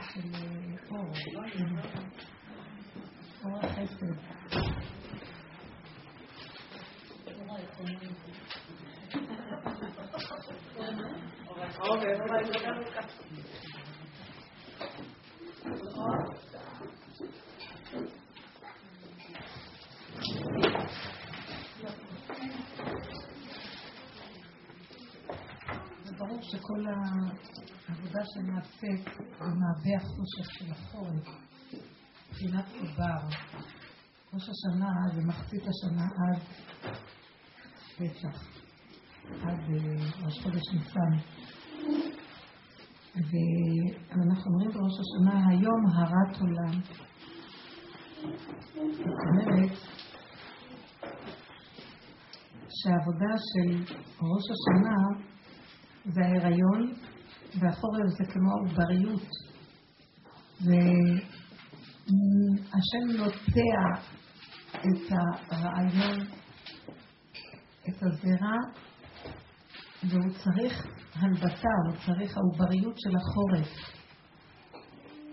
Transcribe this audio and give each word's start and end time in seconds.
של 0.00 0.20
אור, 0.90 1.14
אור 3.44 3.58
החסד. 3.62 4.06
זה 12.00 13.31
שכל 26.82 26.88
העבודה 27.88 28.20
שנעשית 28.24 29.08
במעבה 29.40 29.96
החושך 29.96 30.50
של 30.50 30.72
החורף, 30.72 31.28
מבחינת 32.28 32.64
עובר, 32.80 33.28
ראש 34.34 34.48
השנה 34.48 34.88
זה 35.14 35.20
מחצית 35.26 35.62
השנה 35.62 36.04
עד 36.04 36.42
פסח, 37.96 38.48
עד 39.42 39.60
אה, 39.60 40.24
ראש 40.24 40.42
חודש 40.42 40.62
ניסן. 40.74 41.12
ואנחנו 43.14 44.52
אומרים 44.52 44.70
בראש 44.70 44.96
השנה, 45.00 45.48
היום 45.48 45.86
הרת 45.94 46.40
עולם. 46.40 46.80
זאת 48.72 49.20
אומרת 49.28 49.78
שהעבודה 52.68 53.34
של 53.38 53.94
ראש 54.20 54.44
השנה 54.54 55.31
זה 56.04 56.20
ההיריון, 56.24 56.94
והחורף 57.60 58.08
זה 58.18 58.24
כמו 58.32 58.50
העובריות. 58.50 59.28
והשם 60.60 60.82
נוטע 63.18 63.82
את 64.72 65.12
הרעיון, 65.50 66.18
את 67.88 68.02
הזרע, 68.02 68.58
והוא 70.08 70.32
צריך 70.44 70.86
הלבטה, 71.14 71.68
הוא 71.86 71.96
צריך 72.06 72.36
העובריות 72.36 72.96
של 72.98 73.16
החורף. 73.16 73.70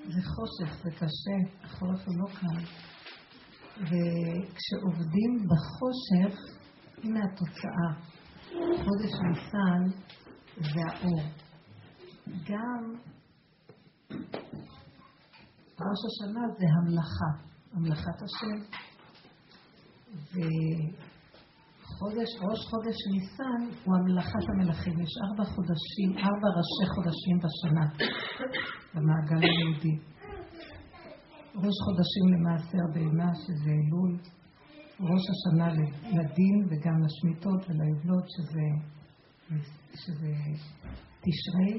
זה 0.06 0.22
חושך, 0.22 0.84
זה 0.84 0.92
קשה, 0.92 1.38
החורף 1.64 2.08
הוא 2.08 2.16
לא 2.18 2.28
קל. 2.40 2.64
וכשעובדים 3.78 5.48
בחושך, 5.50 6.40
הנה 7.04 7.20
התוצאה. 7.34 7.92
חודש 8.84 9.14
ניסן 9.30 9.84
זה 10.60 10.82
האור. 10.90 11.22
גם 12.28 12.96
ראש 15.82 16.02
השנה 16.10 16.44
זה 16.60 16.66
המלאכה, 16.78 17.32
המלאכת 17.74 18.20
השם. 18.26 18.58
וחודש, 21.92 22.30
ראש 22.50 22.62
חודש 22.70 22.98
ניסן 23.12 23.62
הוא 23.84 23.96
המלאכת 23.98 24.46
המלאכים. 24.54 25.00
יש 25.00 25.14
ארבע 25.26 25.44
חודשים, 25.44 26.10
ארבע 26.18 26.50
ראשי 26.58 26.86
חודשים 26.96 27.36
בשנה 27.44 27.86
במעגל 28.94 29.42
היהודי. 29.48 29.96
ראש 31.56 31.78
חודשים 31.86 32.26
למעשר 32.34 32.84
בהמה, 32.94 33.30
שזה 33.36 33.72
אלול, 33.80 34.12
ראש 35.10 35.24
השנה 35.34 35.68
לדין 36.18 36.58
וגם 36.70 36.98
לשמיטות 37.06 37.62
וליובלות, 37.70 38.26
שזה, 38.36 38.66
שזה 39.94 40.34
תשרי, 41.24 41.74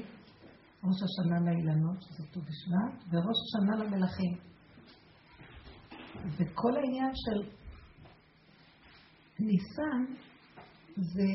ראש 0.83 0.99
השנה 1.03 1.39
לאילנות, 1.45 2.01
שזה 2.01 2.23
ט"ו 2.31 2.39
בשבט, 2.41 3.03
וראש 3.11 3.37
השנה 3.45 3.83
למלכים. 3.83 4.33
וכל 6.37 6.75
העניין 6.75 7.11
של 7.15 7.49
ניסן 9.39 10.01
זה 10.97 11.31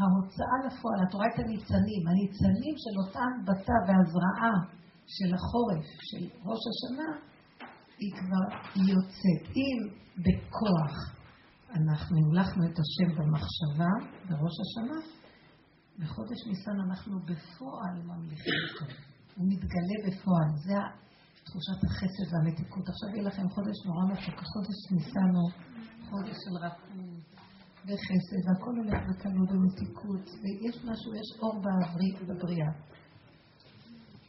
ההוצאה 0.00 0.56
לפועל. 0.66 0.98
את 1.08 1.14
רואה 1.14 1.26
את 1.34 1.38
הניצנים, 1.38 2.02
הניצנים 2.08 2.74
של 2.82 2.94
אותה 3.00 3.20
הנבטה 3.28 3.76
והזרעה 3.86 4.54
של 5.06 5.34
החורף, 5.34 5.84
של 6.08 6.24
ראש 6.48 6.62
השנה, 6.70 7.10
היא 7.98 8.12
כבר 8.18 8.46
יוצאת. 8.90 9.56
אם 9.56 9.78
בכוח 10.24 10.94
אנחנו 11.76 12.16
המלכנו 12.18 12.62
את 12.64 12.76
השם 12.82 13.08
במחשבה 13.18 13.92
בראש 14.28 14.56
השנה, 14.64 14.98
בחודש 15.98 16.46
ניסן 16.46 16.80
אנחנו 16.86 17.18
בפועל 17.20 18.02
ממליכים 18.04 18.54
אותו. 18.68 18.94
הוא 19.36 19.46
מתגלה 19.48 19.96
בפועל. 20.06 20.50
זה 20.56 20.74
תחושת 21.44 21.84
החסד 21.84 22.34
והמתיקות. 22.34 22.88
עכשיו 22.88 23.08
יהיה 23.08 23.22
לכם 23.22 23.48
חודש 23.48 23.76
נורא 23.86 24.04
מתוק. 24.12 24.40
חודש 24.52 24.78
ניסן 24.92 25.30
הוא 25.34 25.50
חודש 26.10 26.36
של 26.44 26.56
רכות 26.66 26.96
וחסד, 27.86 28.48
והכל 28.48 28.74
הולך 28.76 29.02
בקלות 29.08 29.50
ומתיקות, 29.50 30.24
ויש 30.42 30.76
משהו, 30.84 31.14
יש 31.14 31.40
אור 31.42 31.62
בעברית 31.62 32.16
ובבריאה. 32.20 32.72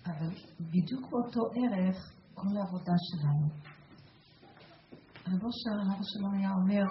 אבל 0.06 0.32
בדיוק 0.60 1.10
באותו 1.12 1.42
ערך, 1.56 1.98
כל 2.34 2.58
העבודה 2.58 2.94
שלנו. 3.08 3.48
רב 5.28 5.44
אושר, 5.44 5.76
הרב 5.82 6.02
שלום 6.04 6.34
היה 6.34 6.52
אומר, 6.52 6.84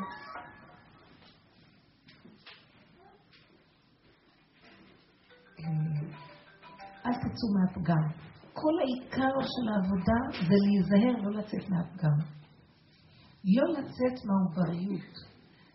אל 7.07 7.15
תצאו 7.15 7.49
מהפגם. 7.55 8.27
כל 8.53 8.75
העיקר 8.81 9.35
של 9.53 9.69
העבודה 9.73 10.19
זה 10.49 10.57
להיזהר 10.65 11.23
לא 11.23 11.39
לצאת 11.39 11.71
מהפגם. 11.71 12.19
לא 13.45 13.65
לצאת 13.73 14.25
מהעובריות, 14.27 15.15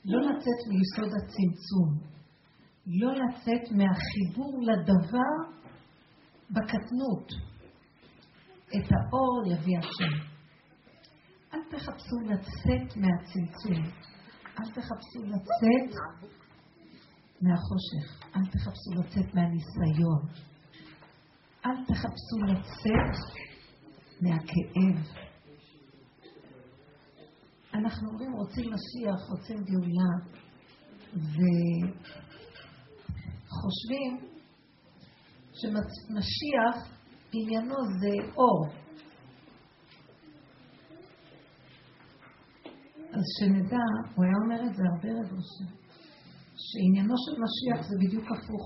לא 0.05 0.21
לצאת 0.21 0.61
מיסוד 0.69 1.13
הצמצום, 1.17 1.89
לא 2.87 3.11
לצאת 3.13 3.71
מהחיבור 3.71 4.61
לדבר 4.61 5.33
בקטנות. 6.49 7.27
את 8.77 8.91
האור 8.91 9.53
יביא 9.53 9.77
השם. 9.79 10.31
אל 11.53 11.59
תחפשו 11.71 12.15
לצאת 12.25 12.97
מהצמצום, 12.97 13.83
אל 14.59 14.71
תחפשו 14.71 15.23
לצאת 15.23 15.99
מהחושך, 17.41 18.35
אל 18.35 18.45
תחפשו 18.45 18.91
לצאת 18.99 19.35
מהניסיון, 19.35 20.50
אל 21.65 21.85
תחפשו 21.85 22.37
לצאת 22.47 23.15
מהכאב. 24.21 24.97
אנחנו 27.73 28.09
אומרים 28.09 28.33
רוצים 28.33 28.73
משיח, 28.73 29.29
רוצים 29.29 29.57
גאולה, 29.63 30.13
וחושבים 33.53 34.11
שמשיח 35.53 36.75
עניינו 37.33 37.75
זה 37.99 38.13
אור. 38.35 38.67
אז 43.13 43.23
שנדע, 43.39 43.85
הוא 44.15 44.25
היה 44.25 44.33
אומר 44.43 44.61
את 44.69 44.75
זה 44.75 44.83
הרבה 44.93 45.09
רב 45.19 45.29
שעניינו 46.57 47.13
של 47.17 47.35
משיח 47.43 47.79
זה 47.89 47.95
בדיוק 47.99 48.25
הפוך. 48.31 48.65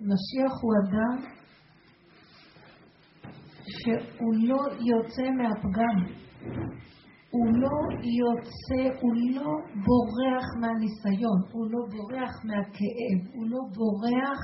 משיח 0.00 0.52
הוא 0.62 0.72
אדם 0.84 1.43
שהוא 3.68 4.34
לא 4.34 4.60
יוצא 4.80 5.22
מהפגם. 5.30 5.96
הוא 7.30 7.46
לא 7.62 7.76
יוצא, 8.20 9.00
הוא 9.00 9.14
לא 9.34 9.50
בורח 9.86 10.46
מהניסיון, 10.60 11.40
הוא 11.52 11.66
לא 11.70 11.78
בורח 11.90 12.32
מהכאב, 12.44 13.34
הוא 13.34 13.46
לא 13.46 13.58
בורח 13.74 14.40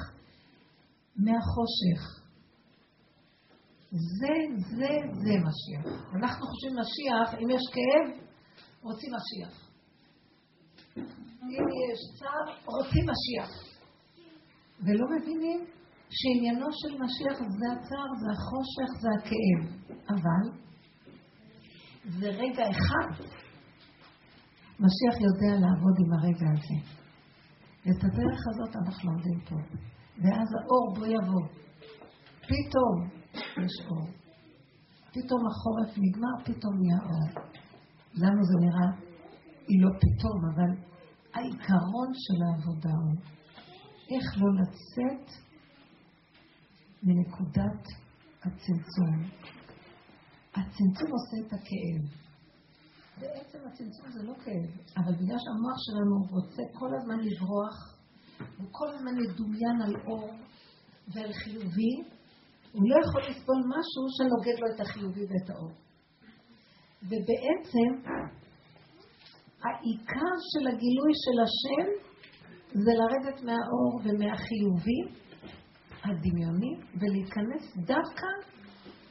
מהחושך. 1.17 2.21
זה, 3.91 4.35
זה, 4.77 4.95
זה 5.13 5.35
משיח. 5.47 6.15
אנחנו 6.17 6.47
חושבים 6.47 6.75
משיח, 6.81 7.35
אם 7.43 7.51
יש 7.51 7.63
כאב, 7.75 8.07
רוצים 8.83 9.11
משיח. 9.17 9.71
אם 11.43 11.65
יש 11.93 12.19
צער, 12.19 12.75
רוצים 12.77 13.05
משיח. 13.11 13.71
ולא 14.81 15.07
מבינים 15.17 15.67
שעניינו 16.11 16.67
של 16.73 16.93
משיח 17.03 17.39
זה 17.39 17.67
הצער, 17.73 18.11
זה 18.21 18.29
החושך, 18.37 18.91
זה 19.03 19.09
הכאב. 19.19 19.63
אבל 20.09 20.45
זה 22.19 22.29
רגע 22.29 22.65
אחד. 22.71 23.25
משיח 24.81 25.15
יודע 25.21 25.53
לעבוד 25.61 25.97
עם 25.99 26.13
הרגע 26.13 26.47
הזה. 26.53 26.79
ואת 27.87 28.05
הדרך 28.05 28.41
הזאת 28.51 28.77
אנחנו 28.87 29.11
עומדים 29.11 29.41
פה. 29.49 29.57
ואז 30.23 30.49
האור 30.55 30.95
בו 30.95 31.07
יבוא. 31.07 31.47
פתאום 32.43 32.97
יש 33.65 33.87
אור. 33.89 34.07
פתאום 35.13 35.41
החורף 35.47 35.99
נגמר, 35.99 36.35
פתאום 36.45 36.75
נהיה 36.81 37.01
אור. 37.03 37.45
לנו 38.15 38.45
זה 38.45 38.57
נראה, 38.61 38.91
היא 39.69 39.83
לא 39.83 39.91
פתאום, 40.03 40.39
אבל 40.55 40.71
העיקרון 41.35 42.11
של 42.15 42.39
העבודה 42.45 42.95
הוא 43.05 43.17
איך 44.11 44.27
לא 44.37 44.49
לצאת 44.61 45.50
מנקודת 47.03 47.85
הצמצום. 48.43 49.31
הצמצום 50.55 51.11
עושה 51.11 51.47
את 51.47 51.53
הכאב. 51.53 52.21
בעצם 53.21 53.59
הצמצום 53.67 54.11
זה 54.13 54.23
לא 54.23 54.35
כאב, 54.45 54.97
אבל 54.97 55.13
בגלל 55.15 55.37
שהמוח 55.39 55.79
שלנו 55.79 56.17
רוצה 56.31 56.63
כל 56.79 56.91
הזמן 56.99 57.19
לברוח, 57.21 57.97
הוא 58.59 58.69
כל 58.71 58.89
הזמן 58.89 59.15
מדומיין 59.19 59.83
על 59.85 59.95
אור 60.07 60.31
ועל 61.15 61.33
חיובי, 61.33 61.95
הוא 62.73 62.83
לא 62.91 62.97
יכול 63.05 63.21
לסבול 63.21 63.57
משהו 63.57 64.03
שנוגד 64.17 64.61
לו 64.61 64.75
את 64.75 64.81
החיובי 64.81 65.21
ואת 65.21 65.51
האור. 65.51 65.73
ובעצם, 67.03 67.91
העיקר 69.65 70.35
של 70.51 70.67
הגילוי 70.67 71.13
של 71.25 71.37
השם 71.45 71.87
זה 72.73 72.91
לרדת 73.01 73.43
מהאור 73.43 74.01
ומהחיובי 74.05 75.30
הדמיוני 76.05 76.73
ולהיכנס 77.01 77.77
דווקא 77.77 78.31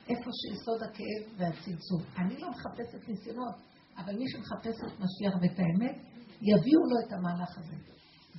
איפה 0.10 0.30
שיסוד 0.40 0.84
הכאב 0.84 1.22
והצמצום. 1.38 2.02
אני 2.18 2.38
לא 2.42 2.50
מחפשת 2.50 3.10
ניסיונות, 3.10 3.56
אבל 3.98 4.14
מי 4.18 4.26
שמחפש 4.32 4.78
את 4.88 5.00
משיח 5.04 5.34
ואת 5.42 5.60
האמת, 5.60 5.96
יביאו 6.42 6.82
לו 6.92 6.98
את 7.08 7.14
המהלך 7.14 7.58
הזה. 7.58 7.76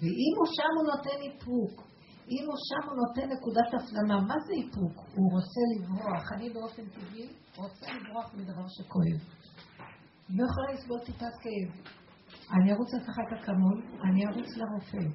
ואם 0.00 0.32
הוא 0.38 0.46
שם 0.56 0.72
הוא 0.76 0.86
נותן 0.92 1.18
איפוק, 1.26 1.90
אם 2.34 2.44
הוא 2.46 2.58
שם 2.68 2.88
הוא 2.88 2.96
נותן 3.02 3.26
נקודת 3.34 3.70
הפנמה, 3.74 4.20
מה 4.20 4.34
זה 4.46 4.52
איפוק? 4.60 4.96
הוא 5.16 5.32
רוצה 5.32 5.62
לברוח. 5.72 6.32
אני 6.32 6.50
באופן 6.50 6.84
טבעי 6.88 7.28
רוצה 7.56 7.86
לברוח 7.92 8.34
מדבר 8.34 8.66
שכואב. 8.68 9.20
לא 10.28 10.44
יכולה 10.48 10.72
לסבול 10.72 10.98
טיפת 10.98 11.34
כאב. 11.42 11.70
אני 12.52 12.72
ארוץ 12.72 12.94
לשחק 12.94 13.28
אקמול, 13.40 13.82
אני 14.10 14.26
ארוץ 14.26 14.56
לרופא. 14.56 15.06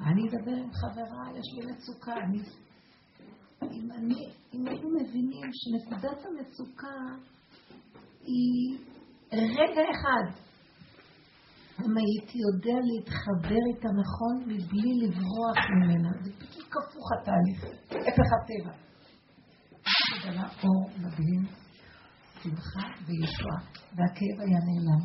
אני 0.00 0.22
אדבר 0.28 0.56
עם 0.62 0.70
חברה, 0.72 1.38
יש 1.38 1.46
לי 1.54 1.72
מצוקה. 1.72 2.14
אני... 2.24 2.38
אם, 3.62 3.88
אני, 3.92 4.32
אם 4.54 4.66
היינו 4.66 4.88
מבינים 4.90 5.50
שנקודת 5.52 6.26
המצוקה 6.26 7.16
היא 8.20 8.78
רגע 9.32 9.82
אחד, 9.90 10.40
אם 11.84 11.96
הייתי 11.96 12.38
יודע 12.38 12.78
להתחבר 12.88 13.60
איתה 13.74 13.88
נכון 13.88 14.42
מבלי 14.42 14.92
לברוח 15.02 15.58
ממנה. 15.70 16.08
זה 16.22 16.30
פשוט 16.32 16.66
הפוך 16.66 17.06
התהליך, 17.12 17.64
הפך 17.88 18.30
הטבע. 18.36 18.86
מגלה 20.16 20.48
אור 20.64 20.90
מדהים, 20.96 21.42
שמחה 22.42 22.88
וישועה, 23.06 23.60
והכאב 23.96 24.40
היה 24.40 24.58
נעלם. 24.58 25.02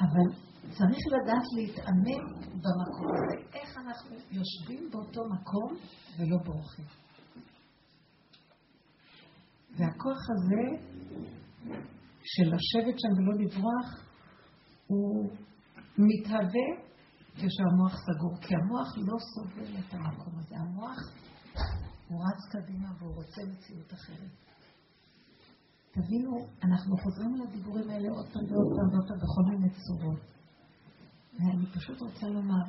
אבל 0.00 0.49
צריך 0.78 1.04
לדעת 1.12 1.46
להתאמן 1.56 2.24
במקום 2.52 3.06
הזה, 3.14 3.58
איך 3.58 3.78
אנחנו 3.78 4.16
יושבים 4.30 4.90
באותו 4.90 5.22
מקום 5.28 5.76
ולא 6.18 6.36
בורחים. 6.44 6.84
והכוח 9.76 10.20
הזה 10.34 10.64
של 12.22 12.42
לשבת 12.42 12.96
שם 13.00 13.12
ולא 13.18 13.34
לברוח, 13.44 14.10
הוא 14.86 15.30
מתהווה 15.98 16.68
כשהמוח 17.34 17.94
סגור, 18.06 18.40
כי 18.40 18.54
המוח 18.54 18.88
לא 18.98 19.16
סובל 19.32 19.78
את 19.78 19.94
המקום 19.94 20.38
הזה. 20.38 20.56
המוח, 20.56 20.98
הוא 22.08 22.20
רץ 22.26 22.40
קדימה 22.52 22.88
והוא 22.98 23.14
רוצה 23.14 23.42
מציאות 23.50 23.92
אחרת. 23.92 24.30
תבינו, 25.92 26.32
אנחנו 26.64 26.96
חוזרים 26.96 27.34
לדיבורים 27.34 27.90
האלה 27.90 28.08
עוד 28.10 28.26
פעם 28.32 28.44
ועוד 28.50 28.70
פעם 28.76 28.88
ועוד 28.92 29.08
פעם 29.08 29.18
בכל 29.18 29.44
מיני 29.50 29.70
צורות. 29.70 30.39
ואני 31.32 31.66
פשוט 31.66 32.00
רוצה 32.00 32.26
לומר, 32.26 32.64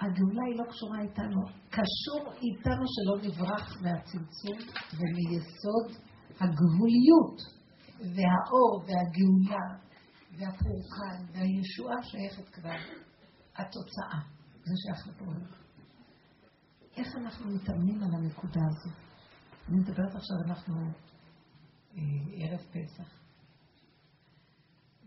הגאולה 0.00 0.42
היא 0.48 0.58
לא 0.58 0.64
קשורה 0.70 1.00
איתנו, 1.00 1.42
קשור 1.70 2.32
איתנו 2.32 2.84
שלא 2.94 3.28
נברח 3.28 3.82
מהצמצום 3.82 4.58
ומיסוד 4.98 6.02
הגבוליות 6.40 7.38
והאור 7.98 8.82
והגאולה 8.86 9.66
והפורקן 10.38 11.18
והישועה 11.32 12.02
שייכת 12.02 12.48
כבר, 12.48 12.78
התוצאה, 13.56 14.20
זה 14.64 14.74
שייך 14.82 15.08
לפועל. 15.08 15.42
איך 16.96 17.08
אנחנו 17.16 17.50
מתאמנים 17.54 18.02
על 18.02 18.10
הנקודה 18.14 18.60
הזו? 18.70 18.96
אני 19.68 19.76
מדברת 19.76 20.14
עכשיו, 20.14 20.36
אנחנו 20.46 20.74
אה, 21.96 22.00
ערב 22.34 22.60
פסח. 22.60 23.18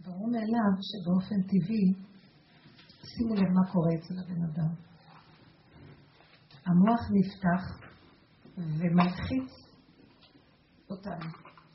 ברור 0.03 0.31
מאליו 0.31 0.71
שבאופן 0.89 1.41
טבעי, 1.41 2.10
שימו 3.15 3.35
לב 3.35 3.49
מה 3.57 3.71
קורה 3.71 3.89
אצל 3.95 4.13
הבן 4.19 4.43
אדם. 4.43 4.73
המוח 6.65 7.01
נפתח 7.17 7.63
ומלחיץ 8.57 9.51
אותנו. 10.89 11.29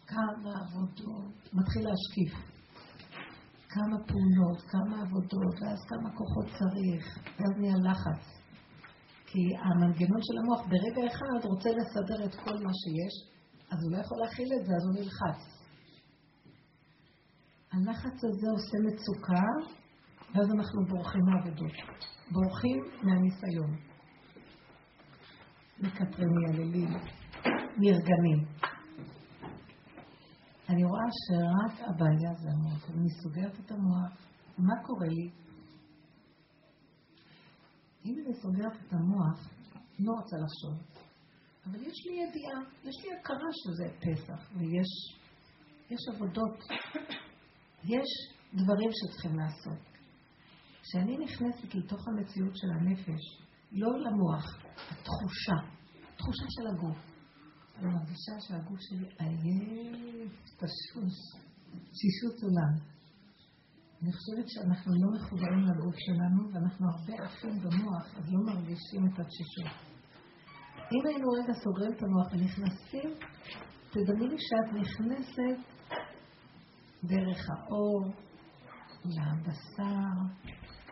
כמה 0.06 0.50
עבודות, 0.60 1.34
מתחיל 1.52 1.82
להשקיף. 1.88 2.56
כמה 3.68 3.96
פעולות, 4.08 4.60
כמה 4.72 5.02
עבודות, 5.02 5.54
ואז 5.60 5.78
כמה 5.88 6.10
כוחות 6.18 6.46
צריך, 6.58 7.18
ואז 7.26 7.52
נהיה 7.58 7.76
לחץ. 7.76 8.22
כי 9.26 9.42
המנגנון 9.56 10.20
של 10.22 10.36
המוח 10.40 10.60
ברגע 10.60 11.02
אחד 11.12 11.44
רוצה 11.44 11.70
לסדר 11.78 12.24
את 12.24 12.34
כל 12.34 12.56
מה 12.64 12.72
שיש, 12.80 13.14
אז 13.70 13.78
הוא 13.82 13.92
לא 13.92 13.98
יכול 14.02 14.18
להכיל 14.22 14.48
את 14.60 14.66
זה, 14.66 14.72
אז 14.76 14.84
הוא 14.86 14.94
נלחץ. 14.94 15.40
הלחץ 17.72 18.18
הזה 18.24 18.46
עושה 18.56 18.76
מצוקה, 18.86 19.46
ואז 20.34 20.50
אנחנו 20.50 20.84
בורחים 20.88 21.20
מעבודות. 21.24 21.72
בורחים 22.32 22.78
מהניסיון. 23.02 23.76
מקטרים, 25.78 26.28
מייללים, 26.28 26.88
נרגנים. 27.78 28.44
אני 30.68 30.84
רואה 30.84 31.08
שרק 31.26 31.88
הבעיה 31.88 32.34
זה 32.34 32.48
המוח. 32.52 32.90
אני 32.90 33.08
סוגרת 33.22 33.60
את 33.60 33.70
המוח, 33.70 34.26
מה 34.58 34.74
קורה 34.82 35.06
לי? 35.06 35.30
אם 38.04 38.14
אני 38.26 38.34
סוגרת 38.34 38.76
את 38.86 38.92
המוח, 38.92 39.48
לא 39.98 40.12
רוצה 40.12 40.36
לחשוב. 40.36 41.02
אבל 41.66 41.82
יש 41.82 42.06
לי 42.06 42.12
ידיעה, 42.12 42.60
יש 42.84 43.04
לי 43.04 43.10
הכרה 43.20 43.50
שזה 43.52 43.84
פסח, 44.00 44.50
ויש 44.56 45.16
יש 45.90 46.00
עבודות, 46.14 46.58
יש 47.84 48.08
דברים 48.54 48.90
שצריכים 48.92 49.38
לעשות. 49.38 49.95
כשאני 50.88 51.16
נכנסת 51.24 51.74
לתוך 51.74 52.08
המציאות 52.08 52.56
של 52.56 52.66
הנפש, 52.80 53.22
לא 53.72 53.88
למוח, 53.98 54.44
התחושה, 54.74 55.58
תחושה 56.16 56.44
של 56.48 56.66
הגוף. 56.66 56.96
אני 57.78 57.94
מרגישה 57.94 58.32
שהגוף 58.40 58.80
שלי 58.80 59.08
עייף, 59.18 60.32
תשוש, 60.56 61.16
תשישות 61.90 62.42
עולם. 62.42 62.96
אני 64.02 64.12
חושבת 64.12 64.48
שאנחנו 64.48 64.92
לא 64.94 65.08
מחוברים 65.16 65.60
לגוף 65.60 65.94
שלנו, 65.98 66.52
ואנחנו 66.52 66.86
הרבה 66.90 67.24
עפים 67.24 67.58
במוח, 67.60 68.18
אז 68.18 68.24
לא 68.32 68.40
מרגישים 68.46 69.06
את 69.06 69.18
התשישות. 69.18 69.72
אם 70.92 71.06
היינו 71.06 71.28
רגע 71.30 71.52
סוגרים 71.64 71.92
את 71.92 72.02
המוח 72.02 72.26
ונכנסים, 72.32 73.10
תדמייני 73.90 74.36
שאת 74.38 74.80
נכנסת 74.80 75.58
דרך 77.04 77.46
האור, 77.50 78.12
לבשר, 79.04 80.46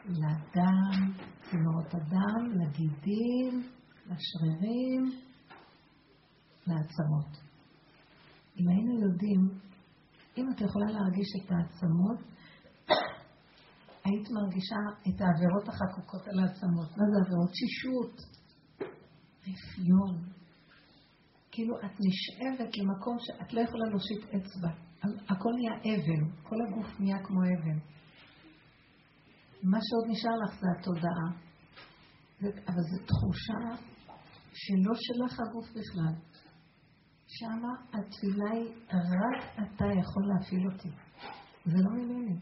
לדם, 0.05 1.13
צינורות 1.51 1.95
הדם, 1.95 2.61
לגידים, 2.61 3.69
לשרירים, 4.07 5.05
לעצמות. 6.67 7.45
אם 8.61 8.69
היינו 8.69 9.01
יודעים, 9.07 9.41
אם 10.37 10.47
את 10.55 10.61
יכולה 10.61 10.87
להרגיש 10.87 11.29
את 11.37 11.51
העצמות, 11.51 12.19
היית 14.05 14.29
מרגישה 14.31 14.77
את 15.09 15.21
העבירות 15.21 15.69
החקוקות 15.69 16.29
על 16.29 16.39
העצמות. 16.39 16.91
מה 16.97 17.05
זה 17.11 17.17
עבירות? 17.27 17.51
שישות, 17.55 18.21
רפיון. 19.43 20.35
כאילו 21.51 21.75
את 21.79 22.01
נשאבת 22.01 22.79
למקום 22.79 23.17
שאת 23.19 23.53
לא 23.53 23.61
יכולה 23.61 23.85
להושיט 23.91 24.25
אצבע. 24.25 24.71
הכל 25.29 25.51
נהיה 25.57 25.77
אבן, 25.95 26.31
כל 26.43 26.57
הגוף 26.69 27.01
נהיה 27.01 27.19
כמו 27.25 27.41
אבן. 27.41 27.79
מה 29.65 29.79
שעוד 29.87 30.05
נשאר 30.11 30.37
לך 30.45 30.61
זה 30.61 30.67
התודעה. 30.79 31.45
אבל 32.41 32.83
זו 32.91 33.05
תחושה 33.07 33.83
שלא 34.53 34.95
שלך 34.95 35.41
הגוף 35.41 35.69
בכלל. 35.71 36.15
שמה 37.27 37.73
התפילה 37.93 38.51
היא, 38.53 38.75
רק 38.89 39.45
אתה 39.55 39.85
יכול 40.01 40.23
להפעיל 40.29 40.67
אותי. 40.73 40.89
זה 41.65 41.83
לא 41.85 41.91
ממני. 41.91 42.37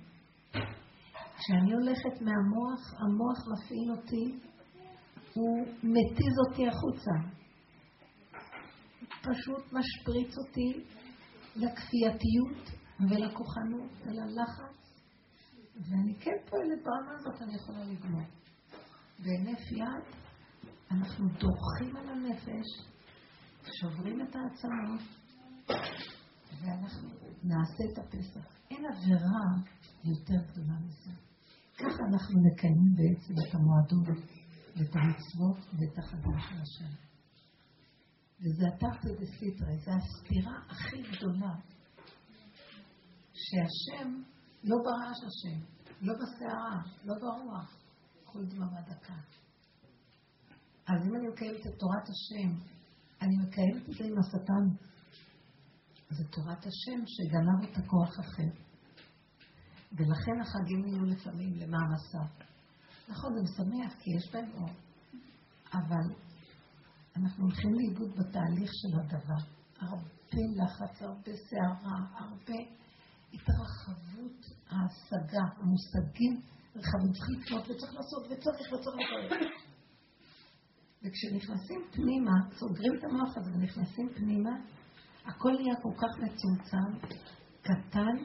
כשאני 1.39 1.73
הולכת 1.73 2.21
מהמוח, 2.21 2.81
המוח 3.01 3.39
מפעיל 3.53 3.91
אותי, 3.91 4.39
הוא 5.35 5.67
מתיז 5.83 6.35
אותי 6.49 6.69
החוצה. 6.69 7.43
פשוט 9.23 9.73
משפריץ 9.73 10.35
אותי 10.39 10.85
לכפייתיות 11.57 12.81
ולכוחנות 13.01 13.91
וללחץ, 14.01 14.82
ואני 15.77 16.15
כן 16.21 16.37
פועלת 16.51 16.83
ברמה 16.85 17.13
הזאת, 17.19 17.43
אני 17.43 17.55
יכולה 17.55 17.85
לגמור. 17.85 18.23
בהינף 19.19 19.73
יד, 19.73 20.05
אנחנו 20.91 21.29
דורכים 21.29 21.97
על 21.97 22.09
הנפש, 22.09 22.67
שוברים 23.81 24.21
את 24.21 24.37
העצמות, 24.37 25.01
ואנחנו 26.61 27.09
נעשה 27.43 27.85
את 27.93 27.99
הפסח. 27.99 28.63
אין 28.71 28.85
עבירה 28.93 29.47
יותר 30.05 30.53
גדולה 30.53 30.79
מזה. 30.81 31.11
ככה 31.75 32.03
אנחנו 32.13 32.41
מקיימים 32.43 32.95
בעצם 32.95 33.35
את 33.35 33.55
המועדות 33.55 34.19
ואת 34.77 34.97
המצוות 34.97 35.59
ואת 35.59 35.99
החגים 35.99 36.41
של 36.41 36.55
השם. 36.63 36.95
וזה 38.41 38.65
התרתי 38.69 39.09
דסיטרי, 39.21 39.79
זה 39.85 39.91
הסתירה 39.95 40.59
הכי 40.69 41.03
גדולה. 41.03 41.55
שהשם 43.35 44.23
לא 44.65 44.77
ברעש 44.85 45.19
השם, 45.27 45.59
לא 46.01 46.15
בסערה, 46.15 46.83
לא 47.05 47.15
ברוח, 47.21 47.77
כל 48.25 48.45
דממה 48.45 48.81
דקה. 48.81 49.15
אז 50.87 51.07
אם 51.07 51.17
אני 51.17 51.29
מקיימת 51.29 51.67
את 51.67 51.79
תורת 51.79 52.09
השם, 52.09 52.73
אני 53.23 53.37
מקיימת 53.47 53.89
את 53.89 53.95
זה 53.95 54.05
עם 54.05 54.19
השטן. 54.19 54.87
זה 56.11 56.25
תורת 56.31 56.59
השם 56.59 57.07
שגנב 57.07 57.71
את 57.71 57.77
הכוח 57.77 58.21
אחר. 58.21 58.73
ולכן 59.93 60.41
החגים 60.41 60.85
יהיו 60.87 61.05
לפעמים 61.05 61.55
למעמסה. 61.55 62.43
נכון, 63.09 63.33
זה 63.35 63.43
משמח 63.43 63.95
כי 63.99 64.11
יש 64.17 64.33
בהם 64.33 64.53
אור, 64.53 64.71
אבל 65.73 66.15
אנחנו 67.17 67.45
הולכים 67.45 67.71
לאיבוד 67.75 68.11
בתהליך 68.11 68.71
של 68.73 69.01
הדבר. 69.01 69.45
הרבה 69.81 70.43
לחץ, 70.57 71.03
הרבה 71.03 71.33
סערה, 71.51 71.99
הרבה 72.19 72.82
התרחבות 73.33 74.41
ההשגה, 74.71 75.45
המושגים 75.57 76.41
רחבים, 76.77 77.13
צריך 77.13 77.29
לקנות 77.31 77.71
וצריך 77.71 77.95
לעשות 77.95 78.23
וצריך 78.31 78.73
וצריך 78.73 78.97
לקרוא. 78.97 79.49
וכשנכנסים 81.05 81.81
פנימה, 81.93 82.33
סוגרים 82.59 82.93
את 82.99 83.05
המוח 83.05 83.37
הזה 83.37 83.51
ונכנסים 83.55 84.09
פנימה, 84.15 84.51
הכל 85.25 85.53
נהיה 85.53 85.75
כל 85.83 85.93
כך 85.97 86.19
מצומצם, 86.19 87.17
קטן, 87.63 88.17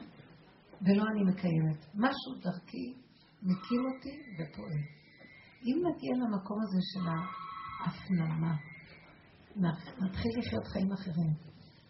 ולא 0.82 1.04
אני 1.12 1.22
מקיימת. 1.30 1.86
משהו 1.94 2.34
דרכי 2.42 2.94
מקים 3.42 3.80
אותי 3.94 4.16
ופועל. 4.34 4.82
אם 5.62 5.76
נגיע 5.88 6.12
למקום 6.14 6.58
הזה 6.62 6.78
של 6.92 7.08
ההפנמה, 7.80 8.56
נתחיל 10.00 10.32
לחיות 10.38 10.66
חיים 10.72 10.92
אחרים. 10.92 11.32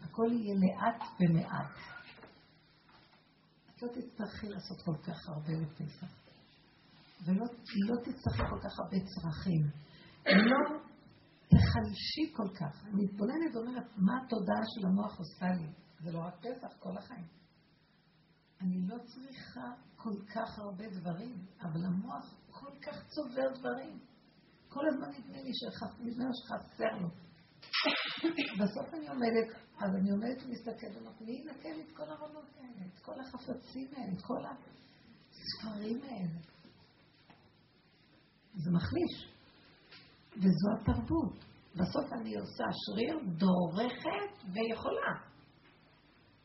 הכל 0.02 0.26
יהיה 0.32 0.54
לאט 0.54 1.02
ומעט. 1.20 1.97
לא 3.82 3.88
תצטרכי 3.88 4.48
לעשות 4.48 4.82
כל 4.84 4.96
כך 5.02 5.28
הרבה 5.28 5.52
לפסח. 5.52 6.06
ולא 7.26 7.44
לא 7.88 7.96
תצטרכי 8.04 8.42
כל 8.50 8.60
כך 8.64 8.78
הרבה 8.78 8.96
צרכים. 9.14 9.62
לא 10.26 10.78
תחלשי 11.48 12.32
כל 12.36 12.48
כך. 12.54 12.84
אני 12.84 13.04
מתבוננת 13.04 13.54
ואומרת, 13.54 13.84
מה 13.96 14.12
התודעה 14.22 14.62
של 14.74 14.86
המוח 14.86 15.18
עושה 15.18 15.46
לי? 15.46 15.72
זה 16.00 16.12
לא 16.12 16.18
רק 16.18 16.34
פסח, 16.38 16.78
כל 16.78 16.96
החיים. 16.98 17.26
אני 18.60 18.88
לא 18.88 18.96
צריכה 19.04 19.66
כל 19.96 20.14
כך 20.34 20.58
הרבה 20.58 20.84
דברים, 20.88 21.46
אבל 21.62 21.84
המוח 21.86 22.34
כל 22.50 22.70
כך 22.82 23.06
צובר 23.06 23.58
דברים. 23.58 23.98
כל 24.68 24.88
הזמן 24.88 25.08
נדמה 25.08 25.42
לי 25.42 25.50
שחסר 25.54 26.96
לו. 27.00 27.08
בסוף 28.60 28.94
אני 28.94 29.08
עומדת, 29.08 29.67
אז 29.80 29.90
אני 29.94 30.10
עומדת 30.10 30.42
ומסתכלת 30.42 30.96
ואומרת, 30.96 31.20
מי 31.20 31.32
ינקה 31.32 31.68
לי 31.68 31.82
את 31.82 31.96
כל 31.96 32.10
הרמות 32.10 32.44
האלה, 32.56 32.86
את 32.86 32.98
כל 32.98 33.20
החפצים 33.20 33.88
האלה, 33.96 34.12
את 34.12 34.22
כל 34.22 34.42
הספרים 34.44 36.02
האלה? 36.02 36.40
זה 38.54 38.70
מחליש. 38.70 39.32
וזו 40.36 40.68
התרבות. 40.80 41.44
בסוף 41.74 42.12
אני 42.20 42.36
עושה 42.36 42.64
שריר, 42.72 43.18
דורכת 43.36 44.52
ויכולה. 44.52 45.14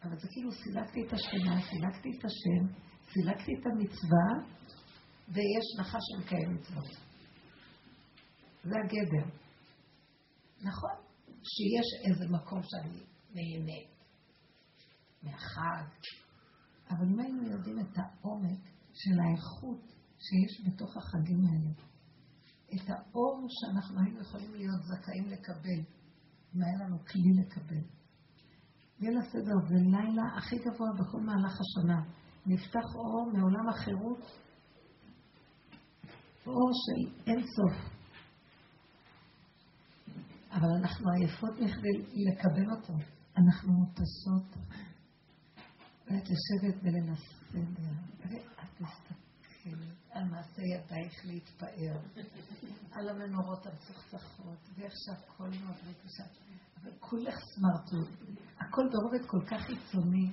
אבל 0.03 0.19
זה 0.19 0.27
כאילו 0.31 0.51
סילקתי 0.51 1.07
את 1.07 1.13
השכינה, 1.13 1.61
סילקתי 1.69 2.09
את 2.19 2.25
השם, 2.25 2.73
סילקתי 3.13 3.51
את 3.59 3.65
המצווה, 3.65 4.53
ויש 5.27 5.65
נחש 5.79 6.01
שמקיים 6.15 6.55
מצוות. 6.55 6.97
זה 8.63 8.75
הגדר. 8.83 9.25
נכון 10.61 10.95
שיש 11.43 12.09
איזה 12.09 12.25
מקום 12.29 12.61
שאני 12.63 13.12
נהנית 13.33 13.89
מהחג, 15.23 15.85
אבל 16.89 17.05
אם 17.07 17.19
היינו 17.19 17.43
יודעים 17.43 17.79
את 17.79 17.97
העומק 17.97 18.59
של 18.93 19.19
האיכות 19.19 19.93
שיש 20.19 20.67
בתוך 20.67 20.97
החגים 20.97 21.45
האלה, 21.45 21.71
את 22.75 22.89
האור 22.89 23.47
שאנחנו 23.49 23.99
היינו 23.99 24.21
יכולים 24.21 24.53
להיות 24.53 24.81
זכאים 24.83 25.27
לקבל, 25.27 25.79
אם 26.55 26.61
היה 26.61 26.85
לנו 26.85 26.99
כלי 26.99 27.31
לקבל. 27.41 27.83
ליל 28.99 29.17
הסדר 29.17 29.67
זה 29.67 29.75
לילה 29.75 30.23
הכי 30.37 30.55
גבוה 30.57 30.87
בכל 30.99 31.19
מהלך 31.19 31.59
השנה. 31.61 32.01
נפתח 32.45 32.95
אור 32.95 33.31
מעולם 33.33 33.69
החירות, 33.69 34.21
אור 36.47 36.71
של 36.83 37.21
אין 37.27 37.41
סוף. 37.41 37.93
אבל 40.51 40.69
אנחנו 40.81 41.05
עייפות 41.11 41.59
מכדי 41.59 42.23
לקבל 42.31 42.71
אותו. 42.71 43.12
אנחנו 43.37 43.73
מוטסות. 43.73 44.73
ואת 46.07 46.23
יושבת 46.29 46.83
ולנסדר, 46.83 47.91
ואת 48.19 48.81
מסתכלת 48.81 50.03
על 50.11 50.23
מעשה 50.23 50.61
ידייך 50.61 51.25
להתפאר, 51.25 52.23
על 52.91 53.09
המנורות 53.09 53.65
המצוחצחות, 53.67 54.69
ואיך 54.75 54.93
שהכל 55.05 55.49
מאוד 55.63 55.75
מקושר. 55.75 56.23
אבל 56.81 56.91
כולך 56.99 57.35
סמרטוט. 57.35 58.09
הכל 58.59 58.81
ברובד 58.91 59.25
כל 59.27 59.45
כך 59.47 59.61
חיצוני, 59.61 60.31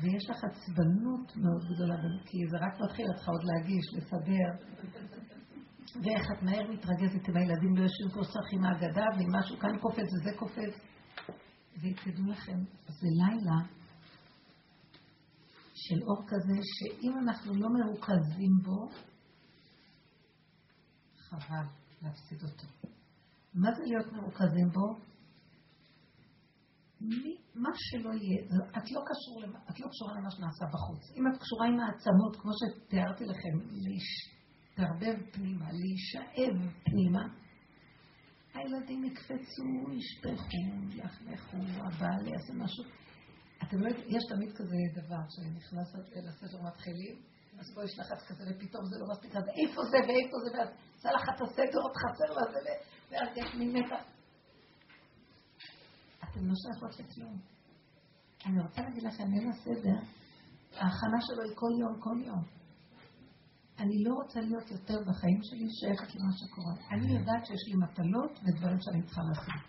ויש 0.00 0.30
לך 0.30 0.36
עצבנות 0.44 1.36
מאוד 1.36 1.64
גדולה, 1.74 1.96
כי 2.26 2.38
זה 2.50 2.56
רק 2.60 2.80
מתחיל, 2.80 3.06
צריכה 3.16 3.30
עוד 3.30 3.44
להגיש, 3.44 3.86
לסדר. 3.92 4.76
ואיך 6.02 6.26
את 6.32 6.42
מהר 6.42 6.70
מתרגזת 6.70 7.28
עם 7.28 7.36
הילדים, 7.36 7.76
לא 7.76 7.82
יושבים 7.82 8.10
פה 8.14 8.24
סך 8.24 8.52
עם 8.52 8.64
ההגדה, 8.64 9.04
ואם 9.18 9.36
משהו 9.38 9.58
כאן 9.58 9.78
קופץ 9.80 10.08
וזה 10.14 10.30
קופץ. 10.38 10.74
ותדעו 11.76 12.26
לכם, 12.26 12.58
זה 12.88 13.06
לילה 13.10 13.76
של 15.74 16.02
אור 16.02 16.24
כזה, 16.26 16.60
שאם 16.62 17.18
אנחנו 17.18 17.54
לא 17.54 17.68
מרוכזים 17.68 18.52
בו, 18.62 18.88
חבל 21.18 21.66
להפסיד 22.02 22.42
אותו. 22.42 22.66
מה 23.54 23.68
זה 23.76 23.82
להיות 23.86 24.12
מרוכזים 24.12 24.68
בו? 24.72 25.06
מי, 27.00 27.36
מה 27.54 27.70
שלא 27.74 28.10
יהיה, 28.14 28.44
את 28.78 28.90
לא, 28.92 29.00
קשור, 29.08 29.44
את 29.70 29.80
לא 29.80 29.88
קשורה 29.88 30.14
למה 30.20 30.30
שנעשה 30.30 30.64
בחוץ. 30.72 31.10
אם 31.16 31.26
את 31.26 31.40
קשורה 31.40 31.66
עם 31.68 31.80
העצמות, 31.80 32.36
כמו 32.36 32.50
שתיארתי 32.58 33.24
לכם, 33.24 33.54
להתערבב 33.84 35.30
פנימה, 35.32 35.68
להישאב 35.72 36.70
פנימה, 36.84 37.22
הילדים 38.56 39.04
יקפצו, 39.04 39.92
ישפכו, 39.92 40.96
יחלכו, 40.96 41.56
הבעל 41.56 42.26
יעשה 42.26 42.52
משהו. 42.54 42.84
אתם 43.62 43.80
לא 43.80 43.88
יודעים, 43.88 44.08
יש 44.08 44.22
תמיד 44.28 44.52
כזה 44.56 44.76
דבר 44.94 45.22
שאני 45.28 45.50
נכנסת 45.50 46.16
לספר 46.16 46.62
מתחילים, 46.62 47.16
אז 47.58 47.74
פה 47.74 47.84
יש 47.84 47.98
לחץ 47.98 48.28
כזה, 48.28 48.44
ופתאום 48.50 48.84
זה 48.84 48.98
לא 48.98 49.06
מספיק, 49.12 49.36
אז 49.36 49.44
איפה 49.48 49.82
זה 49.82 49.98
ואיפה 50.08 50.36
זה, 50.44 50.58
ואז 50.58 50.68
עושה 50.94 51.10
לך 51.12 51.22
את 51.36 51.40
הסדר, 51.40 51.80
עוד 51.82 51.92
חסר 52.02 52.34
לה 52.34 52.52
זה, 52.52 52.70
ואז 53.10 53.28
יש 53.36 53.54
מין 53.54 53.76
מתח. 53.76 54.04
אתם 56.18 56.46
לא 56.46 56.54
שייכות 56.62 57.00
לכלום. 57.00 57.38
אני 58.46 58.60
רוצה 58.60 58.82
להגיד 58.82 59.02
לכם, 59.02 59.24
אין 59.34 59.48
הסדר, 59.50 59.98
ההכנה 60.72 61.20
שלו 61.20 61.42
היא 61.42 61.56
כל 61.56 61.72
יום, 61.80 62.00
כל 62.00 62.26
יום. 62.26 62.55
אני 63.78 64.04
לא 64.04 64.14
רוצה 64.14 64.40
להיות 64.40 64.70
יותר 64.70 64.98
בחיים 65.08 65.40
שלי 65.42 65.66
שייכת 65.80 66.14
למה 66.14 66.32
שקורה. 66.40 66.74
אני 66.92 67.18
יודעת 67.18 67.46
שיש 67.46 67.62
לי 67.68 67.74
מטלות 67.84 68.40
ודברים 68.44 68.78
שאני 68.80 69.02
צריכה 69.02 69.22
לעשות. 69.28 69.62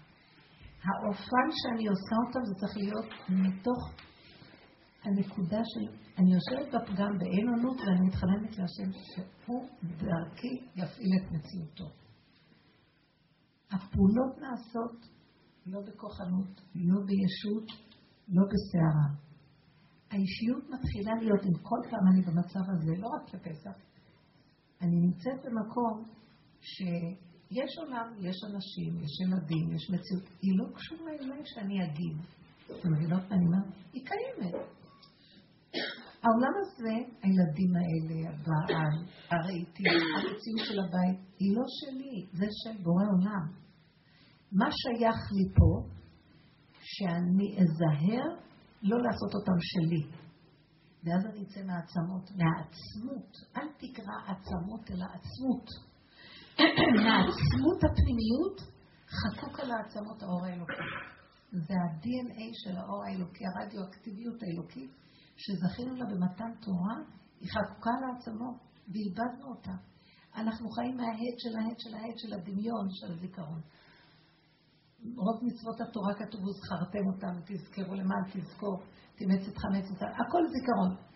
האופן 0.87 1.47
שאני 1.59 1.87
עושה 1.87 2.15
אותם 2.27 2.45
זה 2.45 2.53
צריך 2.59 2.77
להיות 2.77 3.09
מתוך 3.29 3.81
הנקודה 5.03 5.61
של... 5.63 5.97
אני 6.17 6.33
יושבת 6.33 6.67
בפגם 6.73 7.17
באין 7.17 7.49
עונות 7.49 7.77
ואני 7.79 8.07
מתחננת 8.07 8.57
להשם 8.57 8.89
שהוא 8.91 9.69
דרכי 9.81 10.53
יפעיל 10.75 11.11
את 11.17 11.31
מציאותו. 11.31 11.87
הפעולות 13.71 14.37
נעשות 14.41 15.07
לא 15.65 15.79
בכוחנות, 15.87 16.61
לא 16.75 16.99
בישות, 17.05 17.67
לא 18.27 18.43
בסערה. 18.51 19.07
האישיות 20.11 20.63
מתחילה 20.69 21.13
להיות, 21.21 21.43
אם 21.45 21.63
כל 21.63 21.81
פעם 21.89 22.07
אני 22.11 22.21
במצב 22.21 22.59
הזה, 22.71 22.91
לא 22.97 23.07
רק 23.07 23.35
בפסח, 23.35 23.77
אני 24.81 24.95
נמצאת 24.99 25.45
במקום 25.45 26.03
שיש 26.61 27.77
עולם, 27.77 28.13
יש 28.19 28.35
אנשים, 28.43 29.03
יש 29.03 29.19
ילדים, 29.21 29.75
יש 29.75 29.89
מציאות, 29.89 30.23
היא 30.41 30.51
לא 30.57 30.65
קשורה 30.75 31.11
אליי 31.11 31.41
שאני 31.45 31.83
אגיד. 31.85 32.17
אתם 32.65 32.89
מבינות 32.93 33.21
מה 33.29 33.35
אני 33.35 33.45
אומרת? 33.45 33.73
היא 33.93 34.05
קיימת. 34.05 34.53
העולם 36.23 36.53
הזה, 36.61 36.95
הילדים 37.21 37.71
האלה, 37.79 38.29
הבעל, 38.29 39.05
הרהיטים, 39.29 39.85
המציאות 40.15 40.67
של 40.67 40.79
הבית, 40.79 41.19
היא 41.39 41.55
לא 41.55 41.63
שלי, 41.79 42.25
זה 42.33 42.45
של 42.51 42.83
בורא 42.83 43.03
עולם. 43.13 43.45
מה 44.51 44.69
שייך 44.71 45.19
לי 45.35 45.53
פה, 45.55 45.97
שאני 46.81 47.57
אזהר 47.61 48.25
לא 48.81 48.97
לעשות 48.97 49.31
אותם 49.35 49.59
שלי. 49.59 50.26
ואז 51.03 51.25
אני 51.25 51.43
אצא 51.43 51.61
מהעצמות, 51.63 52.31
מהעצמות. 52.39 53.31
אל 53.57 53.67
תקרא 53.77 54.15
עצמות 54.27 54.91
אלא 54.91 55.05
עצמות. 55.05 55.67
מהעצמות 57.03 57.79
הפנימיות 57.83 58.57
חקוק 59.19 59.59
על 59.59 59.71
העצמות 59.71 60.23
האור 60.23 60.45
האלוקי. 60.45 60.87
זה 61.51 61.73
ה-DNA 61.73 62.47
של 62.63 62.77
האור 62.77 63.03
האלוקי, 63.05 63.43
הרדיואקטיביות 63.45 64.43
האלוקית, 64.43 64.91
שזכינו 65.37 65.95
לה 65.95 66.05
במתן 66.05 66.51
תורה, 66.61 66.95
היא 67.39 67.49
חקוקה 67.49 67.89
על 67.97 68.03
העצמות, 68.03 68.55
ואיבדנו 68.91 69.45
אותה. 69.49 69.75
אנחנו 70.35 70.69
חיים 70.69 70.97
מההד 70.97 71.37
של 71.37 71.57
ההד 71.57 71.79
של 71.79 71.95
ההד 71.95 72.17
של 72.17 72.33
הדמיון 72.33 72.87
של 72.89 73.11
הזיכרון. 73.11 73.61
רוב 75.03 75.39
מצוות 75.43 75.81
התורה 75.81 76.13
כתוב, 76.13 76.41
וזכרתם 76.43 77.07
אותם, 77.13 77.39
תזכרו 77.45 77.93
למען 77.93 78.23
תזכור, 78.33 78.83
תימץ 79.15 79.47
את 79.47 79.57
חמץ 79.57 79.85
אותם, 79.91 80.05
הכל 80.05 80.43
זיכרון. 80.53 81.07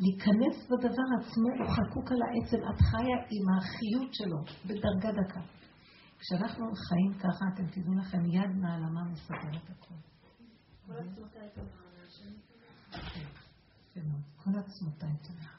להיכנס 0.00 0.66
בדבר 0.70 1.08
עצמו 1.20 1.48
הוא 1.58 1.70
חקוק 1.76 2.12
על 2.12 2.18
העצם, 2.22 2.56
את 2.56 2.80
חיה 2.80 3.18
עם 3.30 3.46
החיות 3.58 4.14
שלו, 4.14 4.38
בדרגה 4.64 5.22
דקה. 5.22 5.40
כשאנחנו 6.18 6.66
חיים 6.88 7.12
ככה, 7.18 7.44
אתם 7.54 7.66
תדעו 7.66 7.94
לכם, 7.94 8.24
יד 8.24 8.50
נעלמה 8.60 9.04
מסדרת 9.04 9.70
הכול. 9.70 9.96
כל 14.36 14.50
עצמותיי 14.58 15.16
טובה. 15.22 15.54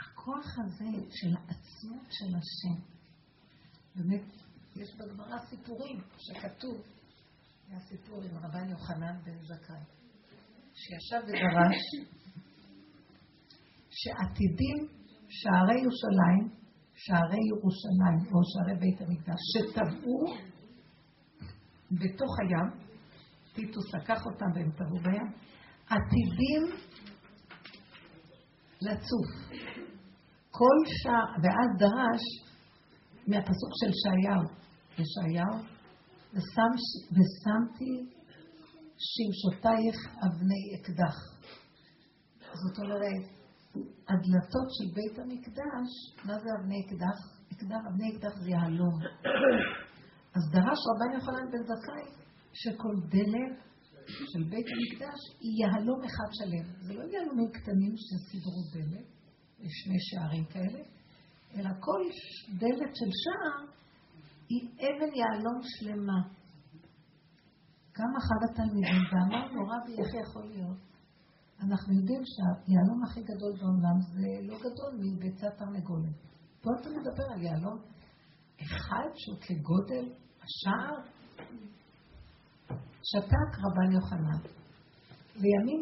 הכוח 0.00 0.46
הזה 0.58 0.90
של 1.10 1.36
העצמות 1.36 2.06
של 2.10 2.36
השם, 2.36 2.91
באמת, 3.96 4.24
יש 4.76 4.96
בגמרא 4.96 5.38
סיפורים 5.50 5.98
שכתוב, 6.18 6.82
היה 7.68 7.80
סיפור 7.80 8.22
עם 8.22 8.38
רבן 8.38 8.68
יוחנן 8.68 9.20
בן 9.24 9.38
זכאי, 9.42 9.84
שישב 10.74 11.22
ודרש 11.26 12.08
שעתידים 13.90 14.88
שערי 15.28 15.80
ירושלים 15.80 16.62
שערי 16.94 17.42
ירושלים, 17.50 18.34
או 18.34 18.40
שערי 18.50 18.80
בית 18.80 19.00
המקדש, 19.00 19.40
שטבעו 19.52 20.24
בתוך 21.90 22.32
הים, 22.40 22.70
טיטוס 23.54 23.94
לקח 23.94 24.26
אותם 24.26 24.46
והם 24.54 24.70
טבעו 24.70 24.98
בים, 25.02 25.32
עתידים 25.86 26.62
לצוף. 28.82 29.58
כל 30.50 30.78
שער, 30.86 31.26
ואז 31.42 31.78
דרש 31.78 32.51
מהפסוק 33.26 33.72
של 33.80 33.90
ישעיהו, 33.94 34.44
ישעיהו, 34.98 35.56
ושם, 36.32 36.72
ושמתי 37.14 37.94
שמשותייך 39.08 39.96
אבני 40.26 40.62
אקדח. 40.76 41.16
זאת 42.62 42.78
אומרת, 42.78 43.24
הדלתות 44.08 44.68
של 44.76 44.94
בית 44.94 45.18
המקדש, 45.18 45.88
מה 46.24 46.34
זה 46.42 46.48
אבני 46.60 46.76
אקדח? 46.86 47.18
אקדח, 47.52 47.82
אבני 47.88 48.12
אקדח 48.12 48.34
זה 48.42 48.50
יהלום. 48.50 48.96
אז 50.36 50.42
דרש 50.52 50.80
רבן 50.88 51.14
יוחנן 51.14 51.50
בן 51.52 51.62
זכאי 51.62 52.06
שכל 52.52 52.94
דלת 53.08 53.56
של 54.06 54.42
בית 54.50 54.66
המקדש 54.72 55.20
היא 55.40 55.54
יהלום 55.60 56.00
אחד 56.04 56.28
שלם. 56.32 56.66
זה 56.80 56.94
לא 56.94 57.02
יהלומים 57.02 57.50
קטנים 57.52 57.94
שסידרו 57.96 58.62
דלת, 58.74 59.06
יש 59.58 59.72
שני 59.84 60.00
שערים 60.00 60.44
כאלה, 60.44 60.82
אלא 61.56 61.70
כל 61.80 62.02
דלת 62.58 62.92
של 62.94 63.10
שער 63.22 63.66
היא 64.48 64.68
אבן 64.78 65.14
יהלום 65.14 65.60
שלמה. 65.62 66.20
קם 67.92 68.12
אחד 68.18 68.40
התלמידים 68.50 69.02
ואמר 69.10 69.52
לו, 69.52 69.62
רבי, 69.62 69.92
איך 69.92 70.14
יכול 70.24 70.44
להיות? 70.46 70.78
אנחנו 71.60 71.94
יודעים 71.94 72.22
שהיהלום 72.32 73.04
הכי 73.04 73.20
גדול 73.22 73.52
בעולם 73.60 73.98
זה 74.00 74.28
לא 74.48 74.58
גדול 74.58 74.92
מביצת 75.00 75.58
תרנגולת. 75.58 76.16
פה 76.62 76.70
אתה 76.80 76.88
מדבר 76.90 77.26
על 77.34 77.42
יהלום 77.42 77.78
אחד 78.62 79.08
שהוא 79.14 79.38
כגודל 79.40 80.12
השער. 80.42 80.96
שתק 83.10 83.52
רבן 83.64 83.92
יוחנן. 83.92 84.40
לימים 85.36 85.80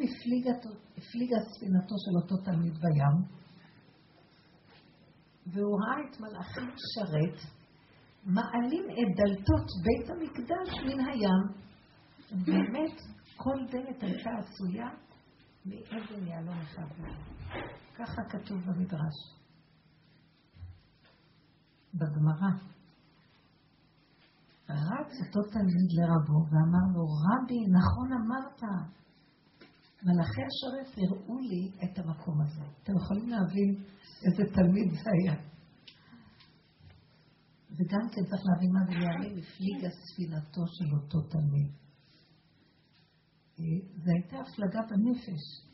הפליגה 0.97 1.39
ספינתו 1.53 1.95
של 2.05 2.15
אותו 2.23 2.45
תלמיד 2.45 2.73
בים, 2.73 3.40
והוא 5.53 5.79
ראה 5.81 6.11
את 6.11 6.21
מלאכי 6.21 6.61
שרת 6.95 7.39
מעלים 8.25 8.85
את 8.91 9.17
דלתות 9.17 9.67
בית 9.85 10.11
המקדש 10.11 10.69
מן 10.85 11.05
הים. 11.05 11.61
באמת, 12.45 13.01
כל 13.37 13.67
דלת 13.71 14.03
הייתה 14.03 14.31
עשויה 14.39 14.89
מאבן 15.67 16.27
יהלום 16.27 16.59
אחד 16.61 16.87
ככה 17.95 18.23
כתוב 18.29 18.59
במדרש. 18.67 19.41
בגמרא. 21.95 22.51
רץ 24.71 25.13
אותו 25.27 25.51
תלמיד 25.51 25.91
לרבו 25.99 26.47
ואמר 26.51 26.87
לו, 26.95 27.05
רבי, 27.05 27.61
נכון 27.79 28.13
אמרת. 28.13 28.63
מלאכי 30.03 30.43
השרת 30.51 30.99
הראו 30.99 31.39
לי 31.39 31.73
את 31.85 31.99
המקום 31.99 32.41
הזה. 32.41 32.63
אתם 32.83 32.93
יכולים 32.97 33.29
להבין 33.29 33.85
איזה 34.27 34.43
תלמיד 34.55 34.91
זה 34.91 35.11
היה. 35.21 35.35
וגם 37.71 38.05
כן 38.13 38.25
צריך 38.31 38.43
להבין 38.49 38.71
מה 38.73 38.87
זה 38.87 38.93
לימים 38.93 39.39
הפליגה 39.39 39.89
ספינתו 39.91 40.63
של 40.67 40.89
אותו 40.97 41.29
תלמיד. 41.29 41.71
זו 44.05 44.11
הייתה 44.17 44.37
הפלגה 44.41 44.81
בנפש. 44.91 45.71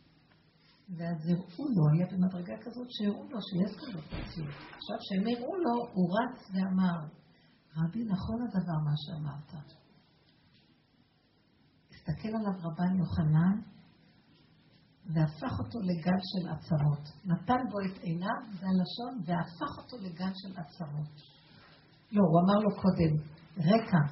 ואז 0.89 1.21
הראו 1.29 1.65
לו, 1.75 1.83
היה 1.93 2.07
במדרגה 2.13 2.57
כזאת 2.65 2.89
שהראו 2.91 3.25
לו 3.31 3.39
שיש 3.49 3.73
כזאת 3.81 4.05
מציאות. 4.05 4.55
עכשיו, 4.79 4.97
כשהם 5.01 5.27
הראו 5.33 5.57
לו, 5.57 5.75
הוא 5.93 6.11
רץ 6.17 6.51
ואמר, 6.53 6.99
רבי, 7.77 8.05
נכון 8.05 8.39
הדבר 8.43 8.79
מה 8.85 8.95
שאמרת. 8.97 9.51
הסתכל 11.91 12.29
עליו 12.29 12.55
רבן 12.63 12.99
יוחנן, 12.99 13.76
והפך 15.15 15.53
אותו 15.63 15.79
לגל 15.91 16.21
של 16.31 16.45
עצרות. 16.55 17.05
נתן 17.25 17.63
בו 17.71 17.79
את 17.87 17.97
עיניו, 18.03 18.41
זה 18.59 18.67
הלשון, 18.73 19.13
והפך 19.27 19.73
אותו 19.79 19.97
לגל 20.05 20.33
של 20.41 20.53
עצרות. 20.61 21.15
לא, 22.13 22.23
הוא 22.29 22.41
אמר 22.43 22.59
לו 22.65 22.71
קודם, 22.83 23.13
רקע, 23.71 24.03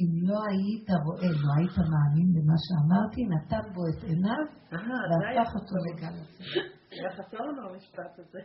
אם 0.00 0.10
לא 0.28 0.38
היית 0.50 0.88
רואה, 1.06 1.30
לא 1.44 1.50
היית 1.58 1.76
מאמין 1.92 2.28
למה 2.36 2.56
שאמרתי, 2.66 3.20
נתן 3.32 3.64
בו 3.74 3.82
את 3.90 4.02
עיניו 4.04 4.44
והפך 4.72 5.50
אותו 5.54 5.74
לגל 5.86 6.14
הזה. 6.20 6.44
היה 6.90 7.10
חסר 7.16 7.40
לנו 7.46 7.68
המשפט 7.68 8.12
הזה. 8.18 8.40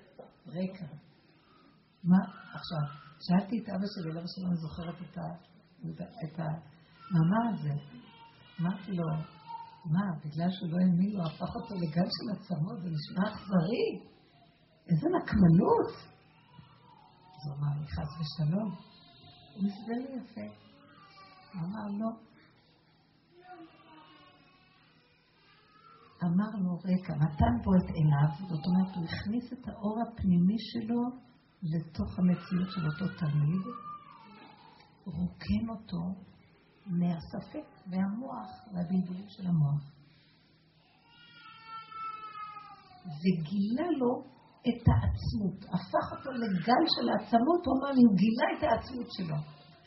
רגע, 0.47 0.87
מה, 2.03 2.17
עכשיו, 2.57 2.85
שאלתי 3.25 3.55
את 3.59 3.69
אבא 3.69 3.87
שלי, 3.93 4.11
אבא 4.11 4.27
שלי 4.33 4.45
לא 4.49 4.55
זוכרת 4.55 4.97
את 6.23 6.39
המאמר 6.39 7.53
הזה. 7.53 7.73
אמרתי 8.61 8.91
לו, 8.91 9.05
מה, 9.85 10.05
בגלל 10.25 10.49
שהוא 10.51 10.69
לא 10.71 10.77
האמין 10.77 11.11
לו, 11.15 11.23
הפך 11.25 11.55
אותו 11.55 11.75
לגל 11.75 12.09
של 12.15 12.27
עצמות, 12.35 12.81
זה 12.81 12.89
נשמע 12.89 13.29
אכזרי. 13.29 13.87
איזה 14.89 15.07
נקמנות. 15.17 15.91
אז 17.35 17.47
הוא 17.47 17.55
אמר 17.57 17.79
לי, 17.79 17.87
חס 17.87 18.09
ושלום. 18.19 18.69
הוא 19.55 19.67
הסבר 19.67 19.93
לי 19.93 20.21
יפה. 20.21 20.47
אמר 21.55 21.87
לו, 21.99 22.09
אמר 26.23 26.51
לו, 26.63 26.77
רגע, 26.85 27.15
נתן 27.15 27.53
בו 27.63 27.71
את 27.75 27.89
עיניו, 27.95 28.29
זאת 28.49 28.65
אומרת, 28.65 28.95
הוא 28.95 29.05
הכניס 29.05 29.53
את 29.53 29.67
האור 29.67 29.97
הפנימי 30.01 30.55
שלו 30.59 31.01
לתוך 31.63 32.19
המציאות 32.19 32.69
של 32.69 32.85
אותו 32.85 33.17
תלמיד, 33.17 33.65
רוקן 35.05 35.69
אותו 35.69 36.34
מהספק 36.85 37.67
והמוח 37.89 38.49
והבלבולים 38.73 39.29
של 39.29 39.47
המוח. 39.47 39.83
וגילה 43.21 43.87
לו 43.99 44.23
את 44.67 44.83
העצמות, 44.91 45.59
הפך 45.75 46.05
אותו 46.11 46.31
לגל 46.31 46.83
של 46.95 47.09
העצמות, 47.09 47.61
הוא 47.65 47.73
אמר 47.77 47.91
לי, 47.95 48.01
הוא 48.07 48.17
גילה 48.23 48.47
את 48.53 48.63
העצמות 48.63 49.09
שלו. 49.15 49.37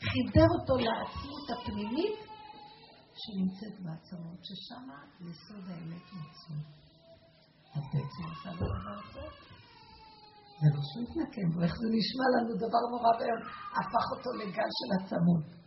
חיבר 0.07 0.49
אותו 0.55 0.75
לעצמות 0.87 1.45
הפנימית 1.53 2.19
שנמצאת 3.21 3.75
בעצמות, 3.85 4.39
ששם 4.47 4.85
יסוד 5.29 5.65
האמת 5.69 6.05
מצוי. 6.17 6.61
אז 7.75 7.83
בעצם 7.93 8.23
עשה 8.31 8.49
לו 8.59 8.67
דבר 8.75 8.99
טוב. 9.13 9.31
זה 10.59 10.67
לא 10.75 10.81
שהוא 10.87 11.03
התנקם 11.03 11.47
בו, 11.53 11.61
איך 11.65 11.73
זה 11.81 11.87
נשמע 11.97 12.25
לנו 12.33 12.51
דבר 12.63 12.83
נורא 12.91 13.11
ואיום, 13.17 13.41
הפך 13.79 14.05
אותו 14.13 14.29
לגל 14.41 14.71
של 14.79 14.89
עצמות. 14.99 15.58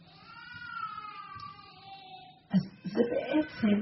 אז 2.55 2.63
זה 2.85 3.03
בעצם 3.13 3.79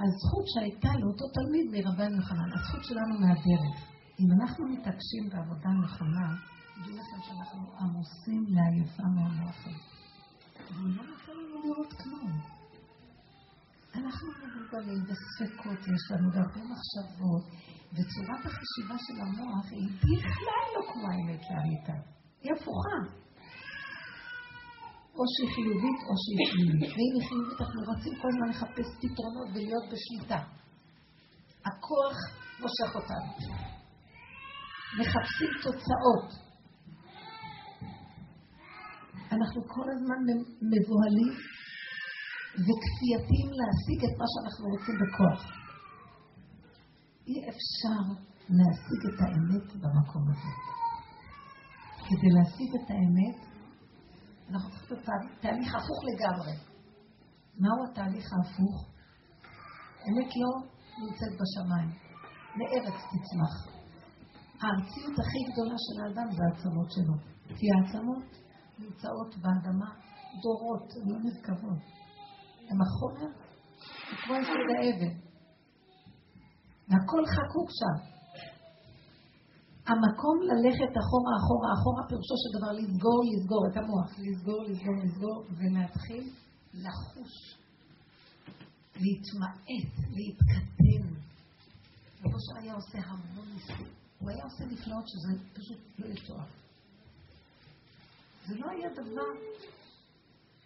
הזכות 0.00 0.44
שהייתה 0.52 0.88
לאותו 1.00 1.26
תלמיד 1.36 1.66
מרבן 1.74 2.12
יוחנן, 2.18 2.50
הזכות 2.56 2.84
שלנו 2.84 3.14
מהדרך. 3.20 3.76
אם 4.20 4.28
אנחנו 4.36 4.68
מתעקשים 4.68 5.24
בעבודה 5.30 5.70
נכונה, 5.84 6.26
תדעו 6.74 6.96
לכם 7.00 7.20
שאנחנו 7.26 7.62
עמוסים 7.80 8.42
לעייפה 8.54 9.02
מהמוחים. 9.14 9.78
והוא 10.70 10.88
לא 10.96 11.02
נותן 11.10 11.32
לנו 11.32 11.56
לראות 11.64 11.92
כלום. 12.02 12.32
אנחנו 13.94 14.28
מבולבלים 14.40 15.02
וספקות 15.08 15.78
יש 15.78 16.10
לנו, 16.10 16.32
והרבה 16.32 16.62
מחשבות, 16.72 17.44
וצורת 17.92 18.42
החשיבה 18.46 18.96
של 18.98 19.20
המוח 19.20 19.66
היא 19.70 19.88
בכלל 20.02 20.64
לא 20.74 20.92
כמו 20.92 21.02
האמת 21.10 21.42
לאמיתה. 21.50 21.98
היא 22.42 22.52
הפוכה. 22.52 23.23
או 25.16 25.22
שהיא 25.32 25.50
חיובית 25.54 26.00
או 26.08 26.14
שהיא 26.22 26.40
חיובית. 26.52 26.90
ואם 26.96 27.12
היא 27.16 27.24
חיובית, 27.28 27.58
אנחנו 27.60 27.80
רוצים 27.90 28.12
כל 28.20 28.28
הזמן 28.32 28.48
לחפש 28.52 28.88
פתרונות 29.00 29.48
ולהיות 29.52 29.84
בשליטה. 29.92 30.40
הכוח 31.68 32.16
מושך 32.60 32.90
אותנו. 32.98 33.30
מחפשים 35.00 35.52
תוצאות. 35.62 36.28
אנחנו 39.32 39.60
כל 39.74 39.86
הזמן 39.94 40.20
מבוהלים 40.72 41.34
וכפייתיים 42.66 43.48
להשיג 43.58 44.00
את 44.08 44.14
מה 44.20 44.26
שאנחנו 44.32 44.64
רוצים 44.72 44.94
בכוח. 45.02 45.40
אי 47.28 47.36
אפשר 47.52 48.02
להשיג 48.58 49.02
את 49.10 49.18
האמת 49.24 49.66
במקום 49.82 50.24
הזה. 50.30 50.52
כדי 52.08 52.30
להשיג 52.36 52.70
את 52.78 52.90
האמת, 52.90 53.53
אנחנו 54.48 54.70
צריכים 54.70 54.96
לעשות 54.96 55.40
תהליך 55.40 55.74
הפוך 55.74 56.00
לגמרי. 56.10 56.52
מהו 57.58 57.78
התהליך 57.90 58.26
ההפוך? 58.32 58.76
אמת 60.08 60.30
לא 60.40 60.50
נמצאת 61.02 61.32
בשמיים, 61.40 61.90
מארץ 62.56 62.98
תצמח. 63.10 63.54
הארציות 64.60 65.18
הכי 65.18 65.40
גדולה 65.52 65.76
של 65.84 65.96
האדם 66.02 66.30
זה 66.30 66.42
העצמות 66.44 66.90
שלו. 66.92 67.14
כי 67.56 67.66
העצמות 67.72 68.24
נמצאות 68.78 69.34
באדמה 69.36 69.90
דורות, 70.42 70.88
לא 71.06 71.16
מרכבות. 71.24 71.82
הם 72.68 72.78
החומר, 72.82 73.30
כמו 74.24 74.34
יסוד 74.34 74.68
האבן. 74.78 75.14
והכל 76.88 77.22
חקוק 77.26 77.68
שם. 77.78 78.13
המקום 79.86 80.36
ללכת 80.50 80.92
אחורה, 81.02 81.34
אחורה, 81.40 81.70
אחורה, 81.78 82.02
פירושו 82.08 82.34
של 82.42 82.58
דבר 82.58 82.72
לסגור, 82.72 83.20
לסגור 83.30 83.62
את 83.68 83.76
המוח, 83.76 84.10
לסגור, 84.18 84.62
לסגור, 84.62 84.94
לסגור, 85.04 85.44
ולהתחיל 85.58 86.24
לחוש, 86.74 87.34
להתמעט, 88.96 89.58
להתקדם. 90.16 91.14
רבו 92.24 92.36
היה 92.56 92.74
עושה 92.74 92.98
המון 92.98 93.48
ניסוי. 93.54 93.88
הוא 94.18 94.30
היה 94.30 94.44
עושה 94.44 94.64
נפלאות 94.64 95.04
שזה 95.08 95.44
פשוט 95.54 95.78
לא 95.98 96.06
יתואר. 96.06 96.46
זה 98.46 98.54
לא 98.54 98.70
היה 98.70 98.88
דבר 98.92 99.30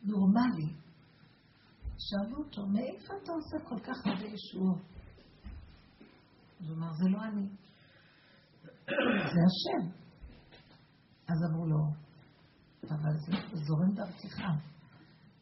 נורמלי. 0.03 0.73
שאלו 1.99 2.37
אותו, 2.37 2.67
מאיפה 2.67 3.15
אתה 3.23 3.33
עושה 3.33 3.69
כל 3.69 3.81
כך 3.81 4.07
הרבה 4.07 4.25
ישועות? 4.25 4.79
הוא 6.61 6.77
אמר, 6.77 6.93
זה 6.93 7.09
לא 7.09 7.19
אני, 7.25 7.49
זה 9.33 9.41
השם. 9.49 9.91
אז 11.29 11.37
אמרו 11.51 11.67
לו, 11.67 11.79
אבל 12.91 13.17
זה 13.27 13.33
זורם 13.67 13.95
דרכך. 13.95 14.41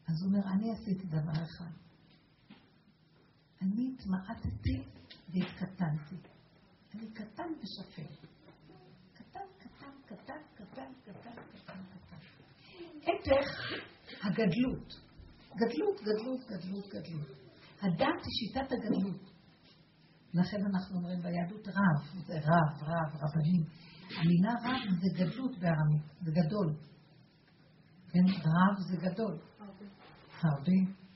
אז 0.07 0.15
הוא 0.21 0.31
אומר, 0.31 0.47
אני 0.53 0.71
עשיתי 0.71 1.07
דבר 1.07 1.43
אחד. 1.43 1.71
אני 3.61 3.93
התמעטתי 3.93 4.83
והתקטנתי. 5.29 6.15
אני 6.93 7.11
קטן 7.13 7.49
ושפל. 7.59 8.27
קטן, 9.13 9.39
קטן, 9.57 9.91
קטן, 10.05 10.41
קטן, 10.55 10.91
קטן, 11.03 11.33
קטן, 11.53 11.83
קטן. 11.83 12.17
הפך 13.01 13.71
הגדלות. 14.23 14.93
גדלות, 15.55 16.01
גדלות, 16.01 16.39
גדלות, 16.47 16.87
גדלות. 16.87 17.37
הדת 17.81 18.23
היא 18.23 18.33
שיטת 18.39 18.71
הגדלות. 18.71 19.36
לכן 20.33 20.57
אנחנו 20.65 20.97
אומרים 20.97 21.21
ביהדות 21.21 21.67
רב, 21.67 22.25
זה 22.27 22.33
רב, 22.33 22.83
רב, 22.83 23.15
רבנים. 23.15 23.63
המילה 24.17 24.53
רב 24.63 24.99
זה 25.01 25.23
גדלות 25.23 25.59
בארמית, 25.59 26.03
זה 26.21 26.31
גדול. 26.31 26.75
כן, 28.09 28.25
רב 28.25 28.77
זה 28.89 28.97
גדול. 28.97 29.37
הרבה. 30.41 31.07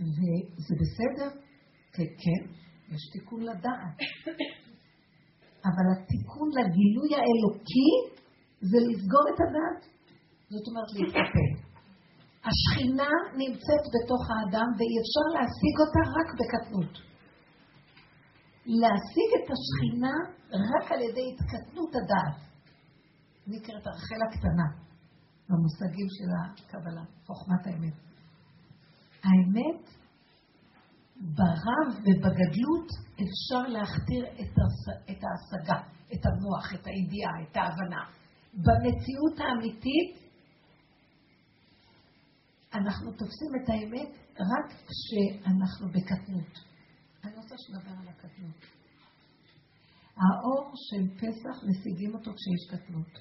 וזה 0.00 0.74
בסדר? 0.80 1.38
כן, 1.92 2.42
יש 2.94 3.02
תיקון 3.12 3.42
לדעת. 3.42 3.96
אבל 5.64 5.86
התיקון 5.92 6.48
לגילוי 6.48 7.10
האלוקי 7.14 7.90
זה 8.60 8.78
לסגור 8.88 9.24
את 9.34 9.40
הדת, 9.40 9.86
זאת 10.48 10.68
אומרת 10.68 10.90
להתקפל. 10.94 11.61
השכינה 12.48 13.12
נמצאת 13.42 13.84
בתוך 13.94 14.22
האדם 14.30 14.68
ואי 14.76 14.94
אפשר 15.02 15.26
להשיג 15.34 15.74
אותה 15.82 16.02
רק 16.16 16.28
בקטנות. 16.38 16.94
להשיג 18.66 19.30
את 19.38 19.48
השכינה 19.54 20.14
רק 20.72 20.92
על 20.92 21.00
ידי 21.00 21.26
התקטנות 21.32 21.92
הדעת. 21.96 22.38
נקראת 23.46 23.86
הרחל 23.86 24.20
הקטנה, 24.28 24.68
במושגים 25.48 26.08
של 26.16 26.30
הקבלה, 26.38 27.04
חוכמת 27.26 27.66
האמת. 27.66 27.96
האמת, 29.24 29.82
ברב 31.16 31.88
ובגדלות 32.04 32.88
אפשר 33.14 33.62
להכתיר 33.68 34.24
את 35.10 35.20
ההשגה, 35.24 35.80
את 36.12 36.26
המוח, 36.26 36.74
את 36.74 36.86
הידיעה, 36.86 37.32
את 37.42 37.56
ההבנה. 37.56 38.04
במציאות 38.54 39.38
האמיתית 39.38 40.21
אנחנו 42.74 43.12
תופסים 43.12 43.52
את 43.62 43.68
האמת 43.68 44.10
רק 44.40 44.72
כשאנחנו 44.88 45.88
בקטנות. 45.88 46.58
אני 47.24 47.36
רוצה 47.36 47.54
שנדבר 47.58 47.90
על 48.00 48.08
הקטנות. 48.08 48.60
האור 50.16 50.72
של 50.74 51.16
פסח, 51.16 51.64
משיגים 51.68 52.14
אותו 52.14 52.30
כשיש 52.34 52.80
קטנות. 52.80 53.12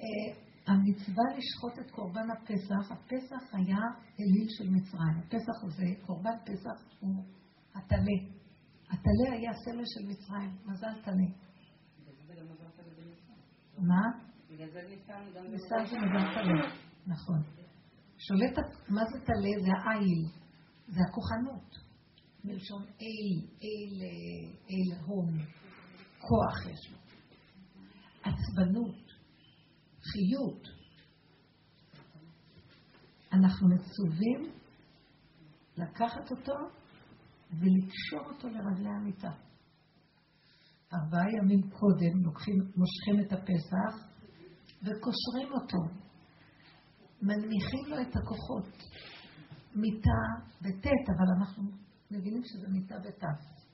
אה, 0.00 0.44
המצווה 0.66 1.24
לשחוט 1.36 1.78
את 1.78 1.90
קורבן 1.90 2.30
הפסח, 2.30 2.92
הפסח 2.92 3.54
היה 3.54 3.82
אליל 4.20 4.48
של 4.48 4.70
מצרים. 4.70 5.18
הפסח 5.18 5.64
הזה, 5.64 6.06
קורבן 6.06 6.36
פסח 6.44 6.98
הוא 7.00 7.24
הטלה. 7.74 8.18
הטלה 8.90 9.32
היה 9.32 9.52
סמל 9.64 9.84
של 9.86 10.08
מצרים, 10.08 10.50
מזל 10.64 11.02
טלה. 11.04 11.44
מה? 13.78 14.02
בגלל 14.50 14.70
זה 14.70 14.80
ניסן 14.88 15.24
גם... 15.34 15.44
מזל 15.52 15.94
טלה, 15.94 16.74
נכון. 17.06 17.63
שולט, 18.26 18.58
מה 18.88 19.02
זה 19.04 19.18
טלה? 19.26 19.54
זה 19.64 19.72
העיל, 19.84 20.24
זה 20.86 21.00
הכוחנות. 21.08 21.76
מלשון 22.44 22.82
אל, 22.82 23.48
אל, 23.62 24.02
אל 24.70 24.98
הום, 25.06 25.38
כוח 26.18 26.66
יש 26.72 26.92
לו. 26.92 26.98
עצבנות, 28.22 29.04
חיות. 30.12 30.62
אנחנו 33.32 33.68
מצווים 33.68 34.52
לקחת 35.76 36.30
אותו 36.30 36.54
ולקשור 37.50 38.34
אותו 38.34 38.48
לרגלי 38.48 38.88
המיטה. 38.88 39.30
ארבעה 40.92 41.30
ימים 41.38 41.70
קודם 41.70 42.24
לוקחים, 42.24 42.54
מושכים 42.58 43.20
את 43.20 43.32
הפסח 43.32 44.06
וקושרים 44.82 45.52
אותו, 45.52 46.03
מנמיכים 47.24 47.86
לו 47.88 48.00
את 48.02 48.16
הכוחות. 48.16 48.68
מיטה 49.74 50.20
בטית, 50.60 51.06
אבל 51.16 51.26
אנחנו 51.38 51.62
מבינים 52.10 52.42
שזה 52.44 52.68
מיטה 52.68 52.98
בתת. 52.98 53.64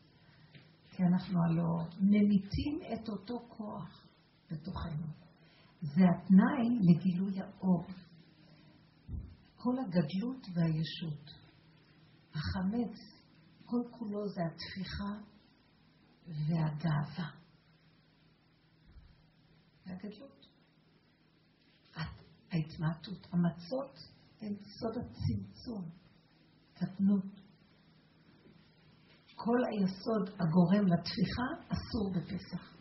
כי 0.90 1.02
אנחנו 1.02 1.38
הלא 1.44 1.88
ממיתים 2.00 2.80
את 2.92 3.08
אותו 3.08 3.38
כוח 3.48 4.06
בתוכנו. 4.50 5.06
זה 5.80 6.02
התנאי 6.16 6.78
לגילוי 6.80 7.40
האור. 7.40 7.84
כל 9.56 9.74
הגדלות 9.78 10.46
והישות. 10.54 11.30
החמץ, 12.30 12.96
כל 13.64 13.82
כולו 13.90 14.28
זה 14.28 14.40
התפיחה 14.46 15.30
והגאווה. 16.26 17.30
והגדלות. 19.86 20.39
ההתמעטות. 22.52 23.26
המצות 23.32 23.98
הן 24.40 24.54
סוד 24.54 24.96
הצמצום, 24.96 25.90
קטנות. 26.74 27.40
כל 29.34 29.58
היסוד 29.70 30.40
הגורם 30.40 30.86
לתפיחה 30.86 31.46
אסור 31.68 32.12
בפסח. 32.14 32.76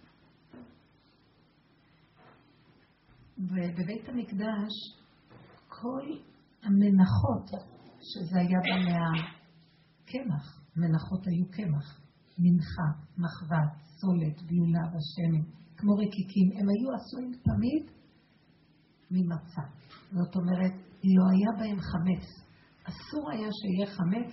ובבית 3.38 4.10
המקדש, 4.10 4.74
כל 5.68 6.18
המנחות, 6.64 7.50
שזה 8.02 8.40
היה 8.40 8.60
בא 8.60 8.78
מהקמח, 8.86 10.62
מנחות 10.76 11.28
היו 11.28 11.46
קמח, 11.52 12.02
מנחה, 12.38 12.90
מחווה, 13.18 13.64
סולת, 14.00 14.42
ביולה 14.42 14.84
ושמן, 14.88 15.52
כמו 15.78 15.94
רקיקים, 15.94 16.52
הם 16.58 16.66
היו 16.70 16.96
עשויים 16.96 17.32
תמיד 17.44 17.99
ממצה. 19.12 19.62
זאת 20.12 20.36
אומרת, 20.36 20.74
לא 21.04 21.24
היה 21.32 21.60
בהם 21.60 21.80
חמץ. 21.80 22.26
אסור 22.84 23.32
היה 23.32 23.50
שיהיה 23.60 23.96
חמץ 23.98 24.32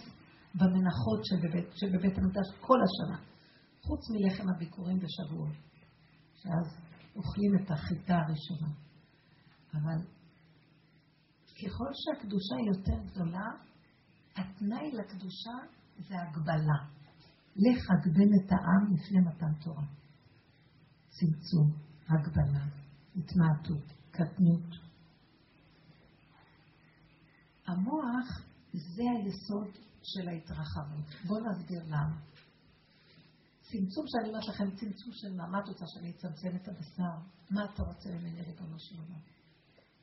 במנחות 0.55 1.21
שבבית, 1.25 1.67
שבבית 1.77 2.19
המקדש 2.19 2.49
כל 2.61 2.79
השנה, 2.87 3.19
חוץ 3.83 4.01
מלחם 4.11 4.45
הביקורים 4.55 4.99
בשבועות, 4.99 5.57
שאז 6.35 6.67
אוכלים 7.17 7.53
את 7.57 7.71
החיטה 7.71 8.15
הראשונה. 8.15 8.73
אבל 9.75 9.99
ככל 11.61 11.91
שהקדושה 11.93 12.57
יותר 12.73 13.11
גדולה, 13.11 13.47
התנאי 14.37 14.91
לקדושה 14.93 15.57
זה 15.97 16.15
הגבלה. 16.23 16.97
לך 17.57 17.91
הגבל 17.91 18.31
את 18.39 18.53
העם 18.53 18.95
לפני 18.95 19.21
מתן 19.21 19.55
תורה. 19.65 19.85
צמצום, 21.09 21.71
הגבלה, 22.09 22.65
התמעטות, 23.17 23.96
קטנות. 24.17 24.87
המוח 27.67 28.29
זה 28.73 29.03
היסוד 29.17 29.75
של 30.03 30.29
ההתרחבות. 30.29 31.27
בואו 31.27 31.41
נסביר 31.51 31.83
למה. 31.87 32.21
צמצום 33.63 34.05
שאני 34.07 34.29
אומרת 34.29 34.49
לכם, 34.49 34.71
צמצום 34.71 35.13
של 35.13 35.37
מה? 35.37 35.47
מה 35.47 35.59
את 35.59 35.69
רוצה 35.69 35.85
שאני 35.87 36.11
אצמצם 36.11 36.57
את 36.57 36.69
הבשר? 36.69 37.17
מה 37.51 37.65
אתה 37.65 37.83
רוצה 37.83 38.09
ממני, 38.11 38.43
ריבונו 38.43 38.79
של 38.79 38.97
עולם? 38.99 39.21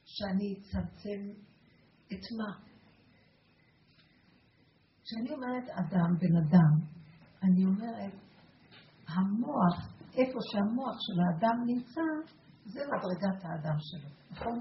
שאני 0.05 0.55
אצמצם 0.59 1.39
את 2.07 2.23
מה? 2.37 2.59
כשאני 5.03 5.31
אומרת 5.31 5.69
אדם, 5.69 6.17
בן 6.19 6.35
אדם, 6.47 6.87
אני 7.43 7.65
אומרת, 7.65 8.13
המוח, 9.07 9.93
איפה 10.13 10.39
שהמוח 10.51 10.95
של 10.99 11.19
האדם 11.21 11.57
נמצא, 11.65 12.33
זה 12.65 12.81
מדרגת 12.93 13.39
האדם 13.45 13.77
שלו, 13.79 14.09
נכון? 14.31 14.57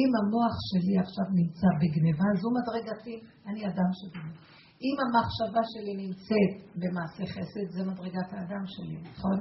אם 0.00 0.10
המוח 0.18 0.54
שלי 0.68 0.94
עכשיו 1.04 1.26
נמצא 1.40 1.68
בגניבה, 1.80 2.28
זו 2.42 2.48
מדרגתי, 2.58 3.16
אני 3.46 3.66
אדם 3.66 3.90
שגנב. 3.98 4.34
אם 4.86 4.96
המחשבה 5.02 5.62
שלי 5.72 5.94
נמצאת 6.04 6.54
במעשה 6.80 7.24
חסד, 7.34 7.66
זה 7.76 7.82
מדרגת 7.90 8.28
האדם 8.32 8.64
שלי, 8.66 8.96
נכון? 9.10 9.38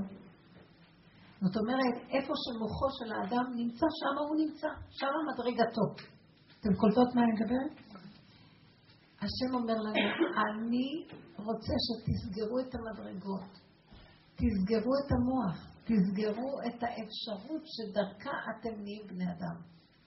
זאת 1.42 1.58
אומרת, 1.62 1.96
איפה 2.16 2.34
שמוחו 2.44 2.88
של 2.98 3.10
האדם 3.16 3.46
נמצא, 3.56 3.88
שם 4.00 4.16
הוא 4.28 4.36
נמצא, 4.42 4.68
שם 4.90 5.14
מדרגתו. 5.30 5.86
אתם 6.60 6.74
קולטות 6.80 7.16
מה 7.16 7.22
אני 7.24 7.32
מדברת? 7.38 7.74
השם 9.24 9.54
אומר 9.54 9.78
לנו, 9.86 10.04
אני 10.46 10.88
רוצה 11.38 11.74
שתסגרו 11.86 12.60
את 12.60 12.76
המדרגות, 12.76 13.52
תסגרו 14.42 14.94
את 15.06 15.12
המוח, 15.12 15.58
תסגרו 15.84 16.60
את 16.68 16.84
האפשרות 16.84 17.64
שדרכה 17.66 18.32
אתם 18.52 18.82
נהיים 18.84 19.08
בני 19.08 19.26
אדם. 19.26 19.56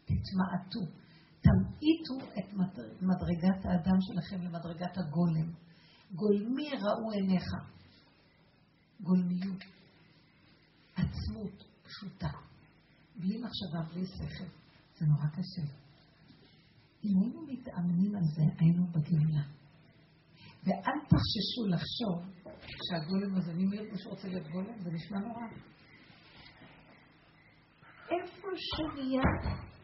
תתמעטו, 0.04 0.80
תמעיטו 1.40 2.38
את 2.38 2.52
מדרגת 3.02 3.64
האדם 3.64 3.98
שלכם 4.00 4.42
למדרגת 4.42 4.98
הגולם. 4.98 5.50
גולמי 6.14 6.70
ראו 6.70 7.10
עיניך. 7.10 7.44
גולמיות. 9.00 9.62
עצמות 10.96 11.64
פשוטה. 11.82 12.30
בלי 13.16 13.36
מחשבה, 13.42 13.92
בלי 13.92 14.06
שכל. 14.06 14.44
זה 14.98 15.06
נורא 15.06 15.26
קשה. 15.26 15.62
אם 17.04 17.20
היינו 17.22 17.42
מתאמנים 17.46 18.14
על 18.14 18.24
זה, 18.36 18.42
היינו 18.58 18.86
בגאולה. 18.86 19.42
ואל 20.64 20.98
תחששו 21.10 21.62
לחשוב 21.72 22.16
שהגולם 22.86 23.36
הזה, 23.36 23.52
מי 23.54 23.64
מישהו 23.92 24.10
רוצה 24.10 24.28
להיות 24.28 24.46
גולם? 24.48 24.78
זה 24.78 24.90
נשמע 24.90 25.18
נורא. 25.18 25.46
איפה 28.10 28.48
שנהיה 28.56 29.22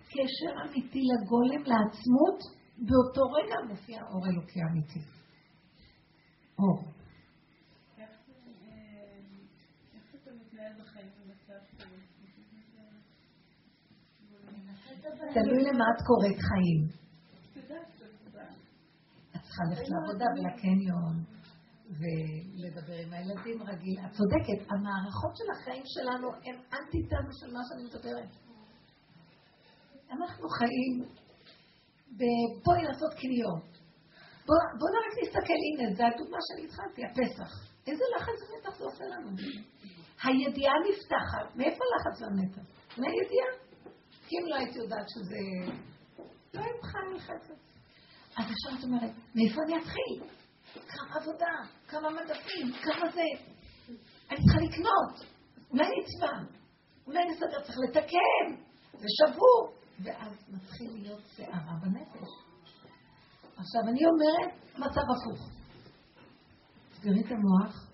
קשר 0.08 0.52
אמיתי 0.64 1.02
לגולם, 1.10 1.62
לעצמות, 1.72 2.38
באותו 2.78 3.22
רגע 3.30 3.54
מופיע 3.68 4.02
אור 4.02 4.26
אלוקי 4.26 4.60
אמיתי. 4.70 5.00
אור. 6.58 6.92
תלוי 15.34 15.62
למה 15.64 15.84
את 15.92 16.00
קוראת 16.06 16.38
חיים. 16.48 17.10
צריכה 19.61 19.81
ללכת 19.81 19.88
לעבודה 19.92 20.27
ולקניון 20.35 21.25
ולדבר 21.99 22.99
עם 23.05 23.12
הילדים 23.12 23.62
רגיל. 23.62 23.99
את 24.07 24.12
צודקת, 24.12 24.61
המערכות 24.70 25.37
של 25.37 25.44
החיים 25.55 25.83
שלנו 25.87 26.29
הן 26.44 26.57
אנטי-טענו 26.77 27.31
של 27.40 27.53
מה 27.53 27.61
שאני 27.68 27.85
מדברת. 27.85 28.31
אנחנו 30.12 30.49
חיים 30.49 30.94
בואי 32.64 32.83
לעשות 32.83 33.14
קניות. 33.14 33.70
בואו 34.46 34.59
בוא 34.79 34.88
רק 35.07 35.14
נסתכל, 35.23 35.61
הנה, 35.66 35.94
זו 35.96 36.05
הדוגמה 36.05 36.38
שאני 36.46 36.66
התחלתי, 36.66 37.01
הפסח. 37.07 37.51
איזה 37.87 38.05
לחץ 38.16 38.38
ומתח 38.42 38.79
זה 38.79 38.85
עושה 38.85 39.05
לנו? 39.05 39.31
הידיעה 40.25 40.75
נפתחת, 40.88 41.57
מאיפה 41.57 41.85
לחץ 41.94 42.23
ומתח? 42.23 42.62
מהידיעה. 42.99 43.51
כי 44.27 44.37
אם 44.38 44.46
לא 44.49 44.55
הייתי 44.55 44.79
יודעת 44.79 45.07
שזה... 45.09 45.40
לא 46.55 46.61
הייתי 46.61 46.79
בכלל 46.79 47.03
נלחצת. 47.12 47.69
אז 48.40 48.46
עכשיו 48.50 48.79
את 48.79 48.85
אומרת, 48.85 49.11
מאיפה 49.35 49.61
אני 49.66 49.76
אתחיל? 49.76 50.38
כמה 50.72 51.20
עבודה, 51.20 51.55
כמה 51.88 52.09
מדפים, 52.11 52.72
כמה 52.83 53.11
זה. 53.12 53.22
אני 54.31 54.38
צריכה 54.44 54.61
לקנות, 54.61 55.35
אולי 55.70 55.85
נצבע, 55.85 56.57
אולי 57.07 57.24
נסדר, 57.31 57.62
צריך 57.62 57.79
לתקן, 57.88 58.62
זה 58.92 59.07
שבור. 59.18 59.81
ואז 60.05 60.33
מתחיל 60.48 60.90
להיות 60.92 61.22
שערה 61.37 61.74
בנפש. 61.83 62.31
עכשיו, 63.42 63.83
אני 63.88 64.00
אומרת, 64.07 64.79
מצב 64.79 65.00
הפוך. 65.00 65.50
תסגרי 66.90 67.20
את 67.20 67.31
המוח, 67.31 67.90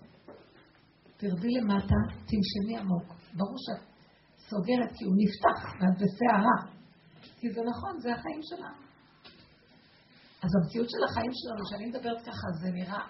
תרדי 1.17 1.53
למטה, 1.61 1.95
תנשמי 2.25 2.77
עמוק. 2.77 3.03
ברור 3.33 3.55
שאת 3.57 3.87
סוגרת 4.37 4.91
כי 4.97 5.05
הוא 5.05 5.15
נפתח 5.17 5.65
ואת 5.65 5.95
בסערה. 6.01 6.77
כי 7.39 7.51
זה 7.53 7.61
נכון, 7.61 7.99
זה 7.99 8.13
החיים 8.13 8.39
שלנו. 8.43 8.86
אז 10.43 10.51
המציאות 10.55 10.89
של 10.89 11.01
החיים 11.07 11.31
שלנו, 11.39 11.61
כשאני 11.65 11.85
מדברת 11.89 12.21
ככה, 12.27 12.47
זה 12.61 12.69
נראה, 12.71 13.03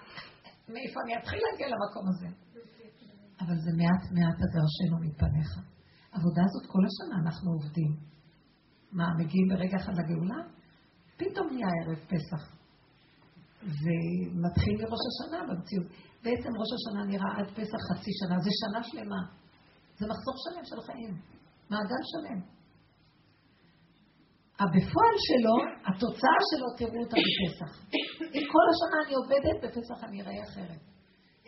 מאיפה 0.68 0.98
אני 1.04 1.12
אתחיל 1.18 1.40
להגיע 1.44 1.66
למקום 1.74 2.04
הזה? 2.08 2.28
אבל 3.40 3.56
זה 3.64 3.70
מעט 3.80 4.02
מעט 4.16 4.38
אגרשנו 4.46 4.96
מפניך. 5.04 5.50
העבודה 6.12 6.42
הזאת 6.48 6.64
כל 6.72 6.82
השנה 6.88 7.16
אנחנו 7.24 7.48
עובדים. 7.52 7.92
מה, 8.92 9.06
מגיעים 9.18 9.48
ברגע 9.48 9.76
אחד 9.76 9.92
לגאולה? 10.00 10.40
פתאום 11.16 11.46
נהיה 11.52 11.68
ערב 11.80 12.00
פסח. 12.12 12.42
ומתחיל 13.62 14.74
מראש 14.82 15.02
השנה 15.10 15.38
במציאות. 15.48 15.86
בעצם 16.24 16.50
ראש 16.60 16.70
השנה 16.76 17.04
נראה 17.12 17.30
עד 17.38 17.48
פסח 17.58 17.80
חצי 17.88 18.10
שנה, 18.20 18.36
זה 18.44 18.50
שנה 18.60 18.80
שלמה. 18.84 19.22
זה 19.98 20.06
מחזור 20.06 20.34
שלם 20.44 20.64
של 20.64 20.80
חיים, 20.86 21.14
מעגל 21.70 22.02
שלם. 22.12 22.57
הבפועל 24.62 25.16
שלו, 25.28 25.56
התוצאה 25.88 26.40
שלו, 26.50 26.66
תראו 26.78 27.00
אותה 27.04 27.16
בפסח. 27.24 27.70
אם 28.36 28.44
כל 28.54 28.64
השנה 28.72 28.96
אני 29.04 29.14
עובדת, 29.20 29.56
בפסח 29.64 30.04
אני 30.04 30.22
אראה 30.22 30.42
אחרת. 30.48 30.82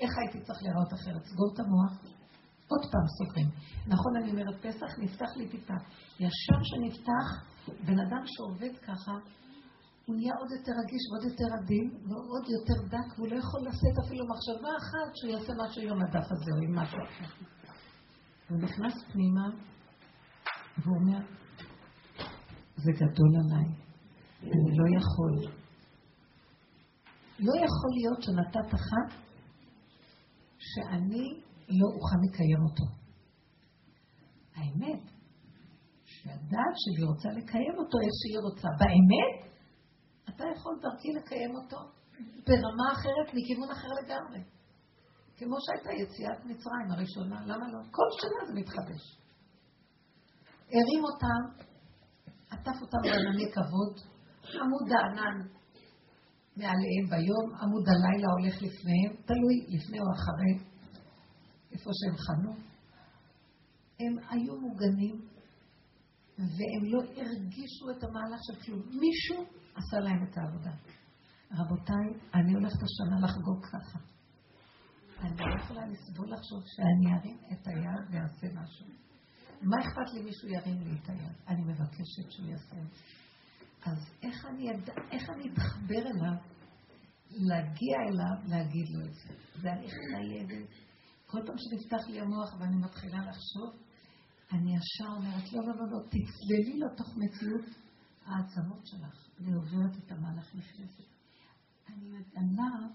איך 0.00 0.10
הייתי 0.18 0.38
צריך 0.46 0.58
לראות 0.66 0.90
אחרת? 0.98 1.22
סגור 1.30 1.48
את 1.54 1.58
המוח, 1.60 1.92
עוד 2.72 2.84
פעם 2.92 3.06
סוגרים. 3.16 3.48
נכון, 3.94 4.12
אני 4.16 4.30
אומרת, 4.30 4.56
פסח 4.66 4.90
נפתח 4.98 5.30
לי 5.36 5.48
טיפה. 5.48 5.78
ישר 6.24 6.60
שנפתח, 6.68 7.26
בן 7.86 7.98
אדם 8.04 8.22
שעובד 8.32 8.74
ככה, 8.88 9.14
הוא 10.06 10.16
נהיה 10.16 10.34
עוד 10.40 10.50
יותר 10.56 10.72
רגיש 10.82 11.02
ועוד 11.08 11.24
יותר 11.30 11.48
עדין 11.56 11.88
ועוד 12.06 12.44
יותר 12.56 12.78
דק, 12.94 13.08
והוא 13.14 13.28
לא 13.32 13.36
יכול 13.42 13.60
לשאת 13.68 13.96
אפילו 14.04 14.24
מחשבה 14.32 14.70
אחת 14.82 15.08
שהוא 15.16 15.30
יעשה 15.34 15.52
משהו 15.62 15.82
עם 15.82 16.02
הדף 16.02 16.26
הזה 16.32 16.50
או 16.54 16.60
עם 16.66 16.72
משהו 16.78 16.98
אחר. 17.08 17.30
הוא 18.48 18.58
נכנס 18.58 18.94
פנימה 19.12 19.46
והוא 20.78 20.96
אומר, 21.00 21.39
זה 22.84 22.92
גדול 22.92 23.32
עליי, 23.40 23.68
אני 24.42 24.70
לא 24.78 24.86
יכול. 24.98 25.52
לא 27.38 27.52
יכול 27.66 27.90
להיות 27.98 28.22
שנתת 28.22 28.74
אחת 28.74 29.08
שאני 30.58 31.26
לא 31.68 31.86
אוכל 31.96 32.18
לקיים 32.26 32.62
אותו. 32.68 32.84
האמת, 34.56 35.02
שהדעת 36.04 36.74
שלי 36.82 37.04
רוצה 37.04 37.28
לקיים 37.28 37.74
אותו 37.78 37.96
איך 38.04 38.14
שהיא 38.20 38.40
רוצה. 38.46 38.68
באמת, 38.82 39.36
אתה 40.28 40.44
יכול 40.54 40.74
דרכי 40.82 41.08
לקיים 41.18 41.52
אותו 41.54 41.80
ברמה 42.46 42.86
אחרת, 42.92 43.28
מכיוון 43.34 43.70
אחר 43.70 43.88
לגמרי. 44.00 44.40
כמו 45.36 45.56
שהייתה 45.64 45.92
יציאת 46.02 46.40
מצרים 46.44 46.90
הראשונה, 46.90 47.40
למה 47.46 47.66
לא? 47.72 47.80
כל 47.90 48.08
שנה 48.20 48.46
זה 48.46 48.52
מתחדש. 48.60 49.02
הרים 50.74 51.02
אותם, 51.04 51.69
עטף 52.50 52.80
אותם 52.80 52.98
בענני 53.02 53.52
כבוד, 53.52 53.94
עמוד 54.60 54.92
הענן 54.92 55.38
מעליהם 56.56 57.06
ביום, 57.10 57.54
עמוד 57.62 57.84
הלילה 57.88 58.28
הולך 58.38 58.54
לפניהם, 58.54 59.12
תלוי 59.26 59.56
לפני 59.68 59.98
או 60.00 60.06
אחרי, 60.16 60.70
איפה 61.72 61.90
שהם 61.98 62.16
חנו. 62.16 62.52
הם 64.00 64.14
היו 64.30 64.60
מוגנים, 64.60 65.16
והם 66.38 66.84
לא 66.92 67.00
הרגישו 67.00 67.90
את 67.90 68.04
המהלך 68.04 68.40
של 68.46 68.64
כלום. 68.64 68.80
מישהו 69.00 69.44
עשה 69.74 70.00
להם 70.00 70.22
את 70.24 70.38
העבודה. 70.38 70.70
רבותיי, 71.52 72.06
אני 72.34 72.52
הולכת 72.54 72.78
השנה 72.82 73.20
לחגוג 73.24 73.66
ככה. 73.66 73.98
אני 75.20 75.36
לא 75.38 75.60
יכולה 75.60 75.86
לסבול 75.86 76.32
לחשוב 76.32 76.62
שאני 76.66 77.16
ארים 77.16 77.38
את 77.52 77.66
היד 77.66 78.04
ואעשה 78.10 78.46
משהו. 78.60 78.86
מה 79.60 79.76
אכפת 79.80 80.14
לי 80.14 80.22
מישהו 80.22 80.48
ירים 80.48 80.80
לי 80.80 80.98
את 81.02 81.08
היד? 81.08 81.36
אני 81.48 81.62
מבקשת 81.62 82.30
שהוא 82.30 82.46
יעשה 82.46 82.76
את 82.82 82.90
זה. 82.92 83.00
אז 83.90 83.98
איך 84.22 84.46
אני, 84.46 84.70
יד... 84.70 84.90
איך 85.10 85.30
אני 85.30 85.52
אתחבר 85.52 86.10
אליו, 86.10 86.36
להגיע 87.30 87.96
אליו, 88.08 88.48
להגיד 88.48 88.88
לו 88.88 89.06
את 89.06 89.14
זה? 89.14 89.72
הליך 89.72 89.94
ניידת. 90.12 90.68
כל 91.26 91.38
פעם 91.46 91.56
שנפתח 91.58 92.08
לי 92.08 92.20
המוח 92.20 92.54
ואני 92.60 92.76
מתחילה 92.76 93.18
לחשוב, 93.18 93.82
אני 94.52 94.76
ישר 94.76 95.12
אומרת, 95.16 95.52
לא, 95.52 95.62
לא, 95.66 95.74
לא, 95.76 95.86
לא, 95.90 95.98
תצללי 96.08 96.78
לתוך 96.78 97.16
מציאות 97.16 97.64
העצמות 98.26 98.86
שלך. 98.86 99.28
אני 99.40 99.52
את 100.04 100.12
המהלך 100.12 100.54
נכנסת. 100.54 101.10
אני 101.88 102.08
מגלה 102.08 102.88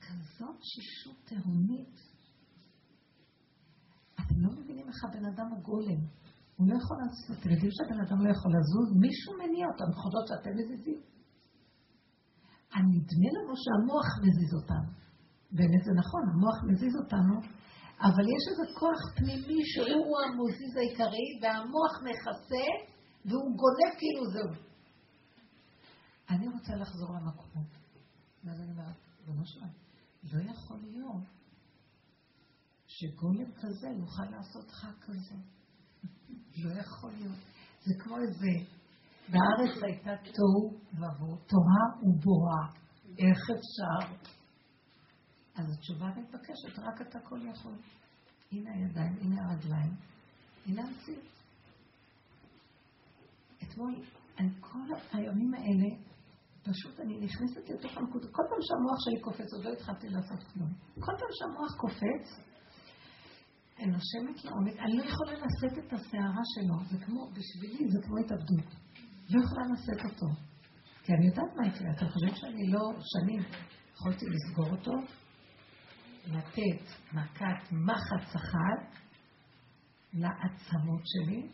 כזאת 0.00 0.56
שישות 0.62 1.16
תהומית. 1.24 2.01
אתם 4.32 4.40
לא 4.40 4.50
מבינים 4.58 4.88
איך 4.88 5.04
הבן 5.04 5.24
אדם 5.32 5.46
הוא 5.50 5.62
גולם. 5.62 6.00
הוא 6.56 6.68
לא 6.68 6.74
יכול 6.80 6.96
לעשות, 7.02 7.38
אתם 7.38 7.50
יודעים 7.50 7.72
שהבן 7.76 8.00
אדם 8.04 8.18
לא 8.24 8.30
יכול 8.34 8.50
לזוז? 8.56 8.88
מישהו 9.04 9.32
מניע 9.40 9.66
אותו, 9.70 9.84
המחוזות 9.84 10.24
שאתם 10.28 10.52
מזיזים. 10.58 11.00
נדמה 12.92 13.28
לנו 13.36 13.54
שהמוח 13.62 14.08
מזיז 14.24 14.52
אותנו. 14.60 14.88
באמת 15.52 15.82
זה 15.86 15.92
נכון, 16.02 16.22
המוח 16.32 16.58
מזיז 16.70 16.94
אותנו, 17.02 17.34
אבל 18.08 18.24
יש 18.34 18.44
איזה 18.50 18.64
כוח 18.80 19.00
פנימי 19.16 19.60
שהוא 19.72 20.16
המוזיז 20.24 20.76
העיקרי, 20.76 21.28
והמוח 21.40 21.94
מכסה, 22.06 22.66
והוא 23.26 23.50
גונב 23.60 23.92
כאילו 24.00 24.24
זהו. 24.34 24.52
אני 26.30 26.48
רוצה 26.48 26.72
לחזור 26.76 27.10
למקום. 27.16 27.64
ואז 28.44 28.60
אני 28.60 28.70
אומרת, 28.70 28.96
שלום, 29.44 29.70
לא 30.32 30.50
יכול 30.50 30.78
להיות 30.82 31.41
שגולם 33.02 33.52
כזה 33.52 33.88
יוכל 33.88 34.24
לעשות 34.24 34.70
חג 34.70 34.92
כזה. 35.00 35.34
לא 36.56 36.80
יכול 36.80 37.12
להיות. 37.12 37.38
זה 37.84 37.94
כמו 37.98 38.16
איזה, 38.18 38.72
בארץ 39.28 39.82
הייתה 39.82 40.10
תוהו 40.24 40.80
ובוהו, 40.92 41.36
תוהה 41.36 41.84
ובוהה. 42.02 42.66
איך 43.18 43.38
אפשר? 43.50 44.14
אז 45.54 45.72
התשובה 45.72 46.06
מתבקשת, 46.06 46.78
רק 46.78 47.02
אתה 47.02 47.18
כל 47.20 47.38
יכול. 47.52 47.74
הנה 48.52 48.70
הידיים, 48.74 49.16
הנה 49.20 49.36
הרגליים, 49.50 49.92
הנה 50.66 50.82
המציאות. 50.82 51.24
אתמול, 53.62 53.94
אני 54.38 54.50
כל 54.60 54.88
הימים 55.12 55.54
האלה, 55.54 55.88
פשוט 56.62 57.00
אני 57.00 57.20
נכנסת 57.20 57.68
לתוך 57.68 57.96
הנקודה. 57.96 58.26
כל 58.32 58.42
פעם 58.48 58.58
שהמוח 58.60 58.98
שלי 59.04 59.20
קופץ, 59.20 59.52
עוד 59.52 59.64
לא 59.64 59.72
התחלתי 59.72 60.08
לעשות 60.08 60.42
כלום. 60.52 60.72
כל 60.94 61.12
פעם 61.18 61.28
שהמוח 61.32 61.76
קופץ, 61.76 62.51
אני 63.78 63.86
נושמת 63.86 64.44
לעומק, 64.44 64.78
אני 64.78 64.96
לא 64.96 65.02
יכולה 65.02 65.32
לשאת 65.32 65.78
את 65.78 65.92
הסערה 65.92 66.42
שלו, 66.54 66.84
זה 66.90 67.04
כמו, 67.04 67.30
בשבילי 67.30 67.90
זה 67.90 67.98
כמו 68.02 68.18
התאבדות. 68.18 68.74
לא 69.30 69.40
יכולה 69.44 69.64
לשאת 69.72 70.04
אותו. 70.10 70.26
כי 71.02 71.12
אני 71.12 71.26
יודעת 71.26 71.56
מה 71.56 71.66
יקרה, 71.66 71.90
אתם 71.96 72.08
חושבים 72.08 72.34
שאני 72.34 72.66
לא 72.66 72.80
שנים 73.12 73.42
יכולתי 73.94 74.26
לסגור 74.26 74.70
אותו, 74.70 74.92
לתת 76.26 76.84
מכת 77.12 77.72
מחץ 77.72 78.36
אחת 78.36 78.98
לעצמות 80.12 81.02
שלי, 81.04 81.48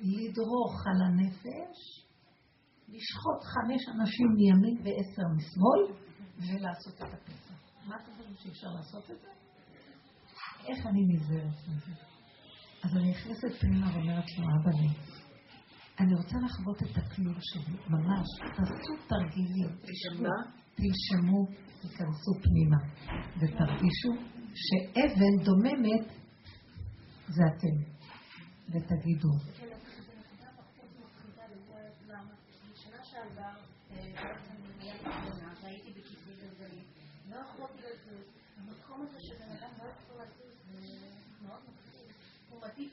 לדרוך 0.00 0.86
על 0.86 1.02
הנפש, 1.06 1.78
לשחוט 2.88 3.40
חמש 3.42 3.88
אנשים 3.88 4.26
מימין 4.36 4.76
ועשר 4.84 5.28
משמאל, 5.36 6.06
ולעשות 6.38 6.94
את 6.94 7.14
הפסח. 7.14 7.86
מה 7.86 7.96
אתם 7.96 8.12
חושבים 8.16 8.34
שאפשר 8.36 8.68
לעשות 8.76 9.10
את 9.10 9.20
זה? 9.20 9.45
איך 10.68 10.86
אני 10.86 11.00
נזהרת 11.08 11.68
מזה? 11.68 11.92
אז 12.84 12.96
אני 12.96 13.10
נכנסת 13.10 13.60
פנימה 13.60 13.86
ואומרת 13.94 14.24
לו, 14.38 14.44
אבא 14.44 14.80
לי, 14.80 14.88
אני 16.00 16.14
רוצה 16.14 16.36
לחוות 16.44 16.82
את 16.82 16.96
הכלום 16.96 17.36
שלי, 17.40 17.76
ממש. 17.88 18.26
תעשו 18.56 18.92
תרגילים. 19.08 19.68
תנשמו, 20.74 21.46
תיכנסו 21.80 22.32
פנימה, 22.42 22.76
ותרגישו 23.36 24.12
שאבן 24.54 25.44
דוממת 25.44 26.06
זה 27.28 27.42
אתם. 27.56 27.96
ותגידו. 28.68 29.28
המקום 38.56 39.02
הזה 39.02 39.20
שבן 39.20 39.50
אדם 39.50 39.70
לא 39.78 39.84
יכול 39.84 40.22
לזוז, 40.22 40.54
זה 40.70 41.46
מאוד 41.46 41.60
מפחיד. 41.68 42.10
הוא 42.50 42.60
מעדיף 42.60 42.85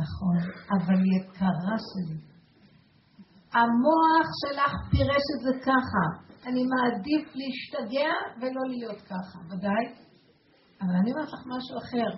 נכון, 0.00 0.36
אבל 0.76 1.00
יקרה 1.16 1.76
שלי. 1.88 2.18
המוח 3.52 4.28
שלך 4.42 4.72
פירש 4.90 5.26
את 5.34 5.40
זה 5.44 5.60
ככה. 5.60 6.04
אני 6.46 6.62
מעדיף 6.72 7.34
להשתגע 7.34 8.12
ולא 8.40 8.62
להיות 8.68 9.00
ככה, 9.00 9.38
ודאי. 9.50 9.84
אבל 10.80 10.94
אני 11.00 11.12
אומרת 11.12 11.28
לך 11.32 11.40
משהו 11.56 11.78
אחר. 11.78 12.10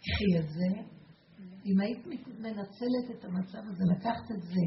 קחי 0.00 0.38
את 0.40 0.48
זה, 0.48 0.94
אם 1.64 1.80
היית 1.80 2.06
מנצלת 2.38 3.06
את 3.10 3.24
המצב 3.24 3.58
הזה, 3.58 3.84
לקחת 3.96 4.30
את 4.30 4.42
זה 4.42 4.64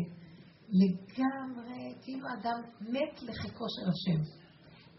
לגמרי, 0.69 1.95
כאילו 2.03 2.27
אדם 2.39 2.61
מת 2.81 3.21
לחיקו 3.21 3.65
של 3.75 3.89
השם. 3.89 4.21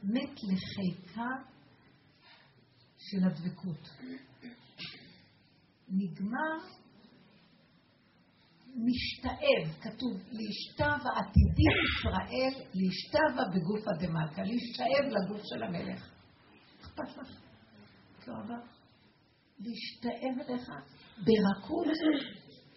מת 0.02 0.38
לחיקה 0.42 1.30
של 2.98 3.24
הדבקות. 3.26 3.88
נגמר 5.90 6.58
משתאב, 8.76 9.80
כתוב, 9.82 10.12
להשתב 10.30 11.08
עתידי 11.16 11.70
ישראל, 11.84 12.64
להשתבה 12.74 13.42
בגוף 13.54 13.88
הדמלכה, 13.88 14.42
להשתאב 14.42 15.04
לגוף 15.10 15.40
של 15.44 15.62
המלך. 15.62 16.10
אכפת 16.80 17.16
לך? 17.16 17.40
כאובה? 18.20 18.58
להשתאב 19.58 20.48
אליך 20.48 20.68
ברכות. 21.16 21.86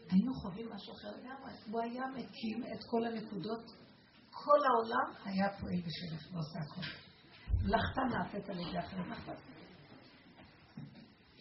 היינו 0.10 0.34
חווים 0.34 0.70
משהו 0.74 0.94
אחר 0.94 1.12
לגמרי. 1.12 1.52
הוא 1.72 1.82
היה 1.82 2.04
מקים 2.16 2.64
את 2.64 2.80
כל 2.90 3.06
הנקודות, 3.06 3.66
כל 4.32 4.60
העולם 4.68 5.22
היה 5.26 5.50
פועל 5.60 5.82
בשבילך 5.86 6.34
ועושה 6.34 6.60
הכל. 6.60 6.88
מלאכתה 7.66 8.02
נעשית 8.02 8.50
על 8.50 8.60
ידי 8.60 8.80
אחרים, 8.80 9.10
מה 9.10 9.16
אכפת 9.16 9.34
לך? 9.34 9.51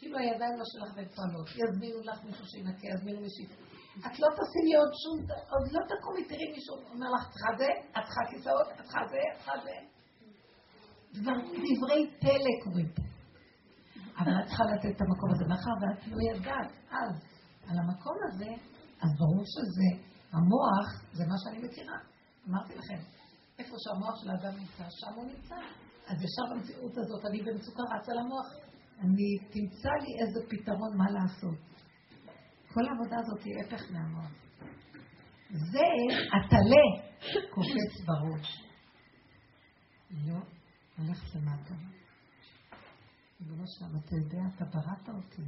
כאילו 0.00 0.18
הידיים 0.18 0.56
לא 0.58 0.64
שלך 0.72 0.90
והן. 0.96 1.08
יזמינו 1.62 2.00
לך 2.00 2.24
מישהו 2.24 2.46
שינקה, 2.46 2.86
יזמינו 2.94 3.20
מישהו... 3.20 3.44
את 4.06 4.18
לא 4.22 4.28
תשימי 4.38 4.74
עוד 4.80 4.92
שום... 5.02 5.16
עוד 5.52 5.64
לא 5.72 5.80
תקומי, 5.92 6.24
תראי 6.24 6.48
מישהו 6.56 6.74
אומר 6.92 7.10
לך, 7.16 7.22
צריכה 7.32 7.50
זה, 7.58 7.70
את 7.96 8.04
צריכה 8.06 8.22
כיסאות, 8.30 8.66
את 8.72 8.84
צריכה 8.84 9.00
זה, 9.10 9.20
את 9.30 9.36
צריכה 9.38 9.56
זה. 9.64 9.76
דברי 11.12 12.00
פלא 12.20 12.52
קורים 12.64 12.88
פה. 12.96 13.02
אבל 14.18 14.32
את 14.40 14.46
צריכה 14.48 14.64
לתת 14.64 14.96
את 14.96 15.00
המקום 15.00 15.30
הזה. 15.32 15.44
מאחר 15.48 15.74
ואת 15.80 16.00
לא 16.12 16.18
ידעת 16.30 16.70
אז 16.90 17.14
על 17.68 17.76
המקום 17.82 18.16
הזה, 18.26 18.50
אז 19.02 19.10
ברור 19.20 19.44
שזה, 19.54 19.88
המוח, 20.32 20.88
זה 21.12 21.24
מה 21.30 21.36
שאני 21.42 21.58
מכירה. 21.66 21.98
אמרתי 22.48 22.74
לכם, 22.78 23.00
איפה 23.58 23.74
שהמוח 23.82 24.14
של 24.20 24.30
האדם 24.30 24.58
נמצא, 24.60 24.84
שם 25.00 25.14
הוא 25.16 25.24
נמצא. 25.24 25.56
אז 26.08 26.16
ישר 26.24 26.54
במציאות 26.54 26.98
הזאת, 26.98 27.24
אני 27.26 27.42
במצוקה 27.42 27.82
רצה 27.94 28.12
למוח. 28.12 28.69
אני 29.00 29.38
תמצא 29.50 29.90
לי 30.02 30.26
איזה 30.26 30.40
פתרון 30.50 30.96
מה 30.96 31.10
לעשות. 31.10 31.58
כל 32.72 32.80
העבודה 32.88 33.16
הזאת 33.18 33.42
היא 33.44 33.54
הפך 33.64 33.82
מהמוח. 33.92 34.32
זה 35.50 35.86
הטלה 36.36 37.10
קופץ 37.50 38.06
בראש. 38.06 38.64
לא, 40.10 40.38
הולכת 40.98 41.34
למטה. 41.34 41.74
ריבונו 43.40 43.64
שלם, 43.66 43.96
אתה 43.98 44.16
יודע, 44.16 44.42
אתה 44.56 44.64
בראת 44.64 45.08
אותי, 45.08 45.42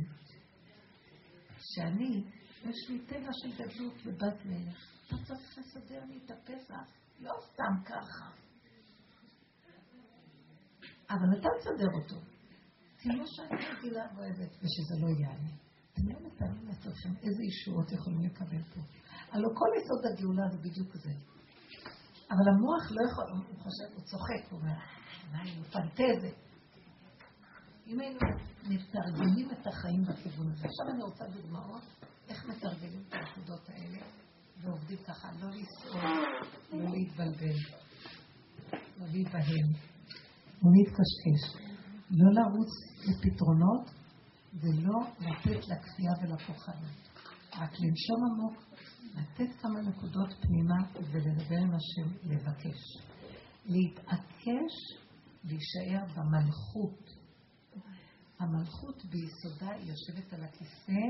שאני, 1.58 2.24
יש 2.64 2.90
לי 2.90 2.98
טבע 3.06 3.30
של 3.32 3.52
גדלות 3.52 3.94
ובת 4.04 4.44
מלך. 4.44 4.92
אתה 5.06 5.16
צריך 5.16 5.58
לסדר 5.58 6.04
לי 6.04 6.20
את 6.24 6.30
הפסח, 6.30 6.92
לא 7.20 7.32
סתם 7.52 7.84
ככה. 7.84 8.30
אבל 11.10 11.38
אתה 11.40 11.48
תסדר 11.58 11.88
אותו. 12.02 12.31
כמו 13.02 13.24
שאני 13.26 13.66
רגילה 13.66 14.04
אוהבת, 14.16 14.50
ושזה 14.60 14.94
לא 15.00 15.08
יעלה. 15.20 15.52
אתם 15.92 16.08
לא 16.08 16.18
מתארים 16.26 16.66
לעצמכם 16.68 17.08
איזה 17.22 17.42
ישועות 17.44 17.92
יכולים 17.92 18.20
לקבל 18.20 18.62
פה. 18.62 18.80
הלוא 19.30 19.50
כל 19.54 19.68
יסוד 19.78 20.12
הגאולה 20.12 20.42
זה 20.52 20.58
בדיוק 20.58 20.96
זה. 20.96 21.12
אבל 22.30 22.48
המוח 22.54 22.84
לא 22.90 23.10
יכול, 23.10 23.24
הוא 23.30 23.58
חושב, 23.58 23.94
הוא 23.94 24.04
צוחק, 24.04 24.50
הוא 24.50 24.60
אומר, 24.60 24.74
מה, 25.32 25.42
הוא 25.56 25.64
פנטזת. 25.64 26.36
אם 27.86 28.00
היינו 28.00 28.18
מתרגלים 28.68 29.50
את 29.50 29.66
החיים 29.66 30.02
בכיוון 30.02 30.52
הזה. 30.52 30.66
עכשיו 30.66 30.94
אני 30.94 31.02
רוצה 31.02 31.24
דוגמאות 31.24 31.82
איך 32.28 32.44
מתרגלים 32.46 33.02
את 33.08 33.14
הנקודות 33.14 33.68
האלה 33.68 33.98
ועובדים 34.62 34.98
ככה, 34.98 35.28
לא 35.40 35.48
לסעור, 35.50 36.02
לא 36.72 36.90
להתבלבל, 36.90 37.58
לא 38.72 39.06
להיבהל, 39.12 39.68
לא 40.62 40.70
להתקשקש, 40.74 41.61
לא 42.12 42.32
לרוץ 42.32 42.70
לפתרונות 43.08 43.90
ולא 44.54 45.00
לתת 45.20 45.68
לכפייה 45.68 46.12
ולכוחנות. 46.22 47.08
רק 47.56 47.70
לנשום 47.80 48.20
עמוק, 48.30 48.62
לתת 49.14 49.60
כמה 49.60 49.80
נקודות 49.80 50.28
פנימה 50.40 50.74
ולדבר 50.94 51.56
עם 51.56 51.70
השם, 51.74 52.16
לבקש. 52.24 52.80
להתעקש, 53.66 54.74
להישאר 55.44 56.04
במלכות. 56.16 57.22
המלכות 58.38 59.04
ביסודה 59.04 59.70
יושבת 59.76 60.32
על 60.32 60.44
הכיסא, 60.44 61.02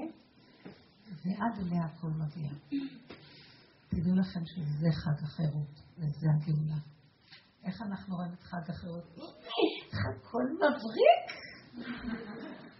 ועד 1.06 1.66
אליה 1.66 1.84
הכל 1.84 2.10
מגיע. 2.10 2.50
תדעו 3.88 4.14
לכם 4.14 4.40
שזה 4.46 4.88
חג 4.92 5.24
החירות, 5.24 5.80
וזה 5.98 6.26
הגאולה. 6.34 6.91
איך 7.64 7.82
אנחנו 7.82 8.16
רואים 8.16 8.32
את 8.32 8.42
חג 8.42 8.70
החירות? 8.70 9.04
הכל 9.90 10.44
מבריק! 10.54 11.24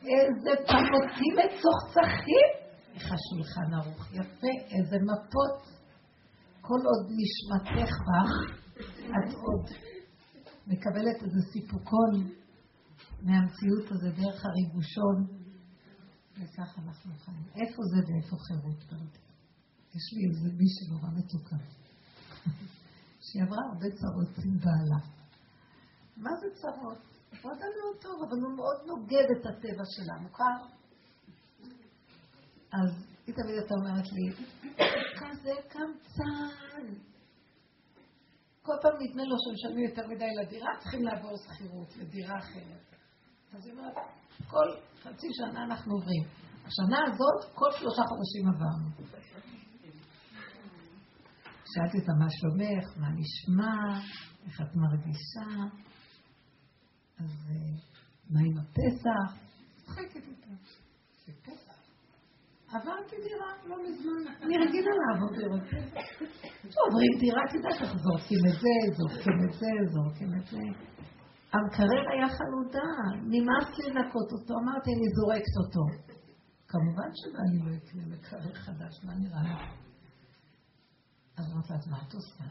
איזה 0.03 0.51
פמוטים 0.67 1.35
מצוחצחים! 1.39 2.63
איך 2.95 3.05
השולחן 3.05 3.75
ערוך 3.75 4.13
יפה, 4.13 4.53
איזה 4.77 4.97
מפות. 4.97 5.83
כל 6.61 6.81
עוד 6.91 7.11
נשמתך 7.21 7.93
בך, 8.07 8.33
את 9.11 9.35
עוד 9.35 9.67
מקבלת 10.67 11.23
איזה 11.23 11.41
סיפוקון 11.53 12.13
מהמציאות 13.23 13.91
הזה 13.91 14.11
דרך 14.11 14.45
הריגושון, 14.45 15.19
וכך 16.33 16.79
אנחנו 16.79 17.13
חיים. 17.25 17.45
איפה 17.61 17.83
זה 17.93 18.01
ואיפה 18.07 18.37
חירות? 18.49 18.85
יש 19.95 20.13
לי 20.13 20.29
איזה 20.29 20.49
מישהי 20.59 20.87
נורא 20.91 21.09
מתוקה, 21.19 21.57
שהיא 23.27 23.43
עברה 23.43 23.59
הרבה 23.69 23.89
צרות 23.99 24.45
עם 24.45 24.59
בעלה. 24.59 25.01
מה 26.17 26.31
זה 26.41 26.47
צרות? 26.61 26.99
הוא 27.43 27.53
אדם 27.53 27.73
מאוד 27.81 27.97
טוב, 28.01 28.17
אבל 28.29 28.39
הוא 28.43 28.57
מאוד 28.57 28.79
נוגד 28.87 29.27
את 29.37 29.47
הטבע 29.47 29.85
שלה, 29.95 30.15
מוכר? 30.23 30.57
אז 32.73 32.91
היא 33.27 33.35
תמיד 33.35 33.55
הייתה 33.59 33.75
אומרת 33.75 34.07
לי, 34.13 34.33
כזה 35.17 35.53
קמצן. 35.69 36.87
כל 38.63 38.77
פעם 38.83 38.93
נדמה 39.01 39.23
לו 39.25 39.37
שמשלמים 39.45 39.85
יותר 39.89 40.07
מדי 40.09 40.35
לדירה, 40.43 40.69
צריכים 40.79 41.03
לעבור 41.03 41.37
שכירות 41.37 41.97
לדירה 41.97 42.39
אחרת. 42.39 42.85
אז 43.55 43.67
היא 43.67 43.73
אומרת, 43.73 43.95
כל 44.51 44.69
חצי 45.03 45.27
שנה 45.33 45.65
אנחנו 45.65 45.95
עוברים. 45.95 46.25
השנה 46.67 46.99
הזאת, 47.07 47.55
כל 47.55 47.71
שלושה 47.73 48.03
חודשים 48.09 48.49
עברנו. 48.49 48.89
שאלתי 51.75 51.99
אותה, 51.99 52.13
מה 52.13 52.31
שלומך? 52.31 52.87
מה 52.97 53.09
נשמע? 53.21 54.01
איך 54.47 54.61
את 54.61 54.77
מרגישה? 54.77 55.51
אז 57.19 57.33
אה, 57.51 57.55
מה 58.31 58.41
עם 58.41 58.59
הפסח? 58.59 59.29
צחקת 59.77 60.25
איתה. 60.29 60.55
זה 61.27 61.33
פסח. 61.43 61.79
עברתי 62.69 63.17
דירה 63.25 63.51
לא 63.67 63.77
מזמן. 63.85 64.33
אני 64.43 64.55
רגילה 64.59 64.91
לעבור 65.01 65.37
דירות. 65.37 65.63
עוברים 66.85 67.13
דירה, 67.21 67.43
כדאי 67.51 67.81
לך, 67.83 67.97
זורקים 67.97 68.43
את 68.49 68.57
זה, 68.63 68.75
זורקים 68.97 69.39
את 69.45 69.53
זה, 69.53 69.71
זורקים 69.95 70.31
את 70.39 70.47
זה. 70.47 70.65
המקרר 71.53 72.03
היה 72.13 72.29
חלודה, 72.29 72.89
נמאס 73.23 73.79
לי 73.79 73.91
לנקות 73.91 74.33
אותו, 74.33 74.55
אמרתי, 74.63 74.91
אני 74.91 75.09
זורקת 75.17 75.55
אותו. 75.65 75.85
כמובן 76.69 77.11
שבעלי 77.21 77.59
לא 77.71 77.77
יקנה 77.77 78.03
מקרר 78.17 78.55
חדש, 78.55 79.05
מה 79.05 79.13
נראה 79.15 79.43
לי? 79.43 79.82
אז 81.39 81.53
אמרתי 81.53 81.73
לה, 81.73 81.79
אז 81.79 81.89
מה 81.89 81.99
את 82.09 82.15
עושה? 82.15 82.45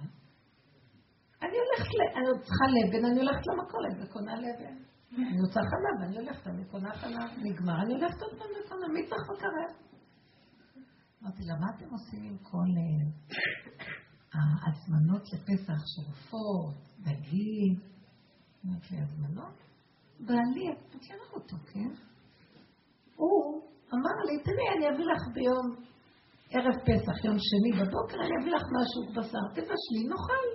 אני 1.43 1.57
הולכת, 1.63 1.91
אני 2.17 2.43
צריכה 2.45 2.65
לבן, 2.75 3.05
אני 3.05 3.19
הולכת 3.19 3.47
למכולת 3.47 3.95
וקונה 4.01 4.35
לבן. 4.35 4.77
אני 5.17 5.41
רוצה 5.45 5.59
חלב, 5.71 6.09
אני 6.09 6.17
הולכת, 6.17 6.47
אני 6.47 6.65
קונה 6.65 6.93
חלב, 6.93 7.29
נגמר, 7.37 7.81
אני 7.83 7.93
הולכת 7.93 8.21
עוד 8.21 8.31
פעם 8.39 8.47
וקונה, 8.65 8.87
מי 8.93 9.05
צריך 9.09 9.29
מקרר? 9.33 9.69
אמרתי 11.23 11.43
לה, 11.43 11.53
מה 11.59 11.67
אתם 11.75 11.89
עושים 11.91 12.23
עם 12.23 12.37
כל 12.37 12.69
אה, 12.77 14.39
ההזמנות 14.61 15.21
לפסח 15.33 15.81
של 15.91 16.01
עופות, 16.07 16.75
דגים? 16.99 17.79
אמרתי 18.65 18.95
לי, 18.95 19.01
הזמנות? 19.01 19.57
בעלי, 20.19 20.71
את 20.71 20.95
מכירה 20.95 21.25
אותו, 21.33 21.57
כן? 21.73 21.91
הוא 23.15 23.61
אמר 23.93 24.15
לי, 24.27 24.43
תראי, 24.43 24.67
אני 24.77 24.95
אביא 24.95 25.05
לך 25.05 25.21
ביום 25.33 25.90
ערב 26.53 26.75
פסח, 26.87 27.25
יום 27.25 27.37
שני 27.49 27.71
בבוקר, 27.79 28.17
אני 28.25 28.33
אביא 28.41 28.51
לך 28.55 28.63
משהו 28.77 29.01
בשר, 29.15 29.45
תבשלי, 29.55 30.01
נאכל. 30.09 30.45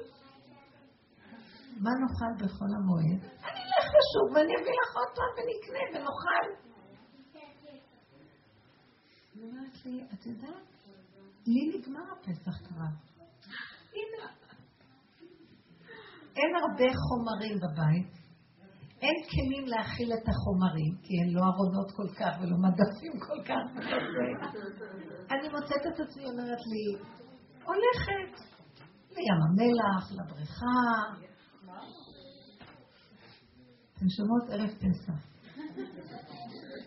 מה 1.84 1.90
נאכל 2.00 2.32
בחול 2.44 2.68
המועד? 2.76 3.20
אני 3.46 3.60
אלך 3.66 3.86
לשוק 3.96 4.28
ואני 4.34 4.54
אביא 4.60 4.74
לך 4.80 4.90
עוד 4.96 5.10
פעם 5.16 5.32
ונקנה 5.36 5.82
ונאכל. 5.90 6.46
היא 9.34 9.42
אומרת 9.44 9.84
לי, 9.84 10.04
את 10.14 10.26
יודעת, 10.26 10.66
לי 11.46 11.78
נגמר 11.78 12.12
הפסח 12.12 12.68
כבר. 12.68 12.92
הנה, 13.96 14.28
אין 16.36 16.52
הרבה 16.60 16.88
חומרים 17.08 17.56
בבית, 17.62 18.25
אין 19.02 19.16
כלים 19.30 19.66
להכיל 19.66 20.12
את 20.12 20.28
החומרים, 20.28 20.92
כי 21.02 21.12
אין 21.20 21.28
לו 21.34 21.40
ארונות 21.42 21.90
כל 21.90 22.08
כך 22.18 22.32
ולא 22.40 22.56
מדפים 22.66 23.14
כל 23.26 23.40
כך. 23.48 23.64
אני 25.30 25.48
מוצאת 25.48 25.82
את 25.94 26.00
עצמי 26.00 26.24
אומרת 26.24 26.62
לי, 26.70 26.84
הולכת 27.64 28.32
לים 29.10 29.38
המלח, 29.44 30.12
לבריכה. 30.12 30.80
אתם 33.94 34.08
שומעות 34.08 34.50
ערב 34.50 34.70
פסח. 34.82 35.36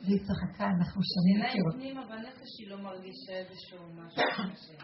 והיא 0.03 0.19
צחקה, 0.27 0.65
אנחנו 0.65 1.01
שנים 1.11 1.37
מכירות. 1.43 1.73
אולי 1.73 1.83
פנימה 1.83 2.05
בנפש 2.05 2.51
היא 2.59 2.69
לא 2.69 2.77
מרגישה 2.77 3.31
איזשהו 3.31 3.79
משהו. 3.93 4.75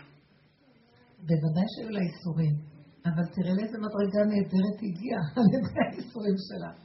בוודאי 1.18 1.68
שהיו 1.76 1.90
לה 1.90 2.00
איסורים. 2.00 2.56
אבל 3.06 3.26
תראה 3.36 3.54
לאיזה 3.58 3.78
מדרגה 3.78 4.22
נהדרת 4.32 4.78
הגיעה 4.88 5.24
על 5.38 5.48
ידי 5.54 5.80
האיסורים 5.86 6.36
שלה. 6.48 6.85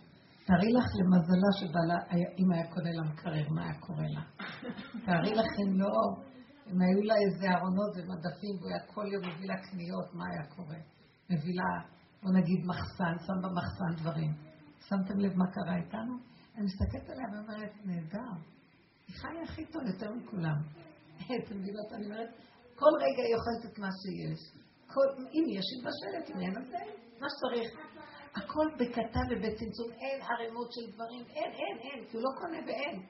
תארי 0.50 0.72
לך 0.72 0.86
למזלה 0.98 1.50
שבעלה, 1.58 1.98
אם 2.38 2.52
היה 2.52 2.66
קונה 2.74 2.90
לה 2.92 3.02
מקרר, 3.12 3.48
מה 3.50 3.62
היה 3.64 3.80
קורה 3.80 4.08
לה? 4.14 4.22
תארי 5.06 5.34
לכם 5.34 5.68
לא, 5.82 5.94
אם 6.66 6.80
היו 6.80 7.02
לה 7.02 7.14
איזה 7.24 7.46
ארונות 7.56 7.92
ומדפים 7.96 8.54
והוא 8.56 8.70
היה 8.70 8.82
כל 8.94 9.06
יום 9.12 9.22
מביא 9.28 9.48
לה 9.48 9.56
קניות, 9.66 10.14
מה 10.14 10.24
היה 10.30 10.44
קורה? 10.56 10.80
מביא 11.30 11.54
לה, 11.60 11.70
בוא 12.22 12.32
נגיד, 12.38 12.60
מחסן, 12.66 13.14
שם 13.26 13.38
במחסן 13.42 14.02
דברים. 14.02 14.32
שמתם 14.88 15.18
לב 15.18 15.32
מה 15.36 15.46
קרה 15.54 15.76
איתנו? 15.76 16.14
אני 16.56 16.64
מסתכלת 16.64 17.10
עליה 17.10 17.26
ואומרת, 17.32 17.72
נהדר. 17.84 18.32
היא 19.06 19.16
חיה 19.20 19.42
הכי 19.42 19.64
טוב 19.72 19.82
יותר 19.86 20.10
מכולם. 20.14 20.58
אתם 21.44 21.54
מבינות? 21.58 21.92
אני 21.92 22.04
אומרת, 22.04 22.30
כל 22.74 22.92
רגע 23.04 23.22
היא 23.26 23.34
אוכלת 23.38 23.72
את 23.72 23.78
מה 23.78 23.90
שיש. 24.00 24.42
אם 25.34 25.44
יש 25.56 25.66
מבשלת, 25.78 26.30
אם 26.30 26.40
אין, 26.40 26.58
אז 26.58 26.68
מה 27.20 27.26
שצריך. 27.32 27.68
הכל 28.36 28.66
בקטן 28.78 29.26
ובצמצום, 29.30 29.92
אין 29.92 30.22
ערימות 30.22 30.72
של 30.72 30.92
דברים, 30.94 31.24
אין, 31.28 31.52
אין, 31.52 31.78
אין, 31.78 32.08
כי 32.08 32.16
הוא 32.16 32.22
לא 32.24 32.30
קונה 32.40 32.58
ואין. 32.66 33.06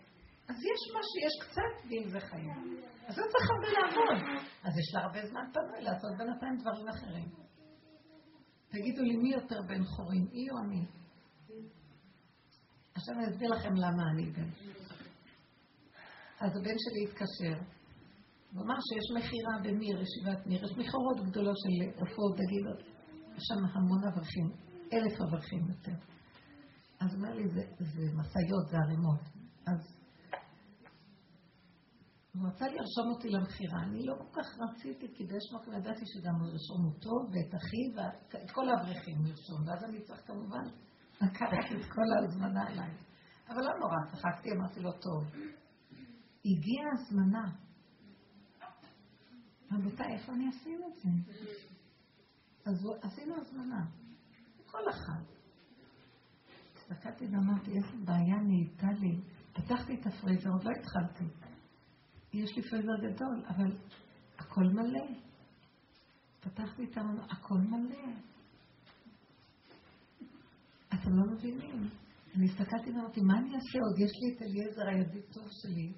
אז 0.49 0.57
יש 0.57 0.81
מה 0.95 1.01
שיש 1.11 1.35
קצת, 1.45 1.75
ואם 1.89 2.09
זה 2.09 2.21
חיים. 2.21 2.81
אז 3.07 3.18
לא 3.18 3.25
צריך 3.33 3.51
הרבה 3.51 3.68
לעבוד. 3.77 4.18
אז 4.64 4.79
יש 4.79 4.95
לה 4.95 5.01
הרבה 5.01 5.27
זמן 5.27 5.45
פנוי 5.53 5.81
לעשות 5.83 6.11
בינתיים 6.18 6.57
דברים 6.57 6.89
אחרים. 6.89 7.29
תגידו 8.68 9.03
לי, 9.03 9.16
מי 9.16 9.31
יותר 9.33 9.61
בן 9.68 9.85
חורים, 9.85 10.27
היא 10.33 10.51
או 10.51 10.57
אני? 10.64 10.87
עכשיו 12.95 13.14
אני 13.14 13.31
אסביר 13.31 13.51
לכם 13.51 13.75
למה 13.75 14.03
אני 14.12 14.31
בן. 14.31 14.51
אז 16.41 16.51
הבן 16.57 16.77
שלי 16.85 17.05
התקשר, 17.05 17.57
הוא 18.53 18.62
אמר 18.64 18.79
שיש 18.87 19.07
מכירה 19.16 19.55
במיר, 19.64 20.03
ישיבת 20.03 20.47
מיר, 20.47 20.64
יש 20.64 20.73
מכירות 20.73 21.16
גדולות 21.27 21.57
של 21.59 22.01
עופות, 22.01 22.33
דגילות, 22.37 22.81
יש 23.37 23.43
שם 23.49 23.61
המון 23.75 24.03
אברכים, 24.09 24.70
אלף 24.93 25.20
אברכים 25.20 25.68
יותר. 25.68 25.95
אז 27.01 27.14
אומר 27.14 27.34
לי, 27.34 27.49
זה, 27.49 27.62
זה 27.78 28.03
משאיות, 28.14 28.68
זה 28.70 28.76
ערימות. 28.76 29.20
אז 29.66 30.01
הוא 32.34 32.49
רצה 32.49 32.64
לרשום 32.64 33.09
אותי 33.14 33.28
למכירה, 33.28 33.82
אני 33.82 34.07
לא 34.07 34.14
כל 34.14 34.43
כך 34.43 34.59
רציתי, 34.59 35.07
כי 35.14 35.24
באיזשהו 35.24 35.59
מקום 35.61 35.74
ידעתי 35.74 36.05
שגם 36.07 36.34
הוא 36.34 36.49
ירשום 36.49 36.84
אותו, 36.84 37.11
ואת 37.11 37.55
אחי, 37.55 37.84
ואת 37.97 38.51
כל 38.51 38.68
האברכים 38.68 39.26
ירשום, 39.26 39.68
ואז 39.68 39.84
אני 39.84 40.03
צריך 40.03 40.26
כמובן 40.26 40.64
לקחת 41.22 41.66
את 41.76 41.93
כל 41.93 42.09
ההזמנה 42.16 42.66
עליי. 42.66 42.91
אבל 43.49 43.62
לא 43.62 43.78
נורא, 43.78 43.97
צחקתי, 44.12 44.49
אמרתי 44.53 44.80
לו, 44.80 44.93
טוב. 44.93 45.24
הגיעה 46.45 46.86
הזמנה. 46.93 47.53
רבותיי, 49.72 50.12
איפה 50.18 50.32
אני 50.32 50.49
אשים 50.49 50.80
את 50.88 50.97
זה? 50.97 51.09
אז 52.66 52.76
עשינו 53.03 53.34
הזמנה. 53.41 54.00
כל 54.71 54.91
אחד. 54.91 55.23
הסתכלתי 56.77 57.25
ואמרתי, 57.25 57.71
איזה 57.71 58.05
בעיה 58.05 58.37
נהייתה 58.43 58.93
לי. 59.01 59.21
פתחתי 59.53 59.95
את 59.95 60.07
הפריזר, 60.07 60.51
עוד 60.51 60.64
לא 60.64 60.71
התחלתי. 60.71 61.25
יש 62.33 62.57
לי 62.57 62.62
פריזר 62.62 62.97
גדול, 63.03 63.45
אבל 63.49 63.77
הכל 64.39 64.64
מלא. 64.64 65.07
פתחתי 66.41 66.85
את 66.85 66.99
המנה, 66.99 67.25
הכל 67.31 67.59
מלא. 67.59 68.12
אתם 70.95 71.11
לא 71.11 71.33
מבינים. 71.33 71.89
אני 72.37 72.47
הסתכלתי 72.47 72.91
ואמרתי, 72.91 73.21
מה 73.21 73.39
אני 73.39 73.55
אעשה 73.55 73.79
עוד? 73.79 73.99
יש 73.99 74.12
לי 74.21 74.37
את 74.37 74.43
אליעזר 74.43 74.89
הידיד 74.89 75.23
טוב 75.33 75.49
שלי. 75.51 75.93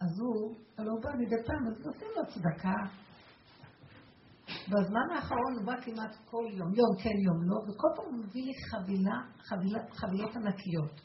אז 0.00 0.18
הוא, 0.20 0.56
הלוא 0.78 0.92
הוא 0.92 1.02
בא 1.02 1.10
מדי 1.18 1.36
פעם, 1.46 1.66
אז 1.66 1.86
נותנים 1.86 2.10
לו 2.16 2.22
צדקה. 2.26 2.74
בזמן 4.68 5.06
האחרון 5.14 5.52
הוא 5.56 5.66
בא 5.66 5.80
כמעט 5.80 6.16
כל 6.30 6.44
יום, 6.50 6.74
יום 6.74 6.92
כן, 7.02 7.16
יום 7.26 7.42
לא, 7.48 7.56
וכל 7.56 7.88
פעם 7.96 8.06
הוא 8.06 8.24
מביא 8.24 8.44
לי 8.44 8.52
חבילה, 8.70 9.18
חבילה 9.48 9.78
חבילות 9.92 10.36
ענקיות. 10.36 11.00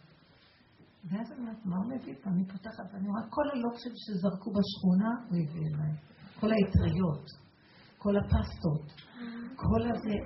ואז 1.09 1.32
אני 1.32 1.39
אומרת, 1.39 1.66
מה 1.66 1.76
הוא 1.78 1.86
מביא 1.95 2.16
פה? 2.24 2.30
אני 2.30 2.45
פותחת 2.45 2.84
ואני 2.93 3.07
רואה 3.07 3.24
כל 3.30 3.49
הלוקשים 3.53 3.91
שזרקו 3.95 4.51
בשכונה, 4.51 5.12
הוא 5.30 5.38
הביא 5.41 5.62
אליי. 5.68 5.93
כל 6.39 6.51
האטריות, 6.51 7.26
כל 7.97 8.18
הפסטות, 8.18 8.86
כל 9.55 9.82
הזה. 9.91 10.18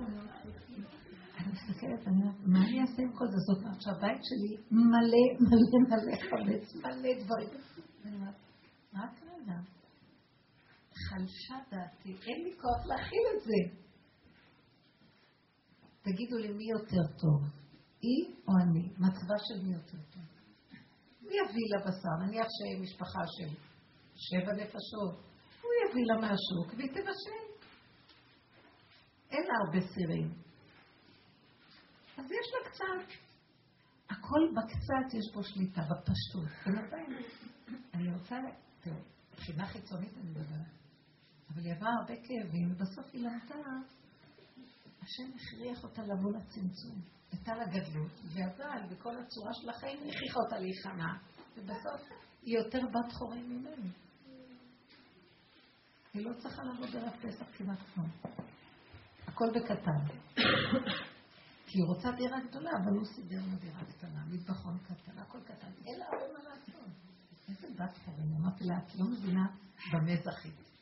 אני 1.38 1.52
מסתכלת, 1.52 2.08
אני 2.08 2.22
אומרת, 2.22 2.36
מה 2.46 2.60
אני 2.68 2.82
אעשה 2.82 3.02
עם 3.02 3.12
כל 3.18 3.26
זה? 3.28 3.38
זאת 3.38 3.64
אומרת 3.64 3.82
שהבית 3.82 4.22
שלי 4.28 4.52
מלא, 4.72 5.26
מלא, 5.50 5.78
מלא 5.90 6.16
חמץ, 6.30 6.76
מלא 6.76 7.10
דברים. 7.24 7.50
אני 8.06 8.16
אומרת, 8.16 8.36
רק 8.94 9.24
רגע. 9.24 9.74
חלשה 11.10 11.56
דעתי, 11.72 12.10
אין 12.10 12.43
לי 12.43 12.53
כוח 12.62 12.86
להכיל 12.86 13.26
את 13.36 13.43
זה. 13.43 13.86
תגידו 16.01 16.38
לי, 16.38 16.47
מי 16.53 16.66
יותר 16.72 17.06
טוב? 17.22 17.41
היא 18.01 18.36
או 18.47 18.53
אני? 18.64 18.89
מצבה 18.97 19.36
של 19.47 19.66
מי 19.66 19.74
יותר 19.74 19.97
טוב? 20.14 20.24
מי 21.22 21.34
יביא 21.34 21.68
לה 21.72 21.80
בשר? 21.86 22.26
נניח 22.26 22.47
שמשפחה 22.58 23.24
של 23.38 23.49
שבע 24.16 24.53
נפשות, 24.53 25.16
הוא 25.62 25.72
יביא 25.84 26.06
לה 26.06 26.16
מהשוק 26.22 26.78
והיא 26.78 26.89
תבשל. 26.89 27.45
אין 29.32 29.43
לה 29.47 29.53
הרבה 29.66 29.88
סירים. 29.93 30.34
אז 32.18 32.26
יש 32.26 32.47
לה 32.53 32.70
קצת. 32.70 33.14
הכל 34.10 34.39
בקצת 34.56 35.14
יש 35.14 35.34
פה 35.34 35.43
שליטה, 35.43 35.82
בפשטות. 35.82 36.78
אני 37.93 38.14
רוצה, 38.14 38.36
תראו, 38.82 38.95
מבחינה 39.34 39.68
חיצונית 39.68 40.14
אני 40.18 40.30
מדברת, 40.30 40.68
אבל 41.54 41.64
היא 41.64 41.74
עברה 41.74 41.89
הרבה 42.00 42.14
כאבים, 42.16 42.72
ובסוף 42.72 43.06
היא 43.14 43.24
למדה, 43.24 43.56
השם 45.02 45.32
הכריח 45.36 45.84
אותה 45.84 46.02
לבוא 46.02 46.32
לצמצום. 46.32 47.02
הייתה 47.32 47.56
לה 47.56 47.66
גדלות, 47.66 48.12
והבעל 48.34 48.84
בכל 48.91 49.18
הצורה 49.18 49.54
של 49.54 49.70
החיים 49.70 49.98
הכריחה 49.98 50.39
אותה 50.39 50.60
להיכנע, 50.60 51.14
ובסוף 51.58 52.02
היא 52.41 52.58
יותר 52.58 52.82
בת 52.88 53.12
חורים 53.12 53.50
ממני. 53.50 53.89
היא 56.14 56.26
לא 56.26 56.34
צריכה 56.38 56.64
לעבוד 56.64 56.96
ערב 56.96 57.14
פסח 57.22 57.46
כמעט 57.58 57.80
כלום. 57.93 58.10
הכל 59.28 59.46
בקטן. 59.56 60.16
כי 61.68 61.80
היא 61.80 61.86
רוצה 61.88 62.12
דירה 62.12 62.38
גדולה, 62.50 62.70
אבל 62.84 62.91
הוא 62.98 63.06
סידר 63.06 63.41
לה 63.52 63.56
דירה 63.56 63.86
קטנה, 63.86 64.26
מטבחון 64.26 64.78
קטן, 64.78 65.18
הכל 65.18 65.39
קטן. 65.43 65.72
אין 65.86 66.00
לה 66.00 66.06
הרבה 66.06 66.34
מה 66.34 66.50
לעשות. 66.50 66.76
איזה 67.50 67.68
בת 67.76 67.98
חורים? 68.06 68.36
אמרתי 68.41 68.64
לה, 68.64 68.78
את 68.78 68.96
לא 68.96 69.06
מבינה 69.06 69.46
במה 69.93 70.16
זכית. 70.16 70.74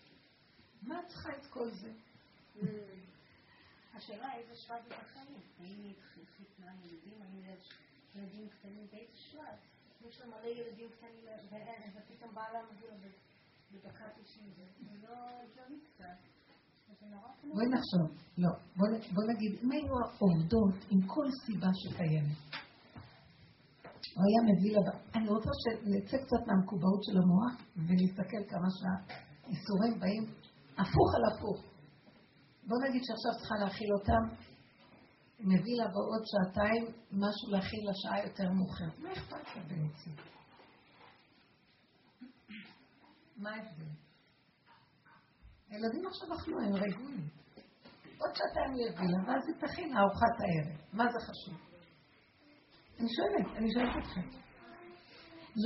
מה 0.87 0.99
את 0.99 1.07
צריכה 1.07 1.29
את 1.29 1.45
כל 1.45 1.69
זה? 1.69 1.91
השאלה 3.93 4.35
איזה 4.35 4.55
שלב 4.55 4.77
היא 4.89 4.97
בחיים. 5.01 5.41
האם 5.59 5.83
היא 5.83 5.95
חיתנה 6.37 6.71
ילדים, 6.83 7.21
האם 7.21 7.39
יש 7.39 7.69
ילדים 8.15 8.49
קטנים 8.49 8.87
באיזה 8.91 9.17
שלב? 9.17 9.57
יש 10.07 10.21
לה 10.21 10.25
מלא 10.25 10.47
ילדים 10.47 10.89
קטנים 10.89 11.25
בערב, 11.51 11.95
ופתאום 11.95 12.31
מביא 12.71 12.89
לה 12.89 13.09
בדקה 13.71 14.05
תשעים, 14.21 14.49
זה 14.55 15.07
לא 15.07 15.13
הגיוני 15.43 15.79
קצת. 15.79 16.33
בואי 17.53 17.65
נחשוב, 17.75 18.17
לא, 18.37 18.49
בוא 19.13 19.23
נגיד, 19.33 19.59
אם 19.63 19.71
היינו 19.71 19.95
עובדות 20.19 20.75
עם 20.89 20.99
כל 21.07 21.27
סיבה 21.45 21.67
שקיימת, 21.73 22.37
הוא 24.15 24.23
היה 24.27 24.39
מביא 24.49 24.71
לבא. 24.77 24.95
אני 25.15 25.27
רוצה 25.29 25.49
שנצא 25.61 26.17
קצת 26.25 26.47
מהמקובעות 26.47 27.03
של 27.03 27.17
המוח 27.21 27.53
ונסתכל 27.75 28.43
כמה 28.49 28.69
שהאיסורים 28.77 29.99
באים 29.99 30.42
הפוך 30.77 31.09
על 31.15 31.23
הפוך. 31.31 31.73
בוא 32.67 32.77
נגיד 32.87 33.01
שעכשיו 33.03 33.31
צריכה 33.39 33.55
להכיל 33.55 33.89
אותם, 33.93 34.23
מביא 35.39 35.75
לה 35.77 35.87
בעוד 35.87 36.23
שעתיים 36.31 36.83
משהו 37.11 37.51
להכיל 37.51 37.79
לשעה 37.89 38.25
יותר 38.27 38.49
מאוחרת. 38.49 38.99
מה 38.99 39.11
אכפת 39.13 39.55
לה 39.55 39.63
בעצם? 39.63 40.11
מה 43.37 43.49
ההבדל? 43.49 43.91
הילדים 45.69 46.07
עכשיו 46.07 46.27
אכלו, 46.35 46.59
הם 46.59 46.75
רגועים. 46.75 47.27
עוד 48.17 48.31
שעתיים 48.35 48.73
היא 48.73 48.85
יביא 48.89 49.07
לה, 49.11 49.19
ואז 49.27 49.43
היא 49.47 49.55
תכין 49.67 49.97
ארוחת 49.97 50.35
הערב. 50.39 50.79
מה 50.93 51.03
זה 51.11 51.19
חשוב? 51.19 51.59
אני 52.99 53.07
שואלת, 53.15 53.57
אני 53.57 53.67
שואלת 53.73 54.05
אתכם. 54.05 54.42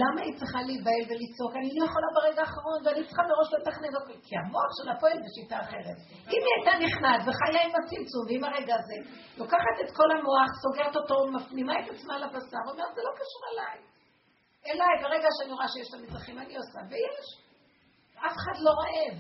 למה 0.02 0.20
היא 0.26 0.38
צריכה 0.40 0.60
להיבהל 0.68 1.04
ולצעוק? 1.10 1.54
אני 1.60 1.70
לא 1.78 1.84
יכולה 1.90 2.10
ברגע 2.18 2.42
האחרון 2.42 2.80
ואני 2.84 3.02
צריכה 3.08 3.24
מראש 3.30 3.50
לתכנן 3.56 3.94
אותו. 3.96 4.14
כי 4.26 4.34
המוח 4.42 4.72
שלה 4.78 4.94
פועל 5.00 5.18
בשיטה 5.24 5.58
אחרת. 5.66 5.98
אם 6.34 6.42
היא 6.46 6.54
הייתה 6.56 6.74
נכנעת 6.86 7.22
וחיה 7.28 7.62
עם 7.66 7.74
הצמצום 7.78 8.24
ועם 8.28 8.44
הרגע 8.48 8.74
הזה, 8.80 8.98
לוקחת 9.42 9.76
את 9.84 9.90
כל 9.98 10.10
המוח, 10.16 10.50
סוגרת 10.64 10.96
אותו, 10.96 11.16
מפנימה 11.36 11.74
את 11.80 11.88
עצמה 11.94 12.16
לבשר, 12.24 12.64
אומרת, 12.72 12.92
זה 12.96 13.02
לא 13.08 13.14
קשור 13.20 13.44
אליי. 13.52 13.78
אליי, 14.70 14.94
ברגע 15.04 15.30
שאני 15.38 15.52
רואה 15.58 15.68
שיש 15.74 15.88
את 15.90 15.94
המצרכים, 16.00 16.38
אני 16.40 16.54
עושה, 16.58 16.80
ויש. 16.90 17.28
אף 18.26 18.36
אחד 18.40 18.58
לא 18.66 18.72
רעב. 18.82 19.18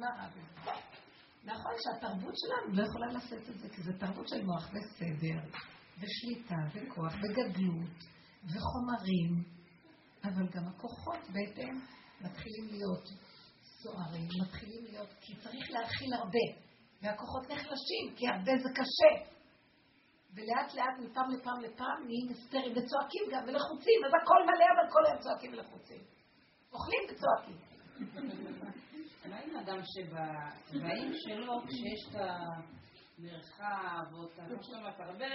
מה 0.00 0.06
רע 0.06 0.28
נכון 1.44 1.72
שהתרבות 1.82 2.34
שלנו 2.36 2.74
לא 2.76 2.82
יכולה 2.82 3.06
לשאת 3.06 3.48
את 3.50 3.58
זה, 3.58 3.68
כי 3.68 3.82
זו 3.82 3.92
תרבות 3.98 4.28
של 4.28 4.44
מוח 4.44 4.64
וסדר, 4.72 5.40
ושליטה, 6.00 6.60
וכוח, 6.74 7.12
וגדלות, 7.14 8.17
וחומרים, 8.44 9.44
אבל 10.24 10.46
גם 10.54 10.68
הכוחות 10.68 11.20
בהתאם 11.32 11.80
מתחילים 12.20 12.66
להיות 12.70 13.08
סוערים, 13.62 14.28
מתחילים 14.42 14.84
להיות, 14.84 15.08
כי 15.20 15.36
צריך 15.36 15.70
להכיל 15.70 16.14
הרבה, 16.14 16.46
והכוחות 17.02 17.42
נחלשים, 17.50 18.14
כי 18.16 18.28
הרבה 18.28 18.52
זה 18.62 18.68
קשה. 18.74 19.38
ולאט 20.34 20.74
לאט, 20.74 20.98
מפעם 20.98 21.30
לפעם 21.30 21.60
לפעם, 21.60 22.06
נהיים 22.06 22.28
היסטריים 22.28 22.72
וצועקים 22.72 23.22
גם, 23.32 23.42
ולחוצים, 23.46 24.00
אז 24.06 24.12
הכל 24.22 24.40
מלא, 24.46 24.66
אבל 24.74 24.92
כל 24.92 25.06
היום 25.06 25.18
צועקים 25.18 25.52
ולחוצים. 25.52 26.00
אוכלים 26.72 27.00
וצועקים. 27.08 27.56
מה 29.28 29.36
עם 29.38 29.56
אדם 29.56 29.80
שבצבעים 29.82 31.12
שלו, 31.14 31.62
כשיש 31.66 32.08
את 32.10 32.16
המרחב 33.18 34.12
או 34.12 34.24
את 34.24 34.38
הרבה, 34.98 35.34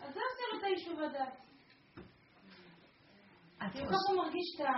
אז 0.00 0.14
זה 0.14 0.20
עושה 0.30 0.42
לו 0.52 0.58
את 0.58 0.64
היישוב 0.64 1.00
הדת. 1.00 1.49
כי 3.72 3.78
ככה 3.78 4.06
הוא 4.08 4.16
מרגיש 4.22 4.48
את 4.54 4.60
ה... 4.60 4.72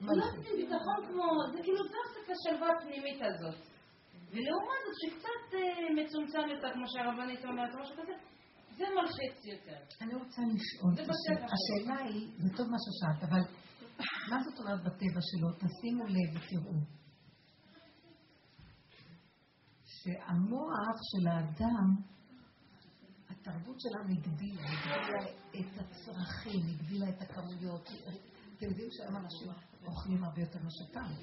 לא 0.00 0.24
נותנים 0.26 0.56
ביטחון 0.56 0.98
כמו, 1.08 1.26
זה 1.52 1.58
כאילו 1.62 1.78
עושה 1.78 1.98
את 2.24 2.30
השלווה 2.34 2.68
הפנימית 2.76 3.20
הזאת. 3.22 3.58
ולעומת 4.30 4.80
זאת 4.86 4.96
שקצת 5.02 5.54
אה, 5.54 6.04
מצומצם 6.04 6.44
יותר, 6.54 6.72
כמו 6.74 6.84
שהרבנית 6.88 7.44
אומרת, 7.44 7.74
משהו 7.80 7.94
כזה, 7.96 8.12
זה 8.76 8.84
מלחיץ 8.96 9.44
יותר. 9.44 9.78
אני 10.00 10.14
רוצה 10.14 10.42
לשאול, 10.54 10.92
השאלה 11.54 11.98
היא, 12.04 12.28
זה 12.38 12.56
טוב 12.56 12.66
מה 12.70 12.76
ששאלת, 12.84 13.30
אבל 13.30 13.42
מה 14.30 14.42
זאת 14.44 14.58
אומרת 14.60 14.80
בטבע 14.84 15.20
שלו? 15.28 15.48
תשימו 15.52 16.04
לב 16.04 16.30
ותראו. 16.34 16.78
שהמוח 19.84 20.96
של 21.10 21.28
האדם, 21.28 21.88
התרבות 23.30 23.80
שלנו 23.80 24.10
הגדילה, 24.18 24.62
הגדילה 24.62 25.30
את 25.50 25.80
הצרכים, 25.80 26.60
הגדילה 26.68 27.08
את 27.08 27.22
הכמויות. 27.22 27.88
אתם 28.56 28.66
יודעים 28.66 28.88
שהיום 28.90 29.16
אנשים 29.16 29.48
אוכלים 29.86 30.24
הרבה 30.24 30.40
יותר 30.40 30.58
מאשר. 30.58 31.14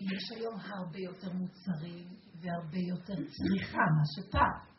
יש 0.00 0.32
היום 0.36 0.54
הרבה 0.60 0.98
יותר 0.98 1.32
מוצרים 1.32 2.08
והרבה 2.40 2.78
יותר 2.78 3.14
צריכה 3.14 3.82
מאשר 3.96 4.30
פעם. 4.30 4.76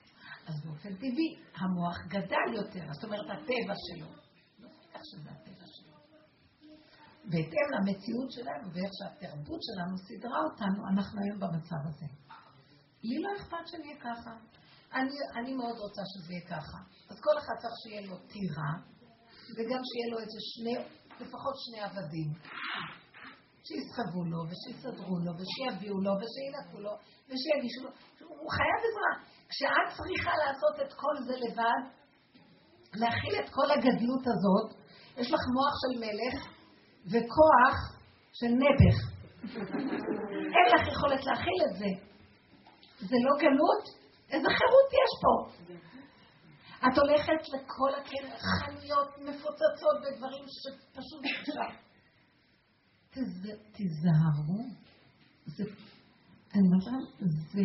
אז 0.48 0.66
באופן 0.66 0.96
טבעי 0.96 1.30
המוח 1.56 1.98
גדל 2.08 2.54
יותר, 2.56 2.94
זאת 2.94 3.04
אומרת 3.04 3.26
הטבע 3.30 3.76
שלו. 3.88 4.08
לא 4.60 4.70
כך 4.94 5.02
שזה 5.04 5.30
הטבע 5.32 5.66
שלו. 5.66 5.94
בהתאם 7.26 7.68
למציאות 7.76 8.32
שלנו 8.32 8.74
ואיך 8.74 8.92
שהתרבות 9.00 9.60
שלנו 9.68 9.98
סידרה 9.98 10.40
אותנו, 10.52 10.88
אנחנו 10.94 11.22
היום 11.24 11.40
במצב 11.40 11.82
הזה. 11.86 12.06
לי 13.04 13.18
לא 13.24 13.30
אכפת 13.38 13.68
שאני 13.68 13.84
אהיה 13.84 14.00
ככה. 14.00 14.32
אני, 14.94 15.16
אני 15.40 15.54
מאוד 15.54 15.78
רוצה 15.78 16.02
שזה 16.12 16.34
יהיה 16.34 16.48
ככה. 16.48 16.78
אז 17.10 17.18
כל 17.22 17.38
אחד 17.38 17.54
צריך 17.62 17.74
שיהיה 17.84 18.02
לו 18.02 18.18
טירה, 18.18 18.72
וגם 19.56 19.82
שיהיה 19.88 20.08
לו 20.12 20.20
איזה 20.20 20.40
שני, 20.54 20.78
לפחות 21.22 21.56
שני 21.66 21.80
עבדים. 21.82 22.30
שיסחבו 23.68 24.24
לו, 24.32 24.40
ושיסדרו 24.50 25.18
לו, 25.26 25.32
ושיביאו 25.38 25.98
לו, 26.06 26.12
ושינקו 26.20 26.80
לו, 26.80 26.94
ושיגישו 27.28 27.84
לו. 27.84 27.90
הוא 28.42 28.52
חייב 28.52 28.80
עזרה. 28.88 29.14
כשאת 29.50 29.88
צריכה 29.98 30.32
לעשות 30.44 30.76
את 30.84 30.94
כל 30.94 31.16
זה 31.28 31.34
לבד, 31.44 31.82
להכיל 32.94 33.36
את 33.44 33.50
כל 33.50 33.72
הגדלות 33.72 34.24
הזאת, 34.34 34.70
יש 35.18 35.28
לך 35.34 35.42
מוח 35.56 35.74
של 35.82 35.94
מלך 36.04 36.38
וכוח 37.12 37.78
של 38.34 38.52
נעבך. 38.62 38.98
אין 40.56 40.68
לך 40.74 40.88
יכולת 40.94 41.26
להכיל 41.26 41.60
את 41.70 41.76
זה. 41.76 41.90
זה 43.00 43.16
לא 43.26 43.34
גלות? 43.40 44.07
איזה 44.32 44.48
חירות 44.58 44.90
יש 45.02 45.12
פה? 45.24 45.34
את 46.80 46.98
הולכת 46.98 47.42
לכל 47.54 47.92
החנויות 48.00 49.18
מפוצצות 49.18 49.98
בדברים 50.04 50.44
שפשוט 50.48 51.24
עכשיו. 51.40 51.88
תיזהרו. 53.72 54.60
זה, 55.46 55.64
אני 56.54 56.62
אומרת 56.68 57.08
זה 57.52 57.64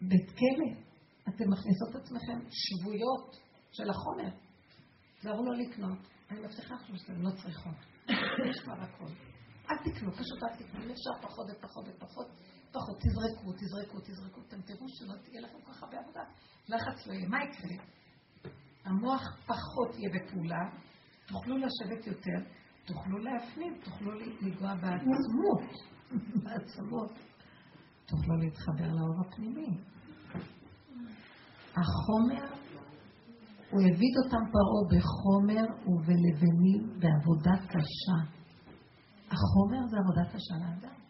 בית 0.00 0.30
כלא. 0.30 0.88
אתם 1.28 1.44
מכניסות 1.50 1.88
את 1.90 1.96
עצמכם 1.96 2.38
שבויות 2.50 3.36
של 3.72 3.90
החומר. 3.90 4.30
תיזהרו 5.16 5.44
לא 5.44 5.56
לקנות. 5.56 5.98
אני 6.30 6.40
מבטיחה 6.40 6.74
לכם 6.74 6.96
שאתם 6.96 7.22
לא 7.22 7.30
צריכות. 7.42 7.76
יש 8.50 8.60
כבר 8.64 8.80
הכול. 8.82 9.10
אל 9.70 9.76
תקנו, 9.76 10.12
פשוט 10.12 10.42
אל 10.42 10.56
תקנו. 10.56 10.84
אם 10.84 10.90
אפשר 10.90 11.28
פחות 11.28 11.46
ופחות 11.50 11.84
ופחות, 11.88 12.26
פחות. 12.72 12.98
תזרקו, 12.98 13.52
תזרקו, 13.52 14.00
תזרקו. 14.00 14.40
אתם 14.48 14.60
תראו 14.62 14.88
שלא 14.88 15.14
תהיה 15.24 15.40
לכם 15.40 15.60
כל 15.64 15.72
כך 15.72 15.82
הרבה 15.82 15.98
עבודה. 15.98 16.20
לחץ 16.68 17.06
לא 17.06 17.12
יהיה. 17.12 17.28
מה 17.28 17.38
יקרה? 17.44 17.84
המוח 18.84 19.22
פחות 19.46 19.94
יהיה 19.98 20.10
בפעולה, 20.14 20.70
תוכלו 21.26 21.56
לשבת 21.56 22.06
יותר, 22.06 22.50
תוכלו 22.86 23.18
להפנים, 23.18 23.80
תוכלו 23.84 24.12
לנגוע 24.12 24.74
בעצמות, 24.74 25.62
בעצמות. 26.44 27.12
תוכלו 28.06 28.36
להתחבר 28.36 28.88
לאור 28.94 29.20
הפנימי. 29.26 29.78
החומר, 31.76 32.44
הוא 33.70 33.80
העביד 33.82 34.14
אותם 34.24 34.44
פרעה 34.52 34.82
בחומר 34.92 35.64
ובלבנים 35.86 37.00
בעבודה 37.00 37.66
קשה. 37.66 38.18
החומר 39.26 39.86
זה 39.90 39.96
עבודה 39.98 40.24
קשה 40.34 40.54
לאדם. 40.54 41.07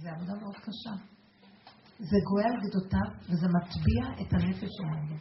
זה 0.00 0.10
עבודה 0.10 0.34
מאוד 0.40 0.56
קשה. 0.56 0.94
זה 1.98 2.16
גואה 2.28 2.44
על 2.44 2.60
גדותיו 2.68 3.08
וזה 3.28 3.46
מטביע 3.46 4.02
את 4.20 4.32
הנפש 4.32 4.68
שלנו. 4.78 5.16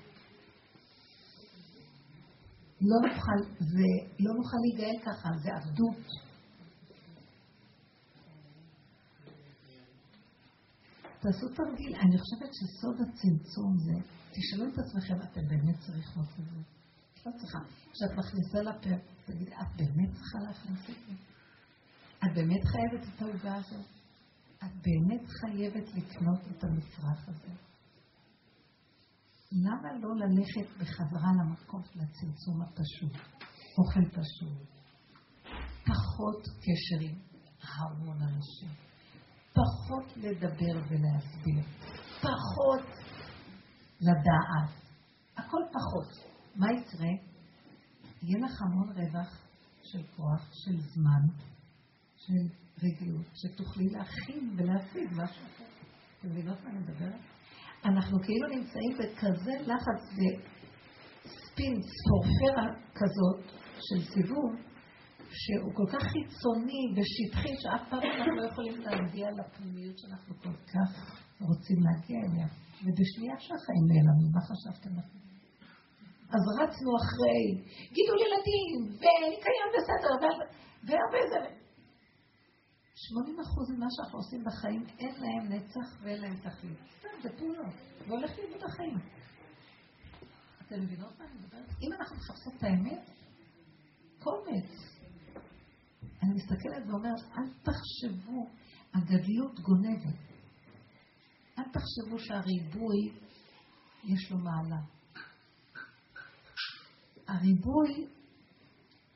לא 2.82 2.97
נוכל, 3.07 3.39
זה, 3.59 3.89
לא 4.19 4.32
נוכל 4.38 4.57
להיגאל 4.63 4.99
ככה, 5.05 5.30
זה 5.43 5.49
עבדות. 5.55 6.05
תעשו 11.19 11.47
תרגיל, 11.47 11.95
אני 11.95 12.17
חושבת 12.19 12.51
שסוד 12.53 12.95
הצמצום 13.01 13.78
זה, 13.78 14.09
תשאלו 14.36 14.65
את 14.69 14.78
עצמכם, 14.80 15.21
אתם 15.21 15.41
באמת 15.47 15.80
צריכות 15.80 16.28
את 16.39 16.45
זה? 16.45 16.61
לא 17.26 17.32
צריכה. 17.38 17.59
כשאת 17.91 18.17
מכניסה 18.17 18.61
לפה, 18.61 18.89
תגיד, 19.26 19.47
את 19.47 19.76
באמת 19.78 20.13
צריכה 20.13 20.39
להכניס 20.47 20.80
את 20.89 21.07
זה? 21.07 21.13
את 22.17 22.36
באמת 22.36 22.63
חייבת 22.65 23.07
את 23.07 23.21
העוגה 23.21 23.55
הזאת? 23.55 24.02
את 24.66 24.72
באמת 24.82 25.30
חייבת 25.41 25.88
לקנות 25.95 26.39
את 26.51 26.64
המצרך 26.64 27.28
הזה? 27.30 27.53
למה 29.51 29.93
לא 30.01 30.09
ללכת 30.16 30.78
בחזרה 30.80 31.30
למקום 31.39 31.82
של 31.84 31.99
הצמצום 31.99 32.61
הפשוט, 32.61 33.22
אוכל 33.78 34.05
פשוט, 34.09 34.68
פחות 35.86 36.47
קשר 36.59 37.05
עם 37.05 37.20
המון 37.61 38.22
אנשים, 38.22 38.70
פחות 39.53 40.18
לדבר 40.18 40.86
ולהסביר, 40.89 41.64
פחות 42.22 42.88
לדעת, 44.01 44.84
הכל 45.38 45.61
פחות. 45.74 46.34
מה 46.55 46.68
יקרה? 46.72 47.09
יהיה 48.22 48.45
לך 48.45 48.61
המון 48.61 48.89
רווח 48.89 49.38
של 49.84 50.03
כוח, 50.16 50.49
של 50.53 50.82
זמן, 50.82 51.22
של 52.18 52.62
רגילות, 52.84 53.26
שתוכלי 53.34 53.86
להכין 53.89 54.55
ולהשיג 54.57 55.07
משהו 55.11 55.45
אחר. 55.45 55.63
אתם 56.19 56.28
מבינות 56.30 56.63
מה 56.63 56.69
אני 56.69 56.80
מדברת? 56.80 57.21
אנחנו 57.86 58.17
כאילו 58.24 58.47
נמצאים 58.47 58.91
בכזה 58.99 59.53
לחץ 59.61 60.01
וספין, 60.13 61.74
ספורפרה 61.82 62.67
כזאת 62.95 63.41
של 63.80 64.13
סיבוב, 64.13 64.51
שהוא 65.30 65.74
כל 65.74 65.88
כך 65.93 66.03
חיצוני 66.13 66.84
ושטחי, 66.95 67.53
שאף 67.61 67.89
פעם 67.89 68.01
אנחנו 68.03 68.36
לא 68.36 68.47
יכולים 68.51 68.82
להגיע 68.82 69.28
לפנימיות 69.32 69.97
שאנחנו 69.97 70.36
כל 70.43 70.55
כך 70.74 70.89
רוצים 71.41 71.78
להגיע 71.86 72.17
אליה. 72.26 72.47
ובשנייה 72.84 73.36
שהחיים 73.39 73.86
נעלמים, 73.89 74.32
מה 74.36 74.41
חשבתם 74.49 74.91
לכם? 74.99 75.19
אז 76.36 76.43
רצנו 76.61 76.91
אחרי 77.01 77.43
גידול 77.95 78.19
ילדים, 78.26 78.80
וניקיון 79.01 79.69
בסדר, 79.76 80.13
והרבה 80.86 81.21
זה. 81.32 81.62
80 83.09 83.39
אחוז 83.39 83.69
ממה 83.71 83.85
שאנחנו 83.89 84.19
עושים 84.19 84.43
בחיים, 84.43 84.85
אין 84.99 85.15
להם 85.21 85.51
נצח 85.51 86.01
ואין 86.01 86.21
להם 86.21 86.35
תכלית. 86.35 86.77
סתם, 86.99 87.09
זה 87.23 87.29
פעולות. 87.37 87.73
והולך 88.07 88.31
לאיבוד 88.37 88.63
החיים. 88.63 88.97
אתם 90.61 90.81
מבינות 90.81 91.19
מה 91.19 91.25
אני 91.25 91.33
מדברת? 91.39 91.69
אם 91.81 91.93
אנחנו 91.99 92.15
מחפשים 92.15 92.51
את 92.57 92.63
האמת, 92.63 93.09
קומץ. 94.19 94.93
אני 96.23 96.33
מסתכלת 96.33 96.87
ואומרת, 96.87 97.19
אל 97.37 97.53
תחשבו, 97.63 98.49
הגדלות 98.93 99.59
גונבת. 99.59 100.19
אל 101.59 101.63
תחשבו 101.63 102.19
שהריבוי 102.19 103.13
יש 104.03 104.31
לו 104.31 104.37
מעלה. 104.37 104.81
הריבוי, 107.27 108.07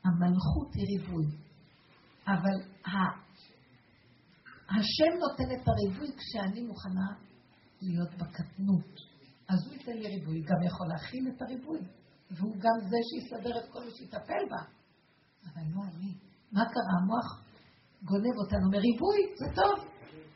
המלכות 0.04 0.74
היא 0.74 0.98
ריבוי. 0.98 1.26
אבל 2.26 2.70
השם 4.70 5.12
נותן 5.18 5.48
את 5.54 5.68
הריבוי 5.68 6.08
כשאני 6.16 6.62
מוכנה 6.62 7.08
להיות 7.82 8.14
בקטנות. 8.14 8.94
אז 9.48 9.58
הוא 9.66 9.74
ייתן 9.74 9.92
לי 9.92 10.08
ריבוי, 10.08 10.40
גם 10.40 10.62
יכול 10.66 10.86
להכין 10.88 11.28
את 11.28 11.42
הריבוי. 11.42 11.80
והוא 12.30 12.54
גם 12.54 12.88
זה 12.90 12.96
שיסדר 13.08 13.58
את 13.58 13.72
כל 13.72 13.84
מי 13.84 13.90
שיטפל 13.90 14.44
בה. 14.50 14.62
אבל 15.44 15.62
לא 15.74 15.82
אני. 15.82 16.12
מה 16.52 16.64
קרה? 16.72 16.94
המוח 17.02 17.28
גונב 18.02 18.36
אותנו 18.38 18.70
מריבוי, 18.70 19.20
זה 19.38 19.54
טוב. 19.54 19.88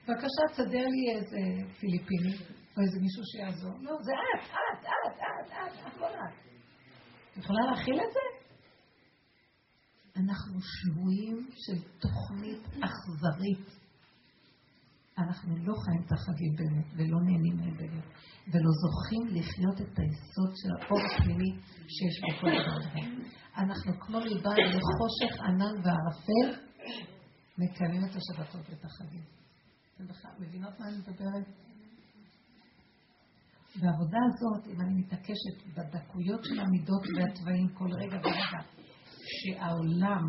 בבקשה, 0.05 0.43
תסדר 0.53 0.87
לי 0.95 1.17
איזה 1.17 1.41
פיליפיני, 1.81 2.37
או 2.77 2.83
איזה 2.83 3.01
מישהו 3.01 3.23
שיעזור. 3.33 3.73
לא, 3.81 3.93
זה 4.03 4.13
את, 4.13 4.45
את, 4.45 4.85
את, 4.85 5.17
את, 5.17 5.53
את, 5.53 5.87
את, 5.87 6.01
לא 6.01 6.07
את. 6.07 6.15
את 7.33 7.37
יכולה 7.37 7.61
להכיל 7.71 7.95
את 7.95 8.13
זה? 8.13 8.25
אנחנו 10.17 10.61
שבויים 10.61 11.49
של 11.53 11.83
תוכנית 11.99 12.63
אכזרית. 12.67 13.82
אנחנו 15.19 15.57
לא 15.57 15.75
חיים 15.85 16.03
את 16.07 16.13
החגים 16.13 16.53
באמת, 16.57 16.87
ולא 16.97 17.19
נהנים 17.21 17.57
מהם 17.57 17.77
באמת, 17.77 18.05
ולא 18.53 18.71
זוכים 18.83 19.27
לחיות 19.37 19.81
את 19.81 19.99
היסוד 19.99 20.53
של 20.61 20.71
האור 20.79 21.01
הפנימי 21.07 21.51
שיש 21.95 22.17
בכל 22.25 22.51
דבר. 22.51 23.03
אנחנו 23.57 24.01
כמו 24.01 24.19
ליבה 24.19 24.51
לחושך 24.51 25.41
ענן 25.49 25.75
וערפל, 25.85 26.63
מקיימים 27.59 28.05
את 28.05 28.17
השבתות 28.17 28.71
ואת 28.71 28.85
החגים. 28.85 29.25
אתם 29.95 30.07
בכלל 30.07 30.31
מבינות 30.41 30.81
מה 30.81 30.87
אני 30.89 30.97
מדברת? 30.97 31.47
בעבודה 33.81 34.19
הזאת, 34.29 34.67
אם 34.67 34.81
אני 34.81 34.95
מתעקשת 35.01 35.57
בדקויות 35.77 36.45
של 36.45 36.61
המידות 36.61 37.03
והתוואים 37.17 37.69
כל 37.69 37.89
רגע 38.01 38.17
ורגע, 38.17 38.61
שהעולם 39.39 40.23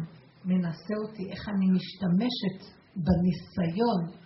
מנסה 0.46 0.94
אותי, 1.08 1.32
איך 1.32 1.50
אני 1.50 1.66
משתמשת 1.78 2.76
בניסיון 2.96 4.23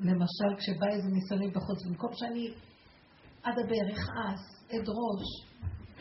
למשל, 0.00 0.50
כשבא 0.58 0.86
איזה 0.86 1.08
ניסיון 1.08 1.52
בחוץ, 1.52 1.86
במקום 1.86 2.10
שאני 2.12 2.46
אדבר, 3.42 3.84
אכעס, 3.92 4.42
אדרוש, 4.66 5.28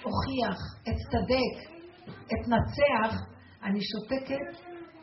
אוכיח, 0.06 0.60
אצטדק, 0.82 1.56
אתנצח, 2.34 3.22
אני 3.64 3.80
שותקת, 3.82 4.48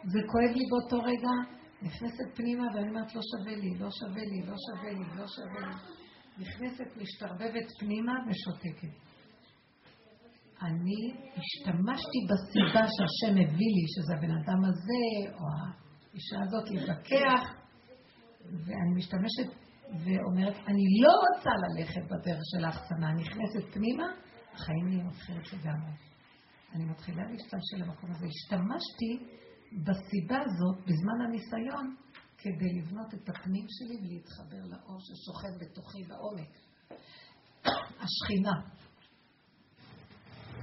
זה 0.04 0.18
כואב 0.30 0.52
לי 0.56 0.64
באותו 0.70 0.98
רגע, 1.06 1.34
נכנסת 1.82 2.36
פנימה 2.36 2.64
ואני 2.74 2.88
אומרת, 2.88 3.14
לא 3.14 3.20
שווה 3.30 3.56
לי, 3.56 3.78
לא 3.78 3.88
שווה 3.90 4.24
לי, 4.24 4.40
לא 4.46 4.54
שווה 4.66 4.92
לי, 4.92 5.18
לא 5.18 5.26
שווה 5.26 5.68
לי. 5.68 5.74
נכנסת, 6.38 6.96
משתרבבת 6.96 7.66
פנימה 7.78 8.12
ושותקת. 8.28 8.94
אני 10.62 11.02
השתמשתי 11.36 12.18
בסיבה 12.30 12.84
שהשם 12.94 13.32
הביא 13.32 13.72
לי, 13.76 13.84
שזה 13.94 14.14
הבן 14.18 14.30
אדם 14.30 14.64
הזה, 14.64 15.04
או 15.38 15.44
האישה 15.56 16.36
הזאת, 16.44 16.70
להתווכח, 16.70 17.55
ואני 18.50 18.94
משתמשת 18.96 19.48
ואומרת, 20.04 20.54
אני 20.66 20.84
לא 21.02 21.12
רוצה 21.28 21.50
ללכת 21.64 22.04
בדרך 22.04 22.40
של 22.44 22.64
ההחצנה, 22.64 23.12
נכנסת 23.12 23.74
פנימה, 23.74 24.06
החיים 24.52 24.88
נהיים 24.88 25.08
אחרת 25.08 25.52
לגמרי. 25.52 25.92
אני 26.74 26.84
מתחילה 26.84 27.22
להשתמש 27.30 27.74
למקום 27.78 28.10
הזה. 28.10 28.26
השתמשתי 28.26 29.10
בסיבה 29.72 30.38
הזאת, 30.44 30.76
בזמן 30.86 31.20
הניסיון, 31.24 31.96
כדי 32.38 32.80
לבנות 32.80 33.14
את 33.14 33.28
הפנים 33.28 33.66
שלי 33.68 33.96
ולהתחבר 34.02 34.62
לאור 34.70 34.98
ששוכן 35.00 35.52
בתוכי 35.60 36.04
בעומק. 36.08 36.52
השכינה. 38.04 38.56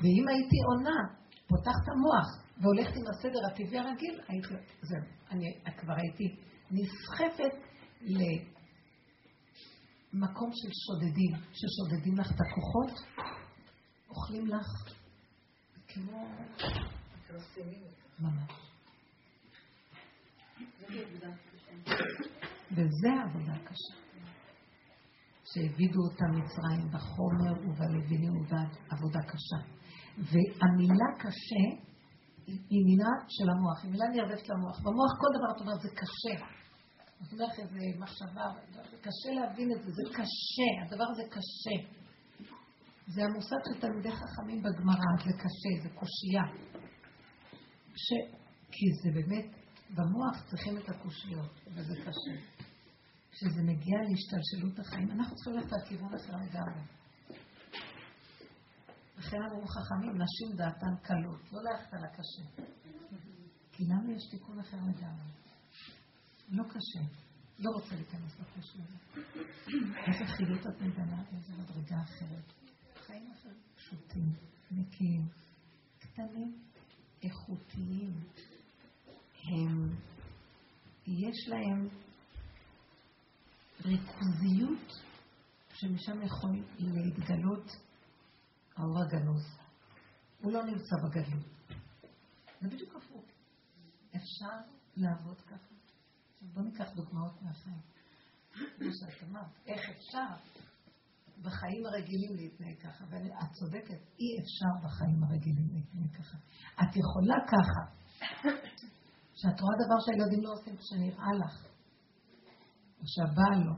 ואם 0.01 0.27
הייתי 0.27 0.57
עונה, 0.67 0.99
פותחת 1.47 1.85
המוח 1.91 2.43
והולכת 2.61 2.95
עם 2.95 3.03
הסדר 3.11 3.39
הטבעי 3.51 3.79
הרגיל, 3.79 4.21
הייתי, 4.27 4.47
זהו, 4.81 5.01
אני 5.31 5.45
כבר 5.77 5.93
הייתי 5.93 6.35
נסחפת 6.71 7.72
למקום 10.13 10.49
של 10.53 10.69
שודדים, 10.83 11.31
ששודדים 11.53 12.17
לך 12.17 12.31
את 12.31 12.41
הכוחות, 12.41 12.91
אוכלים 14.09 14.47
לך 14.47 14.67
כמו... 15.87 16.27
וזה 22.71 23.09
עבודה 23.23 23.57
קשה. 23.65 23.95
שהעבידו 25.45 25.99
אותה 26.09 26.25
מצרים 26.25 26.91
בחומר 26.91 27.53
ובלבנים 27.69 28.33
ובעבודה 28.37 29.19
קשה. 29.21 29.59
והמילה 30.17 31.09
קשה 31.19 31.65
היא 32.47 32.85
מילה 32.85 33.13
של 33.27 33.49
המוח, 33.49 33.83
היא 33.83 33.91
מילה 33.91 34.05
נרדפת 34.07 34.49
למוח. 34.49 34.79
במוח 34.79 35.11
כל 35.21 35.31
דבר 35.37 35.55
את 35.55 35.61
אומרת 35.61 35.81
זה 35.81 35.89
קשה. 35.89 36.62
את 37.27 37.33
אומרת 37.33 37.59
איזה 37.59 37.99
מחשבה, 37.99 38.45
קשה 39.01 39.31
להבין 39.35 39.71
את 39.71 39.83
זה, 39.83 39.91
זה 39.91 40.03
קשה, 40.13 40.71
הדבר 40.85 41.03
הזה 41.11 41.23
קשה. 41.29 42.03
זה 43.07 43.23
המושג 43.23 43.55
של 43.67 43.81
תלמידי 43.81 44.11
חכמים 44.11 44.63
בגמרא, 44.63 45.23
זה 45.25 45.33
קשה, 45.33 45.73
זה 45.83 45.89
קושייה. 45.89 46.43
ש... 47.95 48.07
כי 48.71 48.85
זה 49.03 49.09
באמת, 49.13 49.45
במוח 49.89 50.45
צריכים 50.49 50.77
את 50.77 50.89
הקושיות, 50.89 51.59
וזה 51.67 51.95
קשה. 51.95 52.63
כשזה 53.31 53.61
מגיע 53.63 53.97
להשתלשלות 54.09 54.79
החיים, 54.79 55.11
אנחנו 55.11 55.35
צריכים 55.35 55.53
ללכת 55.53 55.73
על 55.73 55.85
כיוון 55.87 56.13
אחר 56.15 56.33
לגמרי. 56.33 56.81
לכן 59.17 59.37
אמרו 59.51 59.67
חכמים, 59.67 60.21
נשים 60.21 60.57
דעתן 60.57 60.95
קלות, 61.01 61.51
לא 61.51 61.59
ללכת 61.63 61.93
על 61.93 62.03
הקשה. 62.05 62.63
כי 63.71 63.83
לנו 63.83 64.11
יש 64.11 64.23
תיקון 64.31 64.59
אחר 64.59 64.77
לגמרי. 64.77 65.42
לא 66.49 66.63
קשה. 66.63 67.23
לא 67.59 67.71
רוצה 67.71 67.95
להיכנס 67.95 68.39
לקושי 68.39 68.77
הזה. 68.81 69.21
איזה 70.07 70.25
חילוט 70.37 70.61
את 70.67 70.81
מגנה, 70.81 71.23
איזה 71.35 71.53
מדרגה 71.53 72.01
אחרת. 72.01 72.53
חיים 72.95 73.31
אחרים 73.31 73.61
פשוטים, 73.75 74.33
נקיים, 74.71 75.27
קטנים, 75.99 76.59
איכותיים. 77.23 78.13
הם, 79.43 79.95
יש 81.07 81.47
להם 81.47 81.87
ריכוזיות 83.85 84.91
שמשם 85.73 86.21
יכול 86.21 86.63
להתגלות 86.79 87.71
האור 88.77 88.99
הגנוז. 89.03 89.43
הוא 90.41 90.51
לא 90.51 90.63
נמצא 90.63 90.95
בגלות. 91.03 91.45
זה 92.61 92.69
בדיוק 92.69 92.95
הפוך. 92.95 93.25
אפשר 94.15 94.73
לעבוד 94.95 95.41
ככה. 95.41 95.72
בואו 96.53 96.65
ניקח 96.65 96.93
דוגמאות 96.95 97.41
מהחיים. 97.41 97.81
כמו 98.53 98.89
שאת 98.91 99.29
אמרת, 99.29 99.51
איך 99.67 99.81
אפשר 99.89 100.27
בחיים 101.41 101.85
הרגילים 101.85 102.35
להתנהג 102.35 102.77
ככה? 102.83 103.05
ואת 103.09 103.51
צודקת, 103.51 104.01
אי 104.19 104.29
אפשר 104.41 104.87
בחיים 104.87 105.23
הרגילים 105.23 105.67
להתנהג 105.73 106.15
ככה. 106.17 106.37
את 106.81 106.95
יכולה 106.95 107.35
ככה. 107.47 107.83
שאת 109.39 109.61
רואה 109.61 109.75
דבר 109.85 109.97
שהילדים 110.05 110.43
לא 110.43 110.51
עושים 110.51 110.75
כשנראה 110.77 111.33
לך. 111.41 111.67
או 112.99 113.03
שהבעל 113.07 113.59
לא. 113.65 113.75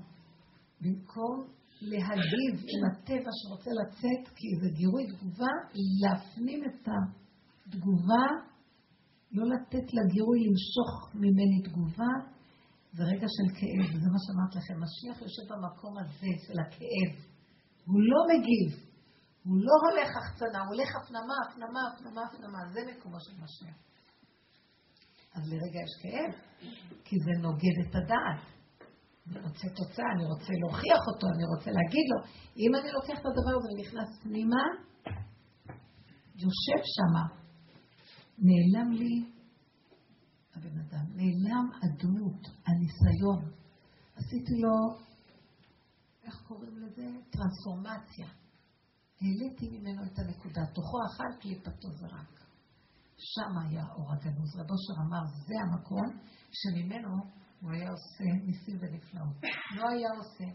במקום 0.82 1.48
להגיב 1.82 2.56
עם 2.72 2.82
הטבע 2.92 3.32
שרוצה 3.40 3.72
לצאת, 3.82 4.36
כי 4.36 4.48
זה 4.62 4.70
גירוי 4.78 5.04
תגובה, 5.08 5.54
להפנים 6.02 6.64
את 6.66 6.88
התגובה, 6.88 8.26
לא 9.32 9.44
לתת 9.54 9.94
לגירוי 9.94 10.40
למשוך 10.48 11.16
ממני 11.16 11.62
תגובה, 11.70 12.35
זה 12.96 13.04
רגע 13.04 13.28
של 13.36 13.48
כאב, 13.58 13.88
וזה 13.94 14.10
מה 14.14 14.20
שאמרת 14.26 14.54
לכם. 14.60 14.76
משיח 14.84 15.18
יושב 15.22 15.46
במקום 15.52 15.94
הזה 16.02 16.32
של 16.46 16.58
הכאב. 16.64 17.12
הוא 17.90 18.02
לא 18.12 18.20
מגיב, 18.32 18.70
הוא 19.46 19.58
לא 19.68 19.76
הולך 19.86 20.10
החצנה, 20.20 20.60
הוא 20.64 20.72
הולך 20.74 20.90
הפנמה, 21.00 21.38
הפנמה, 21.46 21.82
הפנמה, 21.90 22.22
הפנמה. 22.28 22.60
זה 22.74 22.80
מקומו 22.90 23.20
של 23.26 23.36
משיח. 23.44 23.78
אז 25.36 25.44
לרגע 25.52 25.80
יש 25.86 25.94
כאב, 26.02 26.32
כי 27.06 27.16
זה 27.26 27.32
נוגד 27.42 27.76
את 27.84 27.96
הדעת. 27.96 28.42
אני 29.28 29.40
רוצה 29.46 29.68
תוצאה, 29.80 30.10
אני 30.16 30.26
רוצה 30.26 30.54
להוכיח 30.62 31.02
אותו, 31.10 31.28
אני 31.36 31.46
רוצה 31.54 31.70
להגיד 31.78 32.06
לו. 32.12 32.18
אם 32.64 32.72
אני 32.76 32.90
לוקח 32.92 33.18
את 33.22 33.26
הדבר 33.26 33.54
הזה 33.58 33.68
ונכנס 33.72 34.10
פנימה, 34.24 34.64
יושב 36.36 36.82
שמה, 36.96 37.26
נעלם 38.48 38.92
לי 38.92 39.35
הבן 40.56 40.80
אדם, 40.80 41.06
נעלם 41.16 41.70
הדמות, 41.84 42.48
הניסיון. 42.68 43.52
עשיתי 44.16 44.62
לו, 44.62 44.98
איך 46.24 46.42
קוראים 46.48 46.78
לזה? 46.78 47.08
טרנספורמציה. 47.30 48.28
העליתי 49.22 49.70
ממנו 49.70 50.04
את 50.04 50.20
הנקודה, 50.20 50.62
תוכו 50.74 50.98
אכל 51.08 51.42
קליפתו 51.42 51.90
זרק. 51.90 52.40
שם 53.18 53.58
היה 53.68 53.84
אור 53.96 54.14
הגנוז. 54.14 54.56
רבו 54.56 54.74
שר 54.78 55.02
אמר, 55.08 55.26
זה 55.48 55.56
המקום 55.64 56.20
שממנו 56.52 57.16
הוא 57.62 57.72
היה 57.72 57.90
עושה 57.90 58.46
ניסים 58.46 58.78
ונפלאות. 58.82 59.36
לא 59.76 59.90
היה 59.90 60.10
עושה. 60.18 60.46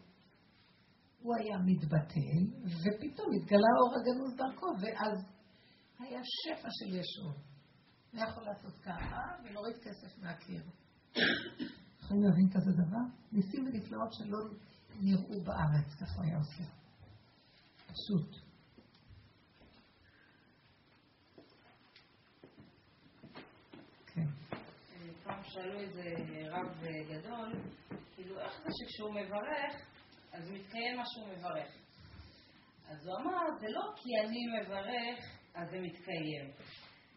הוא 1.23 1.35
היה 1.37 1.59
מתבטל, 1.67 2.43
ופתאום 2.65 3.29
התגלה 3.37 3.73
אור 3.81 3.95
הגנוז 3.97 4.37
דרכו, 4.37 4.67
ואז 4.67 5.19
היה 5.99 6.21
שפע 6.25 6.69
של 6.71 6.95
ישור. 6.95 7.50
הוא 8.13 8.21
יכול 8.21 8.43
לעשות 8.45 8.75
ככה 8.83 9.21
ולהוריד 9.45 9.77
כסף 9.77 10.19
מהקיר. 10.23 10.63
יכולים 12.01 12.23
להבין 12.23 12.49
כזה 12.55 12.73
דבר? 12.73 13.05
ניסים 13.33 13.67
ונפלאות 13.67 14.13
שלא 14.13 14.39
נראו 15.01 15.45
בארץ, 15.45 15.95
ככה 16.01 16.15
הוא 16.17 16.25
היה 16.25 16.37
עושה. 16.39 16.65
פשוט. 17.87 18.51
שאלו 25.51 25.81
איזה 25.81 26.03
רב 26.51 26.85
גדול, 27.09 27.53
כאילו, 28.15 28.41
איך 28.41 28.53
זה 28.63 28.69
שכשהוא 28.79 29.11
מברך, 29.11 29.87
אז 30.33 30.51
מתקיים 30.51 30.97
מה 30.97 31.03
שהוא 31.07 31.29
מברך? 31.29 31.69
אז 32.89 33.07
הוא 33.07 33.17
אמר, 33.21 33.59
זה 33.61 33.67
לא 33.69 33.83
כי 33.97 34.09
אני 34.25 34.39
מברך, 34.61 35.25
אז 35.55 35.71
זה 35.71 35.81
מתקיים. 35.81 36.51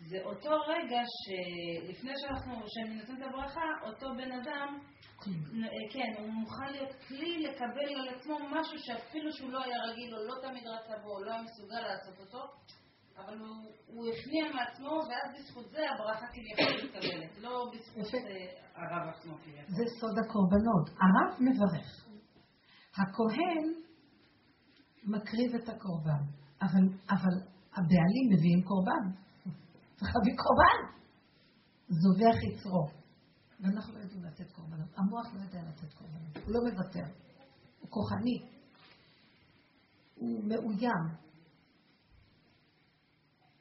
זה 0.10 0.18
אותו 0.24 0.50
רגע 0.50 1.02
שלפני 1.24 2.12
שאנחנו, 2.16 2.64
שאני 2.68 2.96
נותנת 2.96 3.18
את 3.18 3.28
הברכה, 3.28 3.62
אותו 3.84 4.08
בן 4.18 4.32
אדם, 4.32 4.80
כן, 5.94 6.14
הוא 6.18 6.28
מוכן 6.30 6.72
להיות 6.72 6.96
כלי 7.08 7.44
לקבל 7.44 7.96
על 8.00 8.10
עצמו 8.16 8.38
משהו 8.52 8.80
שאפילו 8.80 9.34
שהוא 9.34 9.52
לא 9.52 9.64
היה 9.64 9.78
רגיל, 9.84 10.16
או 10.16 10.20
לא 10.28 10.36
תמיד 10.42 10.64
רצה 10.68 11.04
בו, 11.04 11.10
או 11.10 11.24
לא 11.24 11.32
היה 11.32 11.42
מסוגל 11.42 11.82
לעשות 11.82 12.20
אותו, 12.20 12.40
אבל 13.18 13.38
הוא, 13.40 13.72
הוא 13.88 14.06
הכניע 14.14 14.46
מעצמו, 14.54 14.90
ואז 14.90 15.36
בזכות 15.36 15.70
זה 15.70 15.80
הברכה 15.90 16.26
כביכול 16.28 16.86
מתקבלת, 16.86 17.38
לא 17.38 17.72
בזכות 17.74 18.14
אה, 18.14 18.46
הרב 18.76 19.10
עצמו 19.10 19.34
כביכול. 19.38 19.66
זה 19.68 19.84
סוד 20.00 20.20
הקורבנות. 20.20 20.90
הרב 20.90 21.38
מברך. 21.40 22.08
הכהן 22.98 23.66
מקריב 25.04 25.56
את 25.56 25.70
הקורבן, 25.70 26.24
אבל, 26.62 26.98
אבל 27.10 27.36
הבעלים 27.72 28.26
מביאים 28.32 28.62
קורבן. 28.64 29.23
להביא 30.04 30.36
קורבן. 30.38 30.80
זובח 31.90 32.44
יצרו. 32.44 33.04
ואנחנו 33.60 33.94
לא 33.94 34.00
יודעים 34.00 34.24
לתת 34.24 34.52
קורבנות. 34.52 34.90
המוח 34.98 35.34
לא 35.34 35.40
יודע 35.40 35.62
לתת 35.70 35.94
קורבנות. 35.94 36.38
הוא 36.38 36.54
לא 36.54 36.60
מוותר. 36.72 37.06
הוא 37.80 37.90
כוחני. 37.90 38.38
הוא 40.16 40.44
מאוים. 40.44 41.24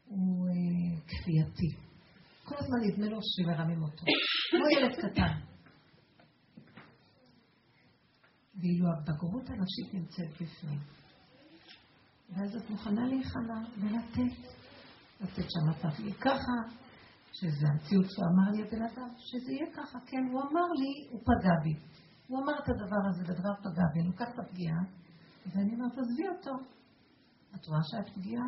הוא 0.04 0.48
אה, 0.48 1.00
כפייתי. 1.06 1.76
כל 2.44 2.54
הזמן 2.58 2.78
נדמה 2.86 3.06
לו 3.06 3.18
שמרמים 3.22 3.82
אותו. 3.82 4.04
כמו 4.50 4.64
ילד 4.78 4.94
קטן. 4.96 5.38
ואילו 8.54 8.86
הבגרות 8.92 9.50
הנפשית 9.50 9.94
נמצאת 9.94 10.32
בפנים. 10.42 10.78
ואז 12.30 12.56
את 12.56 12.70
מוכנה 12.70 13.06
להיכנע 13.06 13.58
ולתת. 13.78 14.61
לתת 15.22 15.46
שם 15.54 15.88
תביא 15.88 16.12
ככה, 16.12 16.56
שזה 17.32 17.66
המציאות 17.72 18.06
שהוא 18.10 18.26
אמר 18.32 18.50
לי 18.52 18.62
הבן 18.62 18.82
אדם, 18.82 19.10
שזה 19.16 19.52
יהיה 19.52 19.68
ככה. 19.76 19.98
כן, 20.06 20.22
הוא 20.32 20.40
אמר 20.40 20.68
לי, 20.80 20.92
הוא 21.10 21.20
פגע 21.28 21.54
בי. 21.62 21.74
הוא 22.28 22.42
אמר 22.42 22.52
את 22.62 22.68
הדבר 22.68 23.02
הזה, 23.08 23.22
ודבר 23.22 23.54
פגע 23.64 23.86
בי, 23.92 24.00
אני 24.00 24.08
לוקח 24.08 24.28
את 24.34 24.38
הפגיעה, 24.38 24.80
ואני 25.46 25.74
אומרת, 25.74 25.92
עזבי 25.98 26.28
אותו. 26.28 26.54
את 27.54 27.66
רואה 27.66 27.80
שאת 27.90 28.14
פגיעה? 28.14 28.44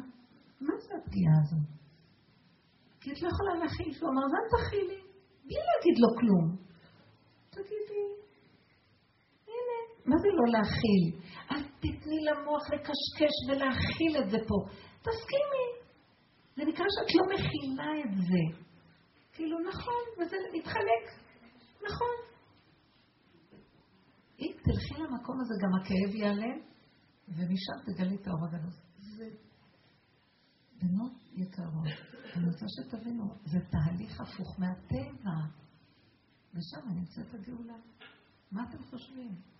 מה 0.60 0.74
זה 0.84 0.92
הפגיעה 0.98 1.34
הזאת? 1.42 1.68
כי 3.00 3.12
את 3.12 3.22
לא 3.22 3.28
יכולה 3.28 3.54
להכיל. 3.62 3.92
שהוא 3.92 4.10
אמר, 4.10 4.22
אז 4.26 4.32
אל 4.38 4.46
תכילי, 4.54 5.00
בלי 5.46 5.60
להגיד 5.68 5.96
לו 6.02 6.08
כלום. 6.20 6.46
תגידי, 7.50 8.04
הנה, 9.48 9.78
מה 10.06 10.16
זה 10.22 10.28
לא 10.38 10.46
להכיל? 10.54 11.04
אל 11.50 11.62
תתני 11.82 12.18
למוח 12.28 12.64
לקשקש 12.74 13.36
ולהכיל 13.48 14.12
את 14.22 14.30
זה 14.30 14.38
פה. 14.48 14.56
תסכימי. 15.02 15.83
זה 16.56 16.62
נקרא 16.64 16.84
שאת 16.94 17.14
לא 17.14 17.34
מכילה 17.34 17.90
את 18.04 18.16
זה. 18.16 18.64
כאילו, 19.32 19.58
נכון, 19.58 20.02
וזה 20.18 20.36
מתחלק. 20.58 21.04
נכון. 21.76 22.16
אם 24.40 24.52
תלכי 24.64 25.02
למקום 25.02 25.40
הזה, 25.40 25.54
גם 25.62 25.70
הכאב 25.80 26.14
ייעלם, 26.14 26.58
ומשם 27.28 27.76
תגלי 27.86 28.16
את 28.16 28.26
האור 28.26 28.46
הגנוז. 28.46 28.80
זה 28.98 29.28
בנות 30.82 31.12
יקרות, 31.32 31.86
אני 32.36 32.44
רוצה 32.46 32.66
שתבינו, 32.68 33.24
זה 33.44 33.58
תהליך 33.70 34.20
הפוך 34.20 34.60
מהטבע. 34.60 35.64
ושם 36.54 36.88
נמצאת 36.88 37.34
הגאולה. 37.34 37.76
מה 38.52 38.64
אתם 38.68 38.82
חושבים? 38.82 39.53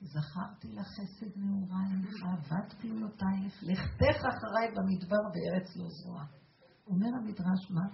זכרתי 0.00 0.68
לך 0.72 0.86
חסד 0.86 1.32
נעורייך, 1.36 2.14
אהבת 2.24 2.74
גלולותייך, 2.80 3.54
לכתך 3.62 4.18
אחריי 4.32 4.66
במדבר 4.76 5.22
בארץ 5.32 5.76
לא 5.76 5.86
זרועה. 5.88 6.26
אומר 6.86 7.10
המדרש, 7.18 7.70
מה? 7.70 7.86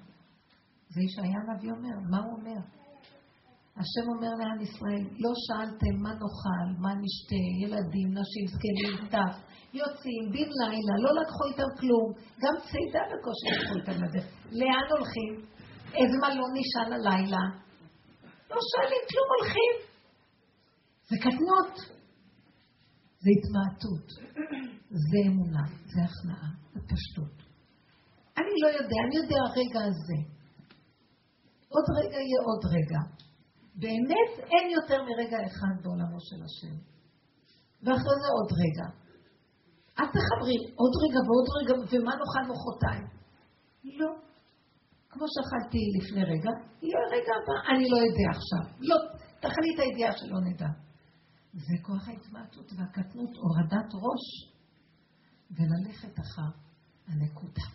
זה 0.88 1.00
ישעיה 1.02 1.38
הנביא 1.42 1.70
אומר, 1.72 1.96
מה 2.10 2.18
הוא 2.24 2.32
אומר? 2.38 2.60
השם 3.80 4.06
אומר 4.14 4.32
לעם 4.40 4.60
ישראל, 4.60 5.04
לא 5.24 5.32
שאלתם 5.44 5.94
מה 6.04 6.12
נאכל, 6.20 6.68
מה 6.82 6.92
נשתה, 7.02 7.42
ילדים, 7.62 8.08
נשים, 8.18 8.44
זקנים, 8.52 9.08
טף, 9.14 9.34
יוצאים, 9.74 10.24
בן 10.32 10.50
לילה, 10.60 10.94
לא 11.04 11.10
לקחו 11.20 11.44
איתם 11.50 11.70
כלום, 11.80 12.06
גם 12.42 12.54
צידה 12.68 13.02
בקושי 13.10 13.48
לקחו 13.52 13.74
איתם 13.80 14.04
לדרך. 14.04 14.28
לאן 14.52 14.86
הולכים? 14.94 15.32
איזה 15.94 16.16
מלון 16.22 16.50
נשען 16.58 16.92
הלילה? 16.92 17.44
לא 18.50 18.58
שואלים 18.70 19.02
כלום, 19.10 19.28
הולכים. 19.34 19.89
זה 21.10 21.16
קטנות, 21.24 21.74
זה 23.22 23.28
התמעטות, 23.36 24.06
זה 24.90 25.18
אמונה, 25.28 25.64
זה 25.92 26.00
הכנעה, 26.08 26.50
זה 26.72 26.80
פשטות. 26.90 27.36
אני 28.38 28.54
לא 28.62 28.68
יודע, 28.78 28.98
אני 29.06 29.16
יודע 29.20 29.38
הרגע 29.46 29.80
הזה. 29.88 30.18
עוד 31.74 31.86
רגע 31.98 32.18
יהיה 32.26 32.40
עוד 32.48 32.62
רגע. 32.76 33.00
באמת 33.82 34.32
אין 34.52 34.66
יותר 34.78 34.98
מרגע 35.08 35.38
אחד 35.46 35.74
בעולמו 35.82 36.20
של 36.28 36.40
השם. 36.46 36.76
ואחרי 37.82 38.16
זה 38.22 38.28
עוד 38.36 38.50
רגע. 38.62 38.86
אל 39.98 40.08
תחברי 40.16 40.58
עוד 40.80 40.94
רגע 41.04 41.20
ועוד 41.26 41.48
רגע, 41.58 41.74
ומה 41.90 42.12
נאכל 42.20 42.44
מחרתיים? 42.50 43.06
לא. 44.00 44.10
כמו 45.10 45.26
שאכלתי 45.32 45.80
לפני 45.96 46.22
רגע, 46.32 46.52
יהיה 46.82 47.02
רגע 47.14 47.32
הבא, 47.38 47.56
אני 47.74 47.84
לא 47.92 47.96
יודע 48.06 48.26
עכשיו. 48.36 48.64
לא, 48.80 48.96
תחליט 49.40 49.78
הידיעה 49.78 50.12
שלא 50.18 50.40
נדע. 50.40 50.70
זה 51.52 51.74
כוח 51.82 52.08
ההתמעטות 52.08 52.72
והקטנות, 52.76 53.36
הורדת 53.36 53.94
ראש, 53.94 54.52
וללכת 55.50 56.20
אחר 56.20 56.50
הנקודה. 57.06 57.66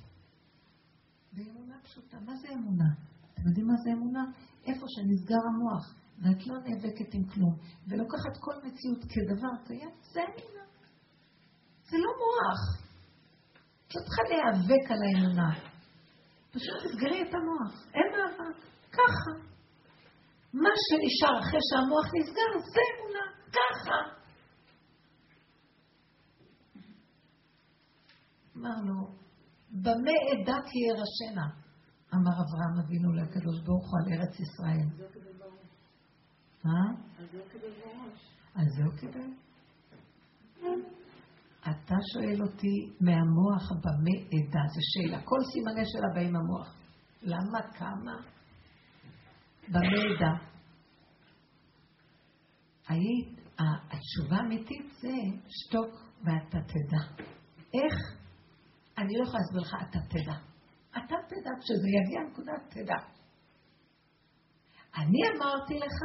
באמונה 1.33 1.75
פשוטה. 1.83 2.17
מה 2.19 2.35
זה 2.35 2.47
אמונה? 2.53 2.89
אתם 3.33 3.47
יודעים 3.47 3.67
מה 3.67 3.73
זה 3.83 3.89
אמונה? 3.93 4.23
איפה 4.65 4.85
שנסגר 4.87 5.41
המוח, 5.49 5.95
ואת 6.21 6.47
לא 6.47 6.55
נאבקת 6.59 7.13
עם 7.13 7.23
כלום, 7.23 7.55
ולוקחת 7.87 8.35
כל 8.39 8.55
מציאות 8.57 9.01
כדבר 9.11 9.65
קיים, 9.67 9.89
זה 10.13 10.19
אמונה. 10.21 10.65
זה 11.89 11.97
לא 11.97 12.11
מוח. 12.21 12.61
את 13.87 13.95
לא 13.95 14.01
צריכה 14.01 14.21
להיאבק 14.29 14.91
על 14.91 14.99
האמונה. 15.03 15.49
פשוט 16.51 16.75
תסגרי 16.83 17.21
את 17.21 17.33
המוח, 17.37 17.73
אין 17.95 18.07
מאבק, 18.13 18.57
ככה. 18.91 19.31
מה 20.53 20.73
שנשאר 20.83 21.39
אחרי 21.39 21.59
שהמוח 21.69 22.07
נסגר, 22.15 22.51
זה 22.73 22.81
אמונה, 22.91 23.25
ככה. 23.55 23.97
אמר 28.57 28.81
לו, 28.83 29.15
במה 29.71 30.15
אדע 30.33 30.57
כי 30.67 30.79
ירשנה? 30.89 31.47
אמר 32.13 32.35
אברהם 32.43 32.85
אבינו 32.85 33.13
לקדוש 33.13 33.61
ברוך 33.65 33.85
הוא 33.91 33.99
על 33.99 34.13
ארץ 34.13 34.39
ישראל. 34.39 34.87
על 38.55 38.65
זה 38.77 38.83
הוא 38.83 38.93
קיבל. 38.99 39.29
אתה 41.61 41.95
שואל 42.13 42.41
אותי 42.41 42.75
מהמוח 43.01 43.71
במה 43.83 44.15
עדה, 44.33 44.63
זו 44.73 44.81
שאלה. 44.91 45.21
כל 45.23 45.39
סימני 45.53 45.85
שלה 45.85 46.07
באים 46.15 46.33
מהמוח. 46.33 46.75
למה? 47.21 47.71
כמה? 47.73 48.15
במה 49.67 50.15
עדה. 50.15 50.33
היית, 52.87 53.39
התשובה 53.59 54.35
האמיתית 54.35 54.85
זה 55.01 55.13
שתוק 55.47 55.91
ואתה 56.23 56.57
תדע. 56.67 57.25
איך? 57.73 57.93
אני 58.97 59.13
לא 59.17 59.23
יכולה 59.23 59.39
להסביר 59.39 59.61
לך, 59.61 59.75
אתה 59.89 59.99
תדע. 60.09 60.37
אתה 60.91 61.15
תדע, 61.27 61.51
כשזה 61.59 61.87
יגיע 61.97 62.19
לנקודה, 62.21 62.51
תדע. 62.69 62.99
אני 64.97 65.19
אמרתי 65.29 65.79
לך, 65.79 65.99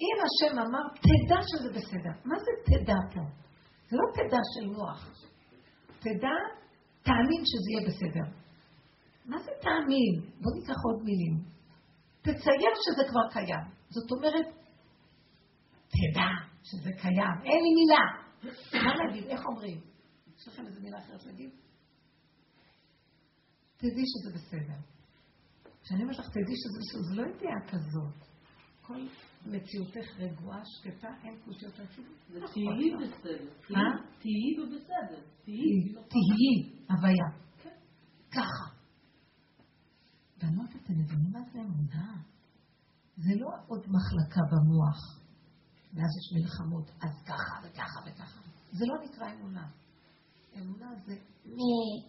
אם 0.00 0.16
השם 0.26 0.58
אמר, 0.58 0.84
תדע 1.06 1.40
שזה 1.42 1.68
בסדר. 1.78 2.14
מה 2.24 2.36
זה 2.38 2.50
תדע 2.64 2.98
פה? 3.14 3.20
זה 3.88 3.96
לא 3.96 4.06
תדע 4.14 4.40
של 4.54 4.66
מוח. 4.66 5.08
תדע, 5.98 6.36
תאמין 7.02 7.42
שזה 7.50 7.68
יהיה 7.70 7.88
בסדר. 7.88 8.26
מה 9.26 9.38
זה 9.38 9.50
תאמין? 9.60 10.14
בוא 10.40 10.52
ניקח 10.56 10.78
עוד 10.86 11.04
מילים. 11.04 11.36
תצייר 12.22 12.74
שזה 12.84 13.02
כבר 13.10 13.28
קיים. 13.32 13.66
זאת 13.88 14.10
אומרת, 14.12 14.46
תדע 15.98 16.30
שזה 16.62 16.90
קיים. 17.02 17.36
אין 17.44 17.60
לי 17.64 17.72
מילה. 17.78 18.04
מה 18.84 18.94
להגיד? 18.96 19.24
איך 19.24 19.40
אומרים? 19.46 19.80
יש 20.38 20.48
לכם 20.48 20.66
איזה 20.66 20.80
מילה 20.80 20.98
אחרת 20.98 21.24
להגיד? 21.26 21.50
תדעי 23.76 24.04
שזה 24.06 24.34
בסדר. 24.34 24.78
כשאני 25.82 26.02
אומרת 26.02 26.18
לך, 26.18 26.28
תדעי 26.28 26.56
שזה 26.56 26.78
בסדר, 26.80 27.02
זה 27.02 27.14
לא 27.22 27.26
ידיעה 27.26 27.60
כזאת. 27.68 28.26
כל 28.82 29.06
מציאותך 29.46 30.06
רגועה, 30.18 30.60
שקטה, 30.64 31.08
אין 31.24 31.34
קושיות 31.44 31.80
אפילו. 31.80 32.12
תהיי 32.28 32.90
בסדר. 33.02 33.44
תהיי 34.18 34.56
בסדר. 34.76 35.20
תהיי, 35.44 36.72
הוויה. 36.90 37.28
כן. 37.62 37.76
ככה. 38.30 38.66
בנות, 40.42 40.70
אתם 40.70 40.92
מבינים 40.92 41.32
מה 41.32 41.40
זה 41.52 41.58
אמונה? 41.58 42.12
זה 43.16 43.34
לא 43.40 43.48
עוד 43.66 43.80
מחלקה 43.80 44.40
במוח, 44.52 45.25
ואז 45.96 46.12
יש 46.20 46.26
מלחמות, 46.36 46.90
אז 46.90 47.22
ככה 47.28 47.54
וככה 47.62 48.00
וככה. 48.06 48.40
זה 48.72 48.84
לא 48.86 48.94
נקרא 49.04 49.32
אמונה. 49.32 49.66
אמונה 50.56 50.86
זה 51.06 51.14
מי. 51.44 52.02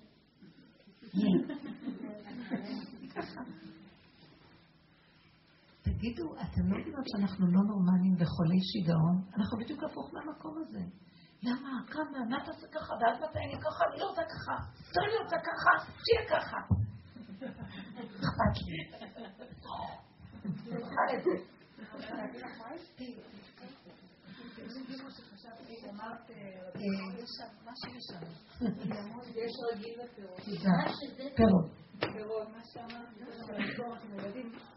תגידו, 5.82 6.36
אתם 6.42 6.62
לא 6.72 6.80
מבינות 6.80 7.06
שאנחנו 7.08 7.48
לא 7.48 7.62
נורמליים 7.68 8.16
וחולי 8.20 8.60
שיגעון? 8.62 9.18
אנחנו 9.38 9.58
בדיוק 9.58 9.84
הפוך 9.84 10.14
מהמקום 10.14 10.56
הזה. 10.62 10.84
למה? 11.44 11.70
כמה? 11.92 12.26
מה 12.30 12.38
אתה 12.44 12.52
עושה 12.52 12.68
ככה? 12.68 12.94
ואז 13.02 13.18
מתי 13.18 13.40
אני 13.40 13.62
ככה? 13.62 13.84
אני 13.92 14.00
לא 14.00 14.06
רוצה 14.10 14.22
ככה. 14.34 14.56
תראי 14.94 15.08
לי 15.08 15.18
רוצה 15.24 15.38
ככה, 15.50 15.92
שיהיה 16.04 16.24
ככה. 16.30 16.58
אכפת 18.20 18.56
לי. 18.68 18.80
יש 29.36 29.54
רגיל 29.72 30.00
ופירות. 30.02 30.40
פירות. 31.36 31.68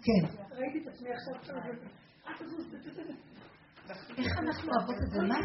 כן. 0.03 0.23
ראיתי 0.53 0.79
את 0.83 0.87
עצמי 0.89 1.09
עכשיו 1.13 1.35
איך 4.19 4.39
אנחנו 4.39 4.73
אוהבות 4.73 4.97
את 5.05 5.11
זה? 5.11 5.19
מה 5.23 5.37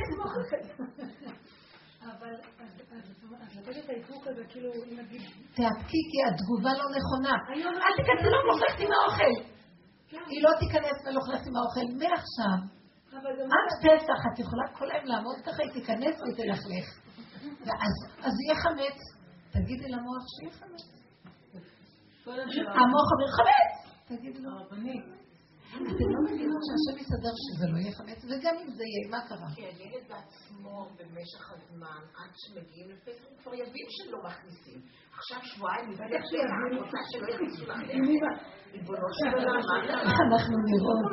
אבל, 2.02 2.36
אז 2.60 3.58
לתת 3.58 3.78
את 3.86 3.90
האיפוק 3.90 4.28
הזה, 4.28 4.44
כאילו, 4.50 4.74
אם 4.74 5.00
נגיד... 5.00 5.22
תאפקי 5.56 6.02
כי 6.10 6.18
התגובה 6.28 6.72
לא 6.80 6.86
נכונה. 6.98 7.36
אל 7.50 7.94
תיכנסי 7.98 8.30
לא 8.30 8.40
עם 8.80 8.92
האוכל. 8.92 9.34
היא 10.12 10.44
לא 10.44 10.50
תיכנס 10.60 10.98
מלוכלכת 11.08 11.48
עם 11.48 11.56
האוכל 11.56 11.88
מעכשיו. 12.00 12.60
עד 13.24 13.70
פסח 13.82 14.20
את 14.34 14.40
יכולה 14.40 14.68
כל 14.74 14.92
היום 14.92 15.06
לעמוד 15.06 15.36
ככה, 15.46 15.64
היא 15.64 15.72
תיכנס 15.74 16.16
ותלכלך. 16.22 16.88
אז 18.24 18.34
יהיה 18.42 18.56
חמץ. 18.64 18.98
תגידי 19.52 19.88
למוח 19.88 20.24
שיהיה 20.28 20.54
חמץ. 20.54 20.96
המוח 22.58 23.08
אומר 23.14 23.30
חמץ! 23.38 23.96
תגידי 24.08 24.40
לו. 24.40 24.52
אתם 25.76 26.08
לא 26.14 26.20
מבינים 26.26 26.60
שהשם 26.66 26.96
יסדר 27.02 27.36
שזה 27.44 27.66
לא 27.72 27.78
יהיה 27.78 27.92
חמץ, 27.98 28.20
וגם 28.30 28.56
אם 28.62 28.70
זה 28.78 28.84
יהיה, 28.90 29.04
מה 29.14 29.22
קרה? 29.30 29.50
כי 29.56 29.62
הילד 29.62 30.04
בעצמו 30.10 30.76
במשך 30.98 31.44
הזמן, 31.54 32.02
עד 32.20 32.32
שמגיעים 32.42 32.88
לפסח, 32.90 33.26
הוא 33.30 33.38
כבר 33.42 33.54
יבין 33.54 33.88
שלא 33.96 34.20
מכניסים. 34.28 34.80
עכשיו 35.18 35.40
שבועיים 35.44 35.94
פסח, 35.94 36.24
אני 36.68 36.78
רוצה 36.82 37.00
שלא 37.12 37.28
יכניסו 37.34 37.64
לכם. 37.72 38.00
ריבונו 38.74 39.10
של 39.18 39.30
עולם, 39.38 39.62
מה 39.70 39.78
קרה? 39.88 40.02
אנחנו 40.28 40.56
נראות. 40.70 41.06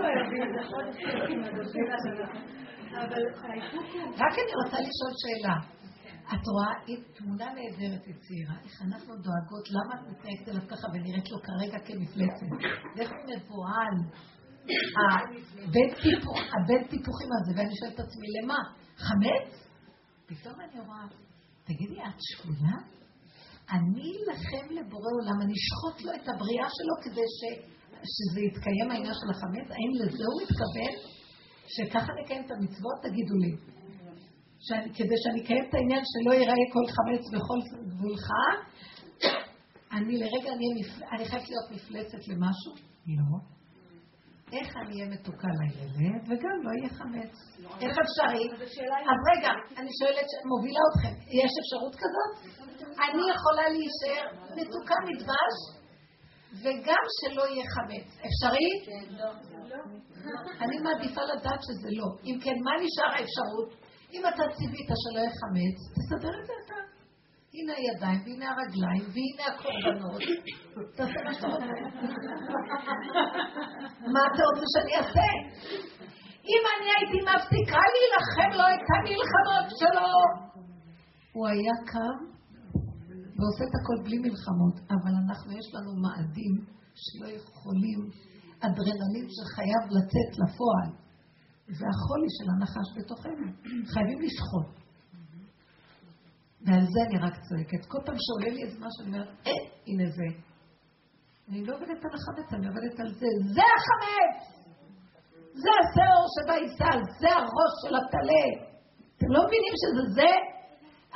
רק 4.23 4.35
אני 4.43 4.53
רוצה 4.65 4.79
לשאול 4.87 5.13
שאלה. 5.23 5.57
את 6.33 6.47
רואה, 6.53 6.73
היא 6.87 6.99
תמונה 7.17 7.47
נהדרת 7.57 8.05
אצלנו, 8.13 8.55
איך 8.65 8.83
אנחנו 8.87 9.13
דואגות, 9.25 9.67
למה 9.77 9.93
את 9.95 10.03
מתנהגת 10.11 10.49
אליו 10.49 10.69
ככה 10.69 10.87
ונראית 10.93 11.31
לו 11.31 11.39
כרגע 11.47 11.79
כמפלצת? 11.87 12.51
ואיך 12.97 13.11
הוא 13.11 13.25
מבוהל? 13.31 13.97
הבית 16.57 16.91
טיפוחים 16.91 17.29
הזה, 17.41 17.53
ואני 17.57 17.75
שואלת 17.79 17.95
את 17.95 18.01
עצמי, 18.01 18.27
למה? 18.43 18.59
חמץ? 18.97 19.49
פתאום 20.27 20.55
אני 20.61 20.81
רואה, 20.81 21.07
תגידי, 21.65 22.01
את 22.01 22.19
שפויה? 22.21 22.77
אני 23.71 24.09
אלחם 24.23 24.67
לבורא 24.75 25.11
עולם, 25.21 25.39
אני 25.43 25.53
אשחוט 25.61 26.05
לו 26.05 26.13
את 26.13 26.29
הבריאה 26.29 26.69
שלו 26.77 26.95
כדי 27.05 27.27
ש... 27.39 27.41
שזה 28.15 28.41
יתקיים 28.41 28.91
העניין 28.91 29.15
של 29.15 29.31
החמץ? 29.31 29.69
האם 29.71 29.93
לזה 30.01 30.25
הוא 30.31 30.43
מתכוון? 30.43 30.95
שככה 31.75 32.13
נקיים 32.23 32.43
את 32.47 32.51
המצוות? 32.51 32.99
תגידו 33.03 33.35
לי. 33.43 33.53
שאני, 34.59 34.95
כדי 34.95 35.17
שאני 35.23 35.45
אקיים 35.45 35.65
את 35.69 35.75
העניין 35.75 36.03
שלא 36.13 36.33
ייראה 36.35 36.65
כל 36.73 36.87
חמץ 36.97 37.25
בכל 37.33 37.59
גבולך, 37.91 38.27
אני 39.93 40.19
לרגע, 40.19 40.53
אני. 40.53 40.67
אני 41.13 41.25
חייבת 41.29 41.49
להיות 41.49 41.71
מפלצת 41.71 42.29
למשהו? 42.29 42.73
לא. 43.07 43.62
איך 44.53 44.77
אני 44.77 44.95
אהיה 44.95 45.11
מתוקה 45.15 45.49
לילד, 45.61 46.23
וגם 46.29 46.57
לא 46.65 46.71
יהיה 46.79 46.91
חמץ. 46.99 47.33
איך 47.81 47.95
אפשרי? 48.05 48.45
אז 49.11 49.19
רגע, 49.33 49.53
אני 49.77 49.91
שואלת, 49.99 50.29
מובילה 50.51 50.83
אתכם, 50.91 51.15
יש 51.41 51.53
אפשרות 51.63 51.95
כזאת? 52.03 52.33
אני 53.07 53.25
יכולה 53.35 53.65
להישאר 53.75 54.25
מתוקה 54.57 54.95
מדבש, 55.09 55.57
וגם 56.63 57.05
שלא 57.19 57.43
יהיה 57.49 57.65
חמץ. 57.75 58.09
אפשרי? 58.29 58.69
אני 60.61 60.79
מעדיפה 60.79 61.23
לדעת 61.23 61.61
שזה 61.63 61.89
לא. 61.99 62.09
אם 62.25 62.37
כן, 62.45 62.57
מה 62.65 62.73
נשאר 62.83 63.11
האפשרות? 63.17 63.71
אם 64.15 64.23
אתה 64.29 64.43
ציווית 64.57 64.89
שלא 65.03 65.21
יהיה 65.21 65.31
חמץ, 65.41 65.79
תסדר 65.97 66.35
את 66.41 66.47
זה. 66.47 66.53
הנה 67.55 67.73
הידיים, 67.79 68.21
והנה 68.25 68.47
הרגליים, 68.53 69.05
והנה 69.13 69.45
הקורבנות. 69.51 70.23
תעשה 70.97 71.19
מה 71.25 71.33
שאתה 71.35 71.47
רוצה. 71.47 71.67
מה 74.15 74.21
אתה 74.29 74.43
רוצה 74.49 74.67
שאני 74.73 74.93
אעשה? 74.99 75.29
אם 76.53 76.63
אני 76.73 76.89
הייתי 76.97 77.19
מפסיקה 77.29 77.83
להילחם 77.93 78.51
לו 78.59 78.67
את 78.75 78.85
המלחמות 78.95 79.69
שלו, 79.81 80.13
הוא 81.33 81.47
היה 81.49 81.77
קם 81.93 82.19
ועושה 83.37 83.65
את 83.69 83.75
הכל 83.79 83.99
בלי 84.05 84.19
מלחמות, 84.19 84.77
אבל 84.95 85.13
אנחנו, 85.23 85.53
יש 85.61 85.69
לנו 85.75 85.93
מאדים 86.05 86.55
שלא 87.03 87.29
יכולים, 87.39 88.01
אדרנלין 88.65 89.27
שחייב 89.37 89.85
לצאת 89.97 90.31
לפועל. 90.41 90.91
זה 91.79 91.87
החולי 91.93 92.31
של 92.37 92.49
הנחש 92.53 92.89
בתוכנו. 92.97 93.47
חייבים 93.93 94.19
לשחוט. 94.27 94.82
ועל 96.65 96.85
זה 96.95 97.01
אני 97.07 97.19
רק 97.27 97.35
צועקת. 97.47 97.83
כל 97.93 98.01
פעם 98.07 98.17
שעולה 98.25 98.51
לי 98.55 98.63
איזה 98.65 98.79
משהו, 98.87 99.01
אני 99.03 99.11
אומרת, 99.13 99.29
אה, 99.47 99.63
הנה 99.87 100.07
זה. 100.17 100.29
אני 101.49 101.65
לא 101.67 101.75
עובדת 101.77 102.01
על 102.07 102.15
החמץ, 102.19 102.49
אני 102.57 102.67
עובדת 102.71 103.01
על 103.01 103.11
זה. 103.21 103.29
זה 103.57 103.65
החמץ! 103.77 104.39
זה 105.63 105.71
השאור 105.81 106.25
שבעיסה, 106.35 106.91
זה 107.21 107.31
הראש 107.39 107.73
של 107.83 107.95
הטלה. 108.01 108.47
אתם 109.17 109.29
לא 109.35 109.41
מבינים 109.47 109.75
שזה 109.83 110.03
זה? 110.19 110.33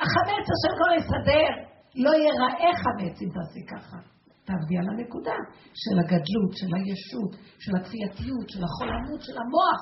החמץ 0.03 0.47
אשר 0.55 0.73
כבר 0.77 0.91
יסדר. 0.99 1.51
לא 2.05 2.13
ייראה 2.23 2.71
חמץ 2.83 3.17
אם 3.23 3.31
תעשי 3.37 3.63
ככה. 3.73 3.99
תעבדי 4.47 4.77
על 4.81 4.89
הנקודה 4.93 5.39
של 5.83 5.97
הגדלות, 6.03 6.53
של 6.61 6.71
הישות, 6.77 7.33
של 7.59 7.73
הכפייתיות, 7.77 8.47
של 8.53 8.63
החולמות, 8.65 9.21
של 9.27 9.37
המוח. 9.43 9.81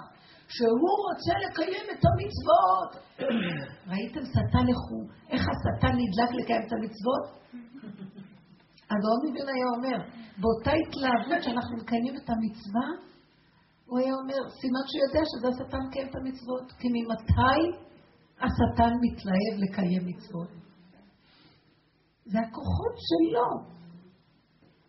שהוא 0.49 0.95
רוצה 1.07 1.33
לקיים 1.45 1.87
את 1.93 2.03
המצוות. 2.09 2.91
ראיתם 3.91 4.25
שטן 4.33 4.67
איך 4.69 4.83
הוא, 4.91 5.05
איך 5.31 5.43
השטן 5.53 5.95
נדלק 6.01 6.31
לקיים 6.41 6.63
את 6.67 6.73
המצוות? 6.73 7.25
הגאון 8.91 9.21
מבין 9.27 9.47
היה 9.55 9.69
אומר, 9.77 9.99
באותה 10.41 10.73
התלהבות 10.81 11.43
שאנחנו 11.43 11.77
מקיימים 11.77 12.15
את 12.17 12.29
המצווה, 12.31 12.89
הוא 13.87 13.99
היה 13.99 14.15
אומר, 14.21 14.41
סימן 14.61 14.85
שהוא 14.89 15.03
יודע 15.07 15.23
שזה 15.31 15.47
השטן 15.49 15.81
מקיים 15.87 16.07
את 16.09 16.15
המצוות, 16.19 16.67
כי 16.79 16.89
ממתי 16.95 17.63
השטן 18.45 18.93
מתלהב 19.05 19.55
לקיים 19.65 20.03
מצוות? 20.11 20.51
זה 22.25 22.39
הכוחות 22.41 22.95
שלו. 23.09 23.75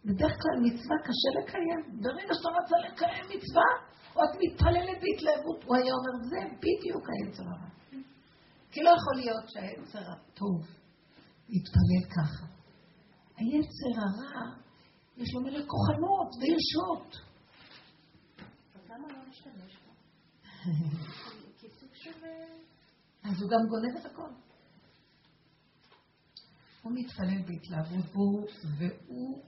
בדרך 0.05 0.35
כלל 0.41 0.57
מצווה 0.67 0.97
קשה 1.07 1.29
לקיים. 1.39 1.81
ברגע 2.01 2.33
שאתה 2.33 2.49
רוצה 2.59 2.75
לקיים 2.87 3.25
מצווה, 3.33 3.69
את 4.23 4.33
מתפללת 4.41 4.97
בהתלהבות, 5.01 5.63
הוא 5.63 5.75
היה 5.75 5.93
אומר, 5.93 6.13
זה 6.29 6.39
בדיוק 6.57 7.05
היצר 7.11 7.43
הרע. 7.43 7.69
כי 8.71 8.83
לא 8.83 8.89
יכול 8.89 9.15
להיות 9.15 9.49
שהיצר 9.49 10.11
הטוב 10.11 10.61
יתפלל 11.49 12.03
ככה. 12.15 12.45
היצר 13.37 13.93
הרע, 14.05 14.45
יש 15.17 15.33
לו 15.33 15.41
מלא 15.41 15.59
כוחנות 15.67 16.29
וישות. 16.41 17.15
אז 23.23 23.41
הוא 23.41 23.49
גם 23.49 23.67
גונב 23.69 23.97
את 23.99 24.05
הכל. 24.05 24.31
הוא 26.81 26.91
מתפלל 26.95 27.41
בהתלהבות, 27.47 28.49
והוא 28.77 29.43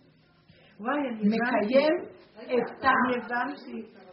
מקיים 1.24 1.95
את 2.41 2.84
ה... 2.84 4.07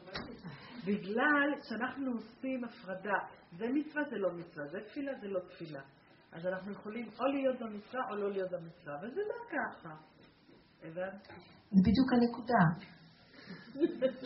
בגלל 0.86 1.48
שאנחנו 1.68 2.10
עושים 2.12 2.64
הפרדה. 2.64 3.18
זה 3.58 3.66
מצווה, 3.74 4.02
זה 4.10 4.16
לא 4.16 4.32
מצווה, 4.32 4.66
זה 4.72 4.78
תפילה, 4.88 5.12
זה 5.20 5.28
לא 5.28 5.40
תפילה. 5.40 5.80
אז 6.32 6.46
אנחנו 6.46 6.72
יכולים 6.72 7.08
או 7.20 7.26
להיות 7.26 7.56
במצווה 7.60 8.02
או 8.10 8.16
לא 8.16 8.30
להיות 8.32 8.50
במצווה, 8.50 8.94
וזה 9.02 9.20
לא 9.30 9.38
ככה. 9.52 9.94
זה 10.82 11.80
בדיוק 11.86 12.08
הנקודה. 12.12 12.64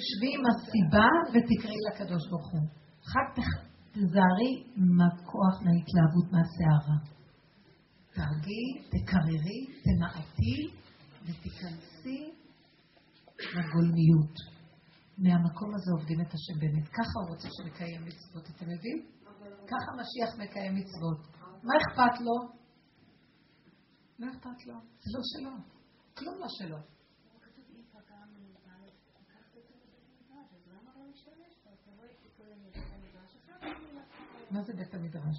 שבי 0.09 0.30
עם 0.36 0.42
הסיבה 0.50 1.09
ותקראי 1.32 1.80
לקדוש 1.88 2.28
ברוך 2.30 2.52
הוא. 2.52 2.68
אחר 3.06 3.26
כך 3.36 3.48
תזהרי 3.92 4.52
מהכוח, 4.76 5.54
מההתלהבות, 5.64 6.26
מהסערה. 6.32 6.98
תרגיעי, 8.14 8.70
תקררי, 8.92 9.61
תנעתי 9.84 10.56
ותיכנסי 11.22 12.20
לגולמיות. 13.38 14.57
מהמקום 15.18 15.70
הזה 15.74 15.90
עובדים 15.96 16.20
את 16.20 16.32
השם 16.36 16.56
באמת. 16.60 16.88
ככה 16.88 17.14
הוא 17.20 17.28
רוצה 17.34 17.48
שנקיים 17.56 18.00
מצוות, 18.04 18.44
אתם 18.56 18.70
יודעים? 18.70 18.98
ככה 19.72 19.90
משיח 20.00 20.30
מקיים 20.42 20.74
מצוות. 20.74 21.20
מה 21.66 21.74
אכפת 21.82 22.20
לו? 22.20 22.36
לא 24.18 24.26
אכפת 24.32 24.66
לו, 24.66 24.74
זה 25.02 25.10
לא 25.14 25.22
שלו. 25.32 25.54
כלום 26.18 26.34
לא 26.38 26.46
שלו. 26.48 26.78
מה 34.50 34.62
זה 34.62 34.72
בית 34.72 34.94
המדרש? 34.94 35.38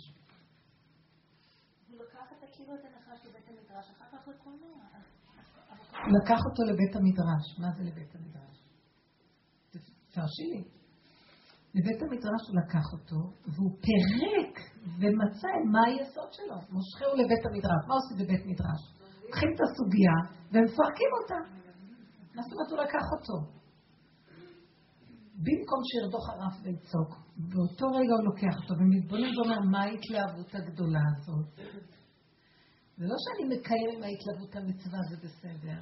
לקח 6.17 6.39
אותו 6.49 6.63
לבית 6.71 6.95
המדרש. 6.95 7.45
מה 7.59 7.71
זה 7.77 7.83
לבית 7.83 8.15
המדרש? 8.15 8.48
תרשי 10.19 10.45
לי. 10.53 10.61
לבית 11.75 12.01
המדרש 12.01 12.43
הוא 12.47 12.55
לקח 12.61 12.85
אותו, 12.95 13.19
והוא 13.53 13.71
פירק 13.85 14.55
ומצא 14.99 15.51
מה 15.73 15.81
היסוד 15.87 16.31
שלו. 16.37 16.57
מושכהו 16.75 17.11
לבית 17.21 17.43
המדרש. 17.47 17.81
מה 17.87 17.93
עושים 17.99 18.17
בבית 18.21 18.43
מדרש? 18.51 18.81
לוקחים 19.25 19.49
את 19.55 19.59
הסוגיה 19.65 20.15
ומפרקים 20.51 21.11
אותה. 21.17 21.39
מה 22.35 22.41
זאת 22.43 22.51
אומרת 22.53 22.69
הוא 22.71 22.79
לקח 22.85 23.05
אותו? 23.15 23.37
במקום 25.45 25.81
שירדוך 25.89 26.25
הרף 26.29 26.55
ויצוק, 26.63 27.09
באותו 27.51 27.85
רגע 27.97 28.13
הוא 28.17 28.25
לוקח 28.29 28.55
אותו 28.61 28.73
ומתבונן 28.79 29.31
ואומר, 29.37 29.59
מה 29.71 29.81
ההתלהבות 29.83 30.55
הגדולה 30.55 31.03
הזאת? 31.17 31.49
זה 32.97 33.05
לא 33.11 33.15
שאני 33.23 33.43
מקיים 33.55 33.89
עם 33.95 34.03
ההתלהבות 34.03 34.55
המצווה, 34.55 34.99
זה 35.09 35.17
בסדר. 35.23 35.79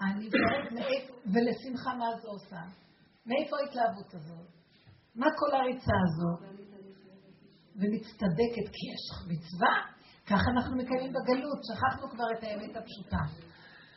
אני 0.00 0.28
באמת, 0.30 1.04
ולשמחה 1.32 1.94
מה 1.94 2.06
זה 2.22 2.28
עושה? 2.28 2.85
מאיפה 3.26 3.56
ההתלהבות 3.60 4.14
הזאת? 4.14 4.48
מה 5.14 5.26
כל 5.38 5.56
הריצה 5.56 5.96
הזאת? 6.06 6.40
ומצטדקת 7.76 8.66
כי 8.74 8.84
יש 8.92 9.04
מצווה? 9.30 9.74
ככה 10.26 10.50
אנחנו 10.56 10.76
מקיימים 10.76 11.12
בגלות, 11.12 11.60
שכחנו 11.68 12.10
כבר 12.10 12.24
את 12.38 12.44
האמת 12.44 12.76
הפשוטה. 12.76 13.22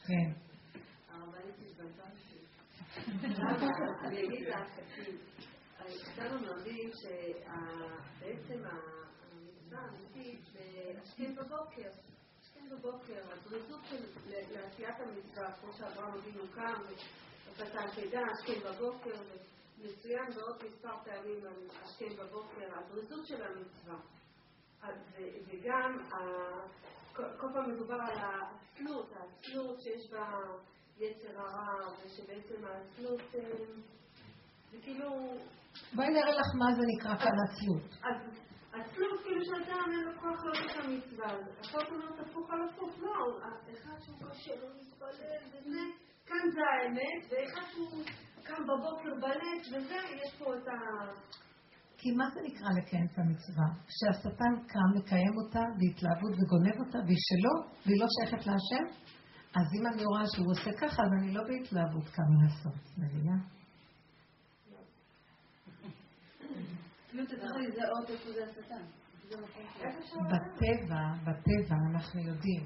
כן. 0.07 0.49
בבוקר, 11.39 11.89
השכם 12.41 12.69
בבוקר, 12.71 13.21
הזריזות 13.33 13.81
לעשיית 14.27 14.95
המצווה, 14.99 15.51
כמו 15.51 15.73
שאברהם 15.73 16.13
אבינו 16.13 16.43
קם, 16.55 16.81
ופתח 17.59 17.99
תדע, 17.99 18.19
השכם 18.31 18.69
בבוקר, 18.69 19.21
מצוין 19.77 20.25
בעוד 20.35 20.63
מספר 20.65 20.97
פעמים 21.03 21.39
השכם 21.83 22.15
בבוקר, 22.17 22.77
הזריזות 22.77 23.27
של 23.27 23.41
המצווה. 23.43 23.99
וגם 25.47 25.97
כל 27.13 27.47
פעם 27.53 27.71
מדובר 27.71 27.93
על 27.95 28.17
העצלות, 28.17 29.11
העצלות 29.15 29.81
שיש 29.81 30.11
בה 30.11 30.39
יצר 30.97 31.39
הרע, 31.39 31.91
ושבעצם 32.05 32.65
העצלות 32.65 33.21
זה 34.71 34.77
כאילו... 34.81 35.09
בואי 35.93 36.07
נראה 36.07 36.31
לך 36.31 36.47
מה 36.55 36.65
זה 36.75 36.81
נקרא 36.95 37.15
כאן 37.17 37.33
עצלות. 37.49 38.15
עצלות 38.73 39.21
כאילו 39.23 39.45
שאדם 39.45 39.91
אין 39.91 40.03
לו 40.03 40.21
כוח 40.21 40.43
לעשות 40.43 40.71
את 40.71 40.85
המצווה, 40.85 41.27
הכל 41.59 41.93
אומרת 41.93 42.19
הפוך 42.19 42.51
על 42.51 42.59
הפוך, 42.69 42.99
לא, 42.99 43.37
אחד 43.73 43.99
שהוא 44.05 44.17
קשה 44.29 44.55
לו 44.55 44.67
להתפלל 44.73 45.41
וזה, 45.53 45.79
כאן 46.29 46.51
זה 46.55 46.61
האמת, 46.73 47.21
ואחד 47.29 47.65
שהוא 47.71 48.03
קם 48.43 48.63
בבוקר 48.63 49.13
בלט 49.21 49.63
וזה, 49.67 49.95
יש 50.23 50.35
פה 50.39 50.45
את 50.55 50.67
ה... 50.67 50.77
כי 51.97 52.11
מה 52.11 52.29
זה 52.33 52.39
נקרא 52.47 52.69
לקיים 52.77 53.05
את 53.05 53.17
המצווה? 53.17 53.67
כשהשטן 53.87 54.53
קם 54.67 54.89
לקיים 54.97 55.33
אותה 55.37 55.63
בהתלהבות 55.77 56.33
וגונב 56.37 56.77
אותה 56.85 56.97
והיא 57.05 57.23
שלו 57.27 57.55
והיא 57.85 57.99
לא 58.01 58.07
שייכת 58.15 58.47
להשם, 58.47 58.85
אז 59.55 59.67
אם 59.77 59.87
אני 59.87 60.05
רואה 60.05 60.23
שהוא 60.33 60.51
עושה 60.51 60.71
ככה, 60.81 61.03
אז 61.03 61.11
אני 61.19 61.33
לא 61.33 61.43
בהתלהבות 61.47 62.07
קם 62.15 62.31
לעשות, 62.41 62.83
מבינה? 62.97 63.37
בטבע, 70.31 71.01
בטבע 71.25 71.75
אנחנו 71.93 72.19
יודעים 72.19 72.63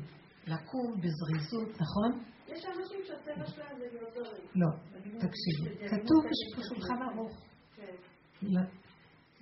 לקום 0.48 1.02
בזריזות, 1.02 1.82
נכון? 1.82 2.33
יש 2.48 2.66
אנשים 2.66 3.00
שהטבע 3.08 3.46
שלהם 3.46 3.78
זה 3.80 3.86
להיות 3.92 4.14
זריז. 4.14 4.50
לא, 4.56 4.68
תקשיבי, 5.02 5.90
כתוב 5.90 6.24
בשולחן 6.58 7.02
ערוך. 7.02 7.46
כן. 7.76 7.96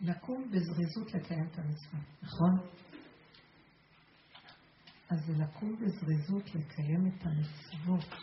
לקום 0.01 0.51
בזריזות 0.51 1.13
לקיים 1.13 1.47
את 1.51 1.59
המצווה, 1.59 1.99
נכון? 2.23 2.57
אז 5.09 5.19
זה 5.25 5.33
לקום 5.43 5.75
בזריזות 5.75 6.55
לקיים 6.55 7.07
את 7.07 7.23
המצוות, 7.25 8.19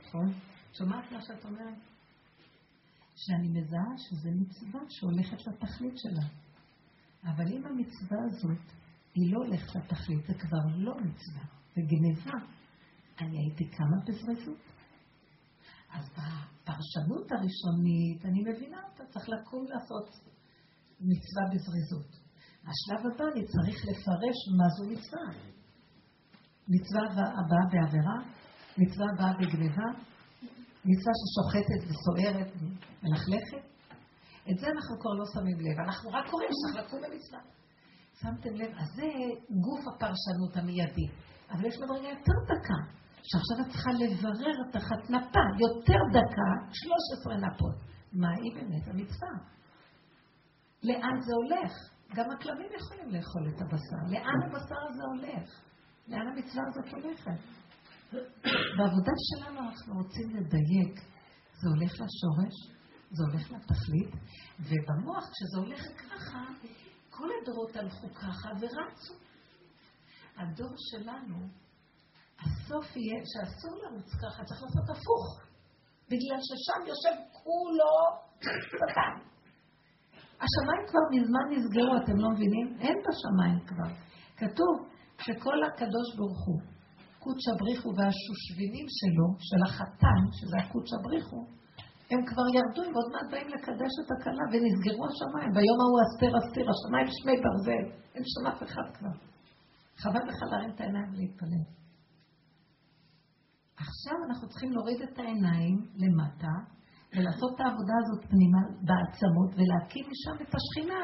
נכון? 0.00 0.32
שומעת 0.72 1.12
מה 1.12 1.22
שאת 1.22 1.44
אומרת? 1.44 1.78
שאני 3.16 3.48
מזהה 3.48 3.98
שזה 3.98 4.30
מצווה 4.30 4.80
שהולכת 4.88 5.46
לתכלית 5.46 5.94
שלה. 5.98 6.28
אבל 7.24 7.44
אם 7.52 7.66
המצווה 7.66 8.18
הזאת 8.26 8.72
היא 9.14 9.32
לא 9.32 9.38
הולכת 9.38 9.76
לתכלית, 9.76 10.26
זה 10.26 10.34
כבר 10.34 10.76
לא 10.76 10.94
מצווה, 10.94 11.44
זה 11.74 11.82
גניבה. 11.82 12.38
אני 13.20 13.38
הייתי 13.38 13.64
קמה 13.76 13.96
בזריזות. 14.06 14.58
אז 15.92 16.08
בפרשנות 16.10 17.32
הראשונית, 17.32 18.24
אני 18.24 18.40
מבינה 18.50 18.80
אותה, 18.88 19.04
צריך 19.12 19.28
לקום 19.28 19.64
לעשות 19.64 20.08
מצווה 21.00 21.44
בזריזות. 21.52 22.10
השלב 22.68 23.00
הבא, 23.06 23.24
אני 23.32 23.46
צריך 23.46 23.78
לפרש 23.88 24.38
מה 24.58 24.68
זו 24.76 24.84
מצווה. 24.92 25.56
מצווה 26.68 27.02
הבאה 27.12 27.64
בעבירה, 27.72 28.18
מצווה 28.78 29.06
הבאה 29.14 29.32
בגניבה, 29.40 29.88
מצווה 30.84 31.12
ששוחטת 31.20 31.80
וסוערת 31.88 32.52
ומלכלכת. 32.56 33.64
את 34.50 34.58
זה 34.58 34.66
אנחנו 34.66 35.00
כבר 35.00 35.14
לא 35.18 35.24
שמים 35.34 35.58
לב, 35.60 35.78
אנחנו 35.86 36.10
רק 36.10 36.30
קוראים 36.30 36.50
שצריך 36.52 36.86
לקום 36.86 37.00
במצווה. 37.02 37.40
שמתם 38.20 38.54
לב? 38.54 38.70
אז 38.76 38.88
זה 38.96 39.08
גוף 39.66 39.80
הפרשנות 39.88 40.56
המיידי. 40.56 41.08
אבל 41.50 41.64
יש 41.64 41.76
מדרגה 41.76 42.08
יותר 42.08 42.38
דקה, 42.50 42.80
שעכשיו 43.30 43.56
את 43.60 43.68
צריכה 43.72 43.90
לברר 44.02 44.56
תחת 44.72 45.10
נפה, 45.10 45.44
יותר 45.64 46.00
דקה, 46.16 46.50
13 46.72 47.36
נפות. 47.36 47.76
מה 48.12 48.28
היא 48.30 48.54
באמת 48.54 48.88
המצווה? 48.88 49.34
לאן 50.82 51.20
זה 51.20 51.32
הולך? 51.42 51.72
גם 52.14 52.30
הכלבים 52.30 52.70
יכולים 52.78 53.08
לאכול 53.14 53.48
את 53.48 53.62
הבשר. 53.62 54.02
לאן 54.12 54.38
הבשר 54.44 54.80
הזה 54.88 55.02
הולך? 55.12 55.48
לאן 56.08 56.28
המצווה 56.28 56.62
הזאת 56.68 56.92
הולכת? 56.92 57.40
בעבודה 58.78 59.12
שלנו 59.28 59.60
אנחנו 59.60 59.94
רוצים 59.94 60.36
לדייק. 60.36 61.00
זה 61.60 61.68
הולך 61.68 61.92
לשורש, 61.92 62.56
זה 63.10 63.22
הולך 63.30 63.50
לתכלית, 63.50 64.14
ובמוח 64.60 65.24
כשזה 65.32 65.58
הולך 65.58 65.82
ככה, 66.02 66.40
כל 67.10 67.28
הדורות 67.42 67.76
הלכו 67.76 68.14
ככה 68.14 68.48
ורצו. 68.60 69.14
הדור 70.36 70.74
שלנו, 70.76 71.48
הסוף 72.44 72.96
יהיה 72.96 73.20
שאסור 73.32 73.74
לרוץ 73.82 74.10
ככה, 74.22 74.44
צריך 74.44 74.62
לעשות 74.62 74.88
הפוך. 74.94 75.26
בגלל 76.10 76.40
ששם 76.48 76.80
יושב 76.90 77.16
כולו 77.42 77.96
שטן. 78.68 79.14
השמיים 80.44 80.82
כבר 80.88 81.04
מזמן 81.14 81.44
נסגרו, 81.52 81.96
אתם 82.02 82.16
לא 82.22 82.28
מבינים? 82.34 82.66
אין 82.84 82.96
בשמיים 83.04 83.60
כבר. 83.68 83.90
כתוב 84.40 84.74
שכל 85.24 85.58
הקדוש 85.64 86.08
ברוך 86.16 86.42
הוא, 86.46 86.60
קודשא 87.22 87.52
בריחו 87.60 87.88
והשושבינים 87.96 88.86
שלו, 88.98 89.26
של 89.48 89.60
החתן, 89.66 90.22
שזה 90.36 90.56
הקודשא 90.62 90.96
בריחו, 91.04 91.40
הם 92.10 92.20
כבר 92.30 92.46
ירדו, 92.56 92.82
ועוד 92.92 93.08
מעט 93.12 93.28
באים 93.32 93.48
לקדש 93.48 93.92
את 94.02 94.08
הכלה, 94.14 94.44
ונסגרו 94.50 95.04
השמיים. 95.10 95.50
ביום 95.56 95.78
ההוא 95.82 96.00
אסתר 96.04 96.32
אסתיר, 96.40 96.66
השמיים 96.72 97.08
שמי 97.16 97.36
ברזל. 97.42 97.84
אין 98.14 98.24
שם 98.32 98.46
אף 98.50 98.60
אחד 98.62 98.86
כבר. 98.96 99.14
חבל 100.02 100.24
לך 100.28 100.38
להרים 100.50 100.70
את 100.74 100.80
העיניים 100.80 101.08
ולהתפלל. 101.12 101.64
עכשיו 103.76 104.16
אנחנו 104.28 104.48
צריכים 104.48 104.72
להוריד 104.72 105.02
את 105.02 105.18
העיניים 105.18 105.76
למטה, 106.02 106.54
ולעשות 107.12 107.50
את 107.54 107.60
העבודה 107.60 107.96
הזאת 108.02 108.20
פנימה 108.32 108.62
בעצמות, 108.88 109.50
ולהקים 109.56 110.04
משם 110.12 110.36
את 110.44 110.52
השכינה, 110.56 111.00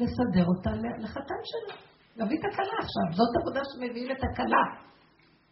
לסדר 0.00 0.46
אותה 0.52 0.70
לחתן 1.04 1.42
שלה. 1.50 1.76
להביא 2.16 2.38
את 2.38 2.44
הכלה 2.52 2.76
עכשיו, 2.84 3.06
זאת 3.18 3.32
עבודה 3.40 3.60
שמביאים 3.70 4.10
את 4.14 4.22
הכלה. 4.28 4.64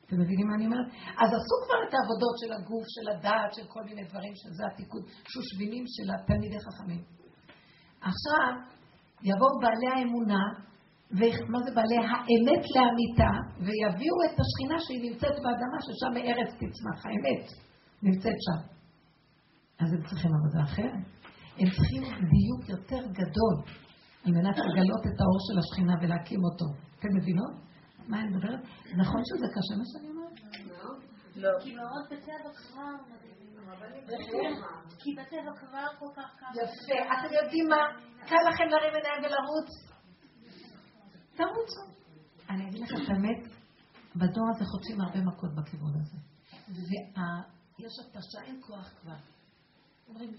אתם 0.05 0.17
מבינים 0.23 0.47
מה 0.49 0.55
אני 0.57 0.67
אומרת? 0.67 0.89
אז 1.23 1.29
עשו 1.39 1.57
כבר 1.65 1.81
את 1.87 1.93
העבודות 1.95 2.37
של 2.41 2.51
הגוף, 2.57 2.87
של 2.95 3.07
הדעת, 3.13 3.51
של 3.57 3.67
כל 3.75 3.83
מיני 3.89 4.05
דברים, 4.11 4.33
שזה 4.41 4.63
התיקון, 4.67 5.03
שושבינים 5.33 5.85
של 5.95 6.07
התלמידי 6.15 6.61
חכמים. 6.67 7.03
עכשיו, 8.11 8.51
יבואו 9.31 9.55
בעלי 9.63 9.89
האמונה, 9.95 10.43
ומה 11.11 11.59
זה 11.65 11.71
בעלי 11.75 11.97
האמת 11.97 12.65
לאמיתה, 12.75 13.33
ויביאו 13.65 14.17
את 14.27 14.37
השכינה 14.43 14.77
שהיא 14.85 15.11
נמצאת 15.11 15.37
באדמה, 15.43 15.79
ששם 15.87 16.13
מארץ 16.15 16.51
תצמח, 16.61 17.07
האמת 17.07 17.45
נמצאת 18.03 18.39
שם. 18.47 18.61
אז 19.81 19.93
הם 19.93 20.03
צריכים 20.09 20.31
עבודה 20.39 20.61
אחרת. 20.65 21.05
הם 21.61 21.69
צריכים 21.77 22.03
דיוק 22.35 22.63
יותר 22.69 23.03
גדול 23.21 23.57
על 24.25 24.33
מנת 24.33 24.59
לגלות 24.59 25.03
את 25.09 25.21
האור 25.21 25.39
של 25.47 25.59
השכינה 25.59 25.95
ולהקים 26.01 26.41
אותו. 26.45 26.67
אתם 26.99 27.09
מבינות? 27.17 27.55
מה 28.09 28.21
אני 28.21 28.29
מדברת? 28.29 28.61
נכון 29.03 29.23
שזה 29.29 29.47
קשה 29.55 29.75
מה 29.81 29.85
שאני 29.91 30.09
אומרת? 30.13 30.37
לא. 31.37 31.51
כי 31.63 31.75
מאוד 31.75 32.05
בטבע 32.11 32.51
כבר 32.59 32.95
כי 34.99 35.11
בטבע 35.19 35.53
כבר 35.61 35.87
כל 35.99 36.11
כך 36.17 36.37
קשה. 36.37 36.63
יפה. 36.63 36.99
אתם 37.15 37.35
יודעים 37.39 37.69
מה? 37.69 37.83
קל 38.27 38.43
לכם 38.49 38.65
להרים 38.73 38.95
עיניים 38.95 39.21
ולרוץ? 39.25 39.98
תרוצו. 41.39 41.83
אני 42.51 42.69
אגיד 42.69 42.81
לכם 42.83 42.95
את 43.03 43.09
האמת, 43.09 43.41
בדור 44.17 44.47
הזה 44.51 44.65
חוטפים 44.65 45.01
הרבה 45.01 45.21
מכות 45.21 45.51
בכיוון 45.55 45.93
הזה. 46.01 46.19
ויש 46.69 47.93
התשה, 48.01 48.41
אין 48.45 48.61
כוח 48.67 48.89
כבר. 49.01 49.17
אומרים, 50.09 50.31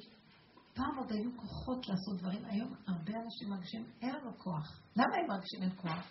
פעם 0.73 0.97
עוד 0.97 1.11
היו 1.11 1.29
כוחות 1.37 1.87
לעשות 1.89 2.15
דברים, 2.17 2.45
היום 2.45 2.73
הרבה 2.87 3.13
אנשים 3.23 3.49
מרגישים, 3.49 3.83
אין 4.01 4.15
לנו 4.15 4.37
כוח. 4.37 4.81
למה 4.95 5.15
הם 5.19 5.27
מרגישים 5.27 5.61
אין 5.61 5.71
כוח? 5.81 6.03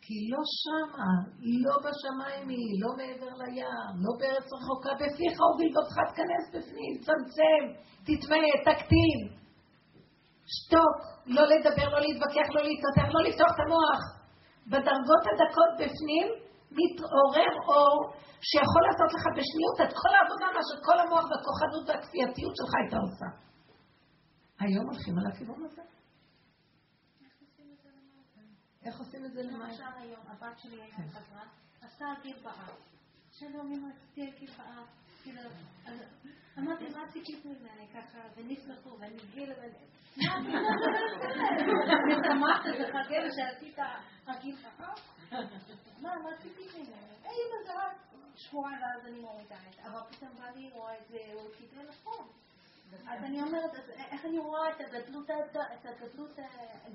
כי 0.00 0.14
לא 0.32 0.42
שמה, 0.62 1.10
לא 1.64 1.76
בשמיים 1.84 2.48
היא, 2.48 2.80
לא 2.82 2.90
מעבר 2.96 3.32
לים, 3.42 3.94
לא 4.04 4.12
בארץ 4.18 4.48
רחוקה, 4.56 4.90
בפיך 5.00 5.36
ובלבבך 5.46 5.96
תכנס 6.10 6.44
בפנים, 6.54 6.92
צמצם, 7.04 7.62
תטמא, 8.06 8.50
תקטין. 8.64 9.47
שתוק, 10.54 10.96
לא 11.36 11.44
לדבר, 11.52 11.88
לא 11.94 12.00
להתווכח, 12.06 12.48
לא 12.56 12.62
להתפתח, 12.66 13.06
לא 13.14 13.20
לפתוח 13.26 13.50
את 13.54 13.60
המוח. 13.64 14.00
בדרגות 14.70 15.24
הדקות 15.30 15.72
בפנים 15.80 16.26
מתעורר 16.78 17.52
אור 17.70 17.98
שיכול 18.48 18.82
לעשות 18.86 19.10
לך 19.16 19.24
בשניות 19.36 19.76
את 19.84 19.92
כל 20.00 20.12
העבודה, 20.16 20.46
מה 20.56 20.62
שכל 20.68 20.98
המוח 21.02 21.24
והכוחנות 21.30 21.84
והכפייתיות 21.86 22.54
שלך 22.58 22.72
הייתה 22.80 22.96
עושה. 23.06 23.28
היום 24.60 24.84
הולכים 24.90 25.14
על 25.18 25.26
הכיוון 25.32 25.64
הזה. 25.64 25.82
איך 28.84 28.98
עושים 28.98 29.24
את 29.24 29.32
זה 29.32 29.42
למים? 29.42 29.60
למשל 29.60 29.92
היום, 29.96 30.22
הבת 30.26 30.58
שלי 30.58 30.82
היום 30.82 30.92
כן. 30.96 31.08
חזרה, 31.08 31.44
עשתה 31.82 32.04
גיל 32.22 32.36
בארץ. 32.44 32.82
שלום, 33.30 33.72
אמא, 33.72 33.88
רציתי 33.88 34.26
להגיד 34.26 34.48
לך, 34.48 34.62
כאילו, 35.22 35.40
אמרתי, 36.58 36.84
מה 36.88 37.08
ציפית 37.12 37.44
ממני 37.44 37.86
ככה, 37.94 38.18
ונשמחו, 38.36 38.96
ואני 39.00 39.16
גילה, 39.34 39.54
אני 39.64 39.72
שמחת 42.26 42.66
לחכה 42.66 43.16
שעשית 43.36 43.78
חגים 44.26 44.56
חכם? 44.56 44.92
מה, 46.02 46.16
מה 46.16 46.30
ציפית 46.42 46.74
ממני? 46.74 47.14
אמא, 47.24 47.66
זה 47.66 47.72
רק 47.74 47.96
שבועיים 48.36 48.78
ואז 48.82 49.06
אני 49.06 49.20
מורידה 49.20 49.56
את 49.68 49.74
זה, 49.74 49.82
אבל 49.86 50.00
פתאום 50.10 50.30
בא 50.38 50.50
לי 50.56 50.70
רואה 50.70 50.98
את 50.98 51.08
זה, 51.08 51.18
הוא 51.32 51.50
קיבל 51.58 51.88
נכון. 51.88 52.26
אז 52.92 53.24
אני 53.24 53.42
אומרת, 53.42 53.70
איך 54.12 54.24
אני 54.24 54.38
רואה 54.38 54.70
את 54.70 54.80
הגדלות, 54.80 55.30
את 55.74 55.86
הגדלות, 55.86 56.38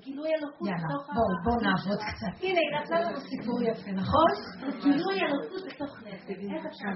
גילוי 0.00 0.28
אלוקות 0.34 0.68
בתוך 0.68 1.08
ה... 1.08 1.12
יאללה, 1.12 1.36
בואו 1.44 1.56
נעבוד 1.60 1.98
קצת. 2.10 2.34
הנה, 2.42 2.60
היא 2.60 2.80
נתנה 2.80 3.00
לנו 3.00 3.20
סיפור 3.20 3.62
יפה, 3.62 3.90
נכון? 3.90 4.30
גילוי 4.82 5.20
אלוקות 5.20 5.62
בתוך 5.68 6.02
נפש. 6.02 6.30
איך 6.54 6.66
אפשר 6.66 6.92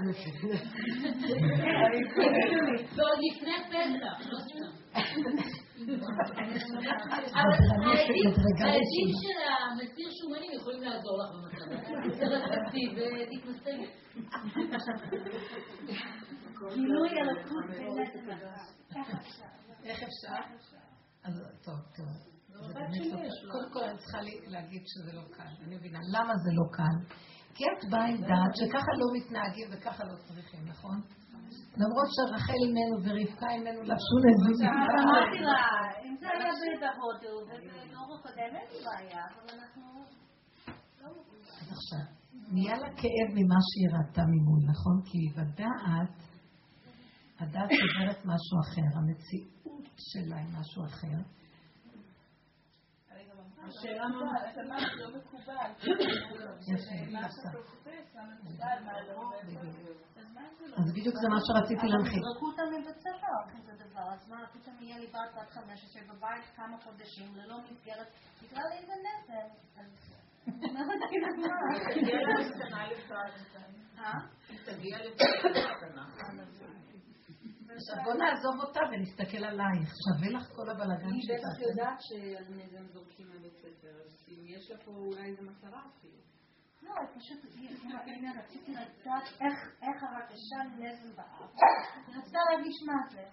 ועוד 2.95 3.19
לפני 3.31 3.55
פסח, 3.69 4.15
לא 4.31 4.37
העדים 8.65 9.09
של 9.21 9.37
המסיר 9.71 10.09
שומנים 10.21 10.51
יכולים 10.53 10.81
לעזור 10.81 11.17
לך 11.19 11.29
במצב 11.33 11.65
הזה. 11.71 11.77
זה 12.95 13.05
ותתמסר. 13.21 13.77
גילוי 16.73 17.09
אלוקות 17.09 17.65
איך 19.83 20.03
אפשר? 20.03 20.41
אז 21.23 21.33
טוב, 21.63 21.75
טוב. 21.95 22.07
קודם 23.51 23.73
כל 23.73 23.83
אני 23.83 23.97
צריכה 23.97 24.17
להגיד 24.47 24.81
שזה 24.85 25.13
לא 25.13 25.21
קל. 25.31 25.63
אני 25.63 25.75
מבינה. 25.75 25.99
למה 26.13 26.33
זה 26.35 26.49
לא 26.53 26.65
קל? 26.71 27.15
כי 27.55 27.63
את 27.63 27.91
באה 27.91 28.05
עם 28.05 28.17
דעת 28.17 28.53
שככה 28.55 28.91
לא 29.01 29.07
מתנהגים 29.15 29.67
וככה 29.71 30.03
לא 30.03 30.15
צריכים, 30.27 30.67
נכון? 30.67 31.01
למרות 31.77 32.09
שרחל 32.15 32.59
אימנו 32.65 32.95
ורבקה 33.03 33.47
אימנו 33.49 33.81
לבשו 33.83 34.17
נזימים. 34.25 34.73
אמרתי 35.03 35.39
לה, 35.39 35.61
אם 36.05 36.15
זה 36.19 36.27
היה 36.27 36.51
בהודו 36.81 37.33
ובדור 37.47 38.15
הקודם 38.19 38.51
אין 38.55 38.67
לי 38.71 38.79
בעיה, 38.85 39.23
אבל 39.33 39.59
אנחנו... 39.59 39.85
אז 41.61 41.67
עכשיו, 41.77 42.05
נהיה 42.51 42.75
לה 42.77 42.89
כאב 42.99 43.29
ממה 43.37 43.59
שהיא 43.67 43.89
ראתה 43.95 44.21
ממול, 44.31 44.61
נכון? 44.71 45.01
כי 45.05 45.19
בדעת, 45.35 46.28
הדעת 47.39 47.69
עוברת 47.71 48.25
משהו 48.25 48.59
אחר, 48.61 48.97
המציאות 48.97 49.89
שלה 49.97 50.37
היא 50.37 50.47
משהו 50.59 50.85
אחר. 50.85 51.17
השאלה 53.67 54.07
מה 54.67 54.77
לא 54.97 55.17
מקובל. 55.17 55.71
אז 60.77 60.91
בדיוק 60.93 61.15
זה 61.21 61.29
מה 61.29 61.39
שרציתי 61.45 61.87
להנחית. 61.87 62.23
זרקו 62.23 62.45
אותם 62.45 62.63
מבית 62.81 62.99
ספר 62.99 63.39
כזה 63.51 63.71
דבר, 63.83 64.13
אז 64.13 64.29
מה, 64.29 64.37
פתאום 64.53 64.75
יהיה 64.81 64.99
לי 64.99 65.07
בת 65.07 65.31
בת 65.37 65.49
חמש 65.49 65.83
אשר 65.83 65.99
בבית 66.13 66.45
כמה 66.55 66.77
חודשים 66.83 67.35
ללא 67.35 67.57
מסגרת, 67.61 68.07
בגלל 68.43 68.65
איזה 68.71 68.93
נזם. 69.05 69.47
תגיע 74.65 74.97
לקטנה. 75.05 76.05
בוא 78.03 78.13
נעזוב 78.13 78.55
אותה 78.61 78.79
ונסתכל 78.91 79.43
עלייך. 79.45 79.89
שווה 80.03 80.29
לך 80.29 80.47
כל 80.55 80.69
הבלאגן 80.69 81.13
היא 81.13 81.29
בטח 81.33 81.61
יודעת 81.69 81.99
שעל 82.01 82.45
נזם 82.49 82.87
זורקים 82.93 83.27
מהבית 83.27 83.53
ספר, 83.57 83.93
אז 84.05 84.27
אם 84.27 84.45
יש 84.47 84.71
לה 84.71 84.77
פה 84.85 84.91
אולי 84.91 85.25
איזה 85.25 85.41
מטרה 85.41 85.81
אפילו. 85.87 86.19
לא, 86.81 86.93
פשוט, 87.15 87.39
הנה, 88.05 88.31
רציתי 88.41 88.71
לדעת 88.71 89.23
איך 89.81 90.03
הרגשה 90.03 90.77
נזם 90.77 91.15
באף. 91.15 91.51
רצתה 92.07 92.39
להרגיש 92.49 92.75
מה 92.85 92.93
זה. 93.11 93.25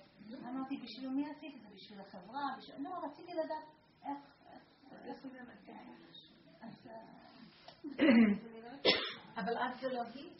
אמרתי, 0.49 0.77
בשביל 0.77 1.11
מי 1.11 1.25
עשיתי 1.31 1.57
את 1.57 1.63
זה? 1.63 1.69
בשביל 1.75 2.01
החברה? 2.01 2.43
לא, 2.79 2.91
רציתי 3.07 3.33
לדעת 3.33 3.65
איך... 4.05 4.37
אבל 9.39 9.59
אז 9.59 9.81
זה 9.81 9.89
לא 9.89 10.03
היא, 10.15 10.31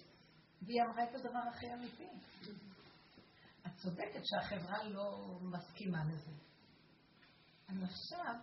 והיא 0.63 0.83
אמרה 0.83 1.05
את 1.05 1.15
הדבר 1.15 1.39
הכי 1.49 1.67
אמיתי. 1.75 2.09
צודקת 3.77 4.23
שהחברה 4.25 4.85
לא 4.85 5.39
מסכימה 5.43 6.05
לזה. 6.05 6.33
אבל 7.69 7.85
עכשיו, 7.85 8.35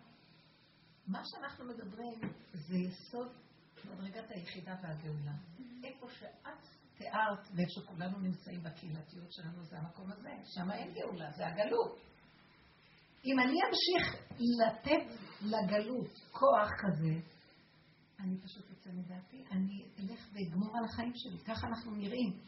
מה 1.07 1.21
שאנחנו 1.25 1.65
מדברים 1.65 2.19
זה 2.53 2.75
יסוד 2.75 3.31
מדרגת 3.85 4.31
היחידה 4.31 4.75
והגאולה. 4.83 5.33
איפה 5.83 6.07
שאת 6.09 6.67
תיארת 6.97 7.47
ואיפה 7.55 7.71
שכולנו 7.71 8.19
נמצאים 8.19 8.63
בקהילתיות 8.63 9.31
שלנו 9.31 9.63
זה 9.63 9.77
המקום 9.77 10.11
הזה, 10.11 10.29
שם 10.45 10.71
אין 10.71 10.93
גאולה, 10.93 11.31
זה 11.31 11.47
הגלות. 11.47 11.99
אם 13.25 13.39
אני 13.39 13.53
אמשיך 13.67 14.23
לתת 14.59 15.21
לגלות 15.41 16.13
כוח 16.31 16.69
כזה, 16.79 17.33
אני 18.19 18.37
פשוט 18.37 18.65
אצא 18.71 18.89
מדעתי, 18.89 19.43
אני 19.51 19.85
אלך 19.99 20.27
ואגמור 20.33 20.77
על 20.77 20.85
החיים 20.85 21.11
שלי, 21.15 21.39
ככה 21.39 21.67
אנחנו 21.67 21.91
נראים. 21.91 22.39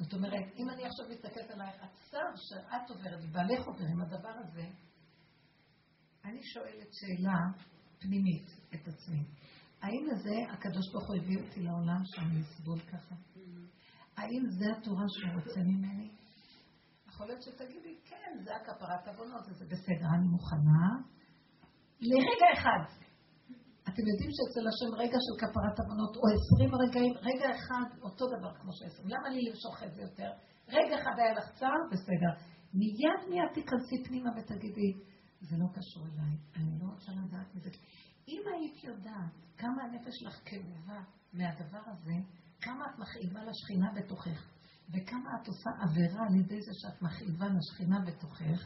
זאת 0.00 0.12
אומרת, 0.14 0.44
אם 0.56 0.70
אני 0.70 0.84
עכשיו 0.86 1.06
מסתכלת 1.10 1.50
עלייך, 1.50 1.76
הצער 1.82 2.32
שאת 2.36 2.90
עוברת, 2.90 3.24
ובעלך 3.24 3.66
עובר 3.66 3.84
עם 3.92 4.00
הדבר 4.00 4.32
הזה, 4.44 4.66
אני 6.24 6.40
שואלת 6.42 6.88
שאלה 6.92 7.38
פנימית 7.98 8.46
את 8.74 8.88
עצמי. 8.88 9.24
האם 9.82 10.06
לזה 10.12 10.52
הקדוש 10.52 10.92
ברוך 10.92 11.08
הוא 11.08 11.16
הביא 11.16 11.38
אותי 11.42 11.60
לעולם 11.60 12.02
שאני 12.04 12.40
אסבול 12.40 12.80
ככה? 12.80 13.14
האם 14.16 14.42
זה 14.58 14.64
התורה 14.78 15.04
שהוא 15.08 15.32
רוצה 15.34 15.60
ממני? 15.60 16.10
יכול 17.08 17.26
להיות 17.26 17.42
שתגידי, 17.42 17.98
כן, 18.04 18.44
זה 18.44 18.50
הכפרת 18.56 19.08
עוונות, 19.08 19.44
זה 19.44 19.64
בסדר, 19.64 20.08
אני 20.14 20.28
מוכנה. 20.28 20.88
לרגע 22.00 22.46
אחד, 22.54 23.09
אתם 24.00 24.08
יודעים 24.08 24.30
שאצל 24.36 24.64
השם 24.70 24.90
רגע 25.02 25.18
של 25.26 25.34
כפרת 25.42 25.76
עוונות, 25.80 26.12
או 26.16 26.22
עשרים 26.36 26.70
רגעים, 26.82 27.14
רגע 27.28 27.48
אחד, 27.56 27.86
אותו 28.02 28.24
דבר 28.34 28.52
כמו 28.58 28.72
שעשרים. 28.72 29.08
למה 29.08 29.28
לי 29.28 29.40
למשוך 29.48 29.82
את 29.82 29.94
זה 29.94 30.00
יותר? 30.02 30.30
רגע 30.68 30.94
אחד 31.00 31.16
היה 31.18 31.32
לך 31.38 31.46
צער, 31.58 31.82
בסדר. 31.92 32.32
מיד 32.74 33.20
מיד 33.30 33.50
תיכנסי 33.54 33.96
פנימה 34.04 34.30
ותגידי, 34.36 34.90
זה 35.40 35.56
לא 35.62 35.66
קשור 35.76 36.02
אליי, 36.06 36.34
אני 36.56 36.72
לא 36.80 36.86
רוצה 36.92 37.12
לדעת 37.12 37.54
מזה. 37.54 37.70
אם 38.28 38.42
היית 38.52 38.84
יודעת 38.84 39.34
כמה 39.56 39.78
הנפש 39.84 40.14
שלך 40.20 40.36
כאובה 40.44 41.00
מהדבר 41.32 41.84
הזה, 41.86 42.16
כמה 42.60 42.84
את 42.88 42.98
מכאיבה 42.98 43.40
לשכינה 43.48 43.88
בתוכך, 43.96 44.40
וכמה 44.92 45.30
את 45.42 45.48
עושה 45.48 45.70
עבירה 45.84 46.22
על 46.28 46.34
ידי 46.40 46.60
זה 46.66 46.72
שאת 46.80 47.02
מכאיבה 47.02 47.46
לשכינה 47.56 47.98
בתוכך, 48.06 48.60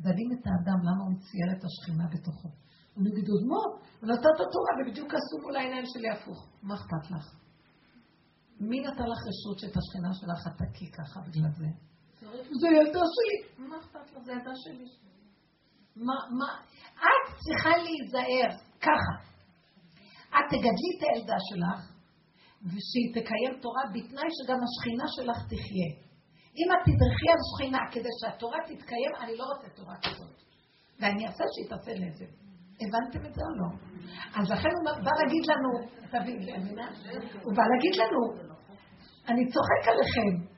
דנים 0.00 0.30
את 0.32 0.46
האדם 0.46 0.78
למה 0.88 1.02
הוא 1.04 1.12
מצייר 1.12 1.48
את 1.58 1.62
השכינה 1.64 2.06
בתוכו. 2.14 2.65
נגד 2.96 3.28
אוזמו, 3.30 3.62
ונתת 4.02 4.38
תורה, 4.52 4.72
ובדיוק 4.78 5.14
עשו 5.14 5.36
מול 5.42 5.56
העיניים 5.56 5.84
שלי 5.86 6.10
הפוך. 6.10 6.48
מה 6.62 6.74
אכפת 6.74 7.10
לך? 7.10 7.26
מי 8.60 8.80
נתן 8.80 9.08
לך 9.12 9.20
רשות 9.30 9.58
שאת 9.58 9.76
השכנה 9.76 10.12
שלך 10.18 10.46
את 10.46 10.56
תקי 10.62 10.90
ככה 10.92 11.20
בגלל 11.20 11.50
זה? 11.58 11.68
זה 12.60 12.68
ילדה 12.68 13.04
שלי. 13.14 13.66
מה 13.68 13.76
אכפת 13.78 14.06
לך? 14.12 14.22
זה 14.24 14.32
ילדה 14.32 14.50
שלי. 14.54 14.84
מה, 15.96 16.16
מה? 16.38 16.50
את 16.94 17.24
צריכה 17.44 17.72
להיזהר 17.84 18.50
ככה. 18.80 19.14
את 20.28 20.46
תגדלי 20.50 20.90
את 20.96 21.02
הילדה 21.02 21.38
שלך, 21.48 21.80
ושהיא 22.62 23.08
תקיים 23.16 23.60
תורה 23.62 23.82
בתנאי 23.94 24.30
שגם 24.36 24.58
השכינה 24.66 25.06
שלך 25.16 25.38
תחיה. 25.50 25.90
אם 26.58 26.68
את 26.72 26.82
תדרכי 26.88 27.28
על 27.34 27.40
שכינה 27.48 27.78
כדי 27.92 28.12
שהתורה 28.20 28.58
תתקיים, 28.68 29.12
אני 29.20 29.36
לא 29.36 29.44
רוצה 29.44 29.68
תורה 29.76 29.96
כזאת. 30.04 30.36
ואני 31.00 31.26
אעשה 31.26 31.44
שהיא 31.52 31.68
תעשה 31.70 31.92
נזק. 32.00 32.45
הבנתם 32.82 33.26
את 33.26 33.34
זה 33.34 33.42
או 33.48 33.54
לא? 33.60 33.68
אז 34.38 34.50
לכן 34.50 34.68
הוא 34.76 34.84
בא 35.04 35.10
להגיד 35.20 35.44
לנו, 35.50 35.70
מבינה? 36.58 36.86
הוא 37.42 37.52
בא 37.56 37.62
להגיד 37.72 37.94
לנו, 38.00 38.20
אני 39.28 39.42
צוחק 39.52 39.82
עליכם. 39.92 40.56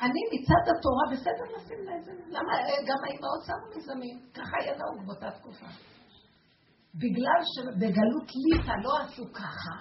אני 0.00 0.20
מצד 0.32 0.62
התורה 0.72 1.04
בסדר 1.12 1.46
לשים 1.56 1.78
לזה. 1.88 2.12
למה 2.28 2.52
גם 2.88 3.00
האימהות 3.04 3.42
שמו 3.46 3.66
מיזמים? 3.74 4.18
ככה 4.34 4.56
היה 4.60 4.72
נהוג 4.76 5.06
באותה 5.06 5.30
תקופה. 5.30 5.66
בגלל 6.94 7.40
שבגלות 7.52 8.28
ליטא 8.44 8.74
לא 8.84 8.92
עשו 9.02 9.24
ככה, 9.32 9.76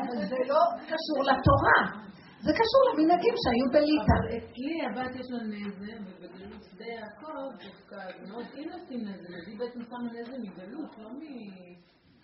אבל 0.00 0.26
זה 0.28 0.36
לא 0.48 0.60
קשור 0.90 1.18
לתורה. 1.28 2.02
זה 2.44 2.52
קשור 2.60 2.82
למנהגים 2.88 3.34
שהיו 3.42 3.66
בליטא. 3.74 4.14
אבל 4.18 4.28
אצלי 4.38 4.74
הבת 4.86 5.12
יש 5.20 5.26
לה 5.30 5.42
נזם, 5.54 6.00
ובגלות 6.06 6.62
שדה 6.70 6.84
יעקב 6.84 7.44
דווקא 7.64 8.00
מאוד 8.28 8.46
אין 8.56 8.68
לשים 8.68 9.00
נזם, 9.08 9.34
אז 9.38 9.48
היא 9.48 9.58
בעצם 9.58 9.80
שמה 9.88 10.08
נזם 10.16 10.42
מגלות, 10.42 10.98
לא 10.98 11.10
מ... 11.10 11.20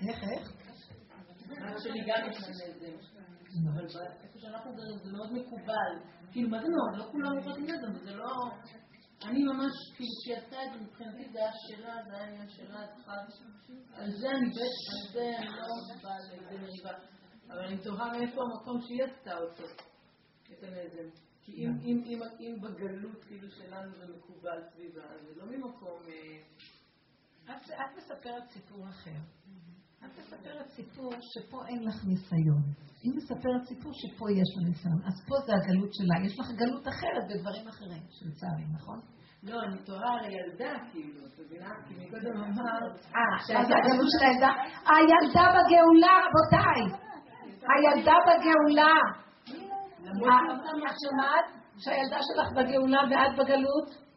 איך, 0.08 0.18
איך? 0.32 0.44
אבא 1.50 1.78
שלי 1.78 2.00
גם 2.06 2.30
יש 2.30 2.36
לה 2.42 2.48
נזם. 2.48 2.96
אבל 3.74 3.86
איפה 4.22 4.38
שאנחנו 4.38 4.70
גרים 4.76 4.98
זה 5.04 5.10
מאוד 5.12 5.32
מקובל. 5.32 5.92
כאילו, 6.32 6.48
מה 6.50 6.58
זה 6.62 6.68
מאוד? 6.68 6.98
לא 6.98 7.12
כולם 7.12 7.36
עוברות 7.36 7.56
עם 7.58 7.64
נזם, 7.64 7.90
וזה 7.94 8.14
לא... 8.14 8.32
אני 9.26 9.42
ממש, 9.44 9.74
כאילו, 9.96 10.10
כשהיא 10.20 10.36
עשתה 10.36 10.56
את 10.64 10.72
זה, 10.72 10.78
מבחינתי 10.84 11.32
זה 11.32 11.38
היה 11.38 11.52
שלה, 11.66 11.94
זה 12.08 12.16
היה 12.16 12.26
עניין 12.26 12.48
שלה, 12.48 12.80
על 13.94 14.10
זה 14.10 14.30
אני 14.30 14.50
בטח, 14.50 14.84
על 14.92 15.12
זה 15.12 15.38
אני 15.38 15.46
לא 15.46 15.94
באה 16.02 16.18
לידי 16.30 16.64
מריבה. 16.64 16.92
אבל 17.50 17.64
אני 17.64 17.78
תוהה 17.78 18.12
מאיפה 18.12 18.40
המקום 18.42 18.80
שהיא 18.80 19.04
עשתה 19.04 19.38
אותו. 19.38 19.64
את 20.52 20.62
הנזם. 20.62 21.08
כי 21.42 21.52
אם, 21.52 21.70
אם, 21.82 22.02
אם, 22.06 22.20
אם 22.40 22.56
בגלות 22.60 23.24
כאילו 23.24 23.50
שלנו 23.50 23.92
זה 23.98 24.04
מקובל 24.16 24.62
סביבה, 24.72 25.02
זה 25.24 25.40
לא 25.40 25.46
ממקום... 25.46 26.00
אה, 26.08 26.38
את, 27.44 27.70
את 27.70 27.96
מספרת 27.96 28.48
סיפור 28.50 28.88
אחר. 28.88 29.20
את 30.04 30.18
מספרת 30.18 30.68
סיפור 30.70 31.12
שפה 31.20 31.66
אין 31.68 31.84
לך 31.84 32.04
ניסיון. 32.04 32.62
היא 33.02 33.12
מספרת 33.16 33.62
סיפור 33.68 33.92
שפה 33.94 34.30
יש 34.30 34.50
לה 34.56 34.68
ניסיון. 34.68 35.00
אז 35.08 35.14
פה 35.28 35.36
זה 35.46 35.52
הגלות 35.58 35.94
שלה. 35.94 36.26
יש 36.26 36.38
לך 36.40 36.46
גלות 36.60 36.88
אחרת 36.88 37.24
בדברים 37.28 37.68
אחרים, 37.68 38.02
שלצערי, 38.10 38.66
נכון? 38.74 39.00
לא, 39.42 39.62
אני 39.62 39.78
תוהה 39.84 40.12
על 40.12 40.24
הילדה, 40.24 40.72
כאילו, 40.92 41.26
את 41.26 41.38
מבינה? 41.38 41.74
כי 41.88 41.94
מקודם 41.94 42.36
אמרת... 42.36 42.96
אה, 43.16 43.60
אז 43.60 43.66
הגלות 43.66 44.10
של 44.14 44.26
הילדה? 44.26 44.52
הילדה 44.90 45.44
בגאולה, 45.54 46.14
רבותיי! 46.24 46.82
הילדה 47.68 48.16
בגאולה! 48.26 49.27
את 50.90 50.97
שמעת 51.02 51.47
שהילדה 51.78 52.18
שלך 52.28 52.48
בגאולה 52.56 53.01
ואת 53.10 53.39
בגלות? 53.39 54.09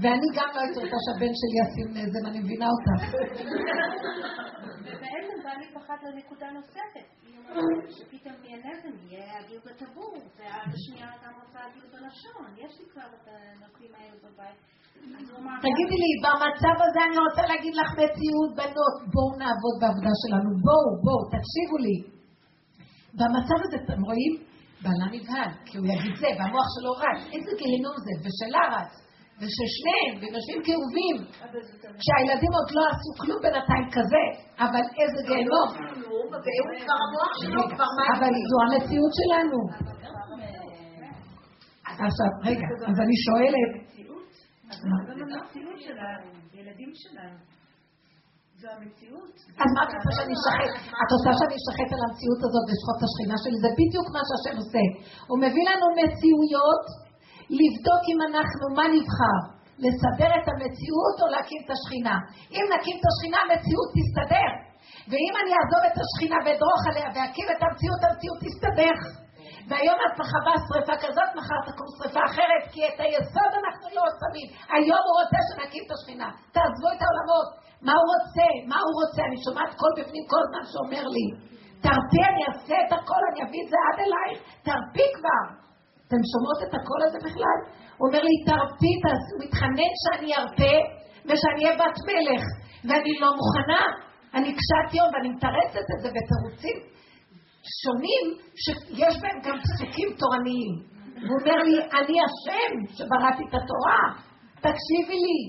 ואני 0.00 0.28
גם 0.36 0.48
לא 0.54 0.60
הייתי 0.60 0.78
רוצה 0.82 0.96
שהבן 1.04 1.32
שלי 1.40 1.56
ישים 1.62 1.88
נזם, 1.98 2.22
אני 2.28 2.38
מבינה 2.40 2.66
אותך. 2.74 3.02
ובעצם 4.86 5.36
בעלי 5.44 5.68
פחד 5.74 5.98
על 6.06 6.12
נקודה 6.20 6.46
נוספת. 6.50 7.06
שפתאום 7.96 8.36
יהיה 8.44 8.58
נזם, 8.66 8.94
יהיה 9.08 9.40
אוויר 9.40 9.60
בטבור, 9.66 10.14
ואז 10.38 10.74
השנייה 10.74 11.10
גם 11.24 11.32
רוצה 11.42 11.58
אוויר 11.66 11.86
בלשון. 11.92 12.48
יש 12.64 12.72
לי 12.80 12.86
כבר 12.92 13.08
את 13.16 13.28
הנוקלים 13.28 13.92
האלה 13.94 14.16
בבית. 14.24 14.58
תגידי 15.66 15.98
לי, 16.04 16.10
במצב 16.24 16.76
הזה 16.86 17.00
אני 17.08 17.18
רוצה 17.26 17.42
להגיד 17.52 17.74
לך 17.80 17.90
מציאות, 18.00 18.50
בנות, 18.58 18.96
בואו 19.12 19.30
נעבוד 19.40 19.76
בעבודה 19.80 20.12
שלנו, 20.22 20.50
בואו, 20.66 20.88
בואו, 21.04 21.22
תקשיבו 21.34 21.76
לי. 21.86 22.15
במצב 23.18 23.58
הזה, 23.64 23.76
אתם 23.84 24.00
רואים? 24.08 24.34
בעלה 24.82 25.06
נבהל, 25.14 25.50
כי 25.66 25.74
הוא 25.78 25.86
יגיד 25.92 26.14
זה, 26.22 26.30
והמוח 26.38 26.68
שלו 26.74 26.92
רץ, 27.02 27.20
איזה 27.34 27.52
גיהנום 27.60 27.96
זה, 28.04 28.12
ושלה 28.24 28.62
רץ, 28.74 28.92
וששניהם, 29.40 30.12
והם 30.18 30.34
יושבים 30.36 30.60
כאובים, 30.66 31.16
כשהילדים 32.00 32.52
עוד 32.58 32.68
לא 32.76 32.82
עשו 32.92 33.10
כלום 33.20 33.38
בינתיים 33.44 33.86
כזה, 33.96 34.24
אבל 34.64 34.84
איזה 35.00 35.20
גיהנום. 35.28 35.68
אבל 38.14 38.32
זו 38.50 38.56
המציאות 38.66 39.12
שלנו. 39.20 39.58
עכשיו, 42.06 42.30
רגע, 42.48 42.66
אז 42.88 42.96
אני 43.04 43.16
שואלת, 43.26 43.72
גם 45.18 45.28
המציאות 45.34 45.78
של 45.80 45.96
הילדים 46.52 46.90
שלנו. 46.94 47.55
זו 48.60 48.68
המציאות. 48.78 49.34
אז 49.62 49.68
מה 49.76 49.80
את 49.86 49.90
רוצה 49.96 50.10
שאני 50.16 50.34
אשחט? 50.38 50.70
את 51.02 51.10
רוצה 51.16 51.30
שאני 51.38 51.54
אשחט 51.60 51.90
על 51.94 52.00
המציאות 52.06 52.40
הזאת 52.46 52.64
ואשחוט 52.66 52.96
את 52.98 53.04
השכינה 53.08 53.36
שלי? 53.42 53.56
זה 53.64 53.70
בדיוק 53.80 54.06
מה 54.16 54.22
שהשם 54.28 54.54
עושה. 54.62 54.84
הוא 55.30 55.38
מביא 55.44 55.64
לנו 55.70 55.86
מציאויות 55.98 56.84
לבדוק 57.60 58.02
אם 58.12 58.18
אנחנו, 58.28 58.64
מה 58.78 58.84
נבחר? 58.94 59.38
לסדר 59.84 60.30
את 60.38 60.46
המציאות 60.52 61.16
או 61.22 61.26
להקים 61.34 61.60
את 61.64 61.70
השכינה? 61.74 62.16
אם 62.56 62.64
נקים 62.74 62.96
את 63.00 63.06
השכינה, 63.10 63.38
המציאות 63.44 63.88
תסתדר. 63.96 64.50
ואם 65.10 65.34
אני 65.40 65.52
אעזוב 65.58 65.82
את 65.90 65.96
השכינה 66.02 66.38
ואדרוך 66.44 66.82
עליה 66.90 67.08
ואקים 67.14 67.46
את 67.54 67.60
המציאות, 67.64 68.00
המציאות 68.06 68.38
תסתדר. 68.44 68.96
והיום 69.68 69.98
את 70.06 70.14
מחווה 70.20 70.54
שרפה 70.66 70.96
כזאת, 71.04 71.30
מחר 71.38 71.60
תקום 71.68 71.88
שרפה 71.96 72.22
אחרת, 72.30 72.62
כי 72.72 72.80
את 72.88 72.98
היסוד 73.04 73.52
אנחנו 73.60 73.86
לא 73.96 74.04
שמים. 74.20 74.48
היום 74.74 75.02
הוא 75.06 75.14
רוצה 75.20 75.38
שנקים 75.48 75.82
את 75.86 75.90
השכינה. 75.94 76.28
תעזבו 76.54 76.88
את 76.94 77.00
העולמות. 77.04 77.48
מה 77.86 77.94
הוא 77.98 78.08
רוצה? 78.14 78.48
מה 78.70 78.78
הוא 78.84 78.94
רוצה? 79.00 79.22
אני 79.28 79.38
שומעת 79.44 79.72
קול 79.80 79.92
בפנים 79.98 80.24
כל 80.32 80.42
זמן 80.50 80.64
שאומר 80.72 81.04
לי, 81.14 81.26
תרפי, 81.84 82.20
אני 82.30 82.42
אעשה 82.48 82.76
את 82.84 82.92
הכל, 82.96 83.22
אני 83.30 83.40
אביא 83.44 83.60
את 83.64 83.68
זה 83.72 83.78
עד 83.86 83.98
אלייך, 84.04 84.38
תרפי 84.66 85.06
כבר. 85.16 85.44
אתם 86.06 86.20
שומעות 86.32 86.60
את 86.66 86.72
הקול 86.78 87.00
הזה 87.06 87.18
בכלל? 87.26 87.58
הוא 87.98 88.04
אומר 88.08 88.22
לי, 88.28 88.36
תרפי, 88.50 88.94
הוא 89.32 89.40
מתחנן 89.44 89.92
שאני 90.02 90.30
ארפה 90.38 90.76
ושאני 91.26 91.62
אהיה 91.64 91.76
בת 91.80 91.98
מלך, 92.08 92.42
ואני 92.86 93.12
לא 93.22 93.30
מוכנה. 93.38 93.82
אני 94.36 94.48
קשת 94.58 94.88
יום 94.98 95.08
ואני 95.12 95.28
מתרצת 95.34 95.86
את 95.92 95.98
זה 96.02 96.08
בתירוצים 96.16 96.95
שונים 97.82 98.24
שיש 98.62 99.14
בהם 99.22 99.38
גם 99.46 99.56
פסוקים 99.64 100.08
תורניים. 100.20 100.74
הוא 101.26 101.34
אומר 101.40 101.58
לי, 101.68 101.78
אני 101.98 102.16
השם 102.26 102.72
שבראתי 102.96 103.42
את 103.48 103.54
התורה, 103.58 104.02
תקשיבי 104.54 105.18
לי, 105.26 105.40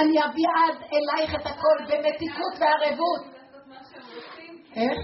אני 0.00 0.14
אביא 0.24 0.48
עד 0.58 0.76
אלייך 0.94 1.34
את 1.34 1.46
הכל 1.46 1.76
במתיקות 1.88 2.54
וערבות. 2.60 3.22
איך? 4.76 4.98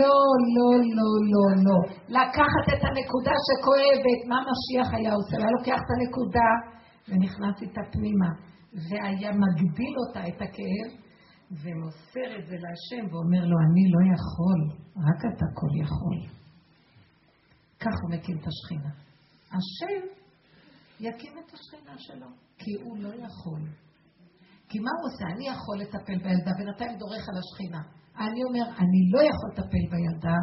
לא, 0.00 0.18
לא, 0.56 0.70
לא, 0.98 1.10
לא, 1.32 1.46
לא. 1.66 1.78
לקחת 2.08 2.66
את 2.74 2.82
הנקודה 2.88 3.34
שכואבת, 3.46 4.20
מה 4.28 4.38
משיח 4.50 4.94
היה 4.94 5.12
עושה? 5.14 5.36
היה 5.36 5.50
לוקח 5.58 5.78
את 5.84 5.90
הנקודה 5.96 6.50
ונכנס 7.08 7.62
איתה 7.62 7.80
פנימה, 7.92 8.30
והיה 8.86 9.30
מגדיל 9.44 9.94
אותה, 10.02 10.20
את 10.28 10.42
הכאב, 10.42 11.03
ומוסר 11.62 12.38
את 12.38 12.46
זה 12.46 12.56
להשם, 12.64 13.14
ואומר 13.14 13.44
לו, 13.50 13.56
אני 13.66 13.84
לא 13.94 14.00
יכול, 14.14 14.60
רק 14.96 15.20
אתה 15.34 15.46
כל 15.54 15.72
יכול. 15.82 16.18
כך 17.80 17.94
הוא 18.02 18.10
מקים 18.10 18.36
את 18.38 18.46
השכינה. 18.46 18.90
השם 19.56 20.06
יקים 21.00 21.32
את 21.38 21.54
השכינה 21.54 21.98
שלו, 21.98 22.26
כי 22.58 22.70
הוא 22.82 22.98
לא 22.98 23.08
יכול. 23.08 23.60
כי 24.68 24.78
מה 24.78 24.90
הוא 24.96 25.06
עושה? 25.08 25.24
אני 25.34 25.48
יכול 25.48 25.78
לטפל 25.78 26.18
בילדה, 26.24 26.52
בינתיים 26.58 26.98
דורך 26.98 27.24
על 27.28 27.36
השכינה. 27.42 27.82
אני 28.26 28.44
אומר, 28.44 28.64
אני 28.78 29.00
לא 29.12 29.20
יכול 29.30 29.48
לטפל 29.52 29.84
בילדה, 29.90 30.38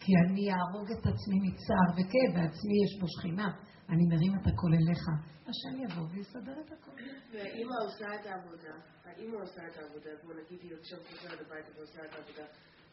כי 0.00 0.12
אני 0.24 0.52
אהרוג 0.52 0.88
את 0.92 1.06
עצמי 1.06 1.38
מצער 1.46 1.88
וכאב, 1.96 2.30
בעצמי 2.34 2.74
יש 2.84 3.00
בו 3.00 3.06
שכינה. 3.08 3.48
אני 3.88 4.04
מרים 4.06 4.34
את 4.34 4.46
הכל 4.46 4.72
אליך. 4.74 5.04
השם 5.48 5.82
יבוא 5.84 6.06
ויסדר 6.10 6.60
את 6.60 6.72
הכל. 6.72 6.90
והאימא 7.32 7.74
עושה 7.84 8.06
את 8.14 8.26
העבודה, 8.26 8.74
האימא 9.04 9.36
עושה 9.42 9.62
את 9.68 9.76
העבודה, 9.76 10.10
בוא 10.24 10.34
נגיד 10.34 10.58
היא 10.62 10.76
עכשיו 10.80 10.98
חוזרת 11.10 11.40
הביתה 11.40 11.78
ועושה 11.78 12.00
את 12.04 12.14
העבודה. 12.14 12.46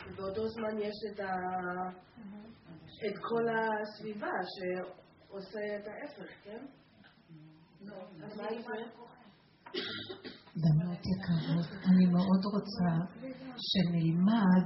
ובאותו 0.08 0.48
זמן 0.48 0.78
יש 0.80 0.98
את, 1.14 1.20
ה... 1.20 1.32
את 3.08 3.18
כל 3.30 3.46
הסביבה 3.56 4.36
שעושה 4.54 5.60
את 5.78 5.88
ההפך, 5.88 6.32
כן? 6.44 6.66
אז 8.24 8.38
מה 8.38 8.52
יקרה? 8.52 8.84
בנות 10.56 11.02
יקרות, 11.12 11.86
אני 11.90 12.06
מאוד 12.06 12.44
רוצה 12.54 12.92
שנלמד, 13.70 14.66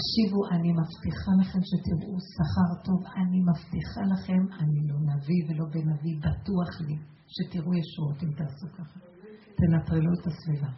תקשיבו, 0.00 0.40
אני 0.54 0.70
מבטיחה 0.80 1.32
לכם 1.40 1.62
שתראו 1.70 2.14
שכר 2.34 2.70
טוב, 2.86 3.00
אני 3.20 3.38
מבטיחה 3.48 4.02
לכם, 4.12 4.42
אני 4.60 4.80
לא 4.90 4.98
נביא 5.10 5.42
ולא 5.46 5.64
בן 5.72 5.86
נביא, 5.92 6.16
בטוח 6.26 6.70
לי 6.86 6.96
שתראו 7.34 7.72
ישועות 7.80 8.18
אם 8.24 8.30
תעשו 8.38 8.66
ככה. 8.76 8.98
תנטרלו 9.58 10.12
את 10.16 10.24
הסביבה. 10.28 10.70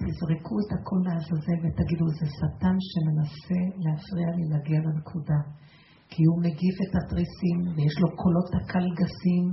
תזרקו 0.00 0.54
את 0.62 0.70
הכל 0.76 1.00
לעזאזל 1.06 1.58
ותגידו, 1.62 2.06
זה 2.18 2.26
שטן 2.38 2.76
שמנסה 2.90 3.60
להפריע 3.84 4.28
לי 4.36 4.44
להגיע 4.52 4.78
לנקודה. 4.86 5.40
כי 6.12 6.22
הוא 6.28 6.38
מגיף 6.46 6.76
את 6.84 6.92
התריסים, 6.98 7.58
ויש 7.74 7.96
לו 8.02 8.08
קולות 8.22 8.50
הקלגסים, 8.58 9.44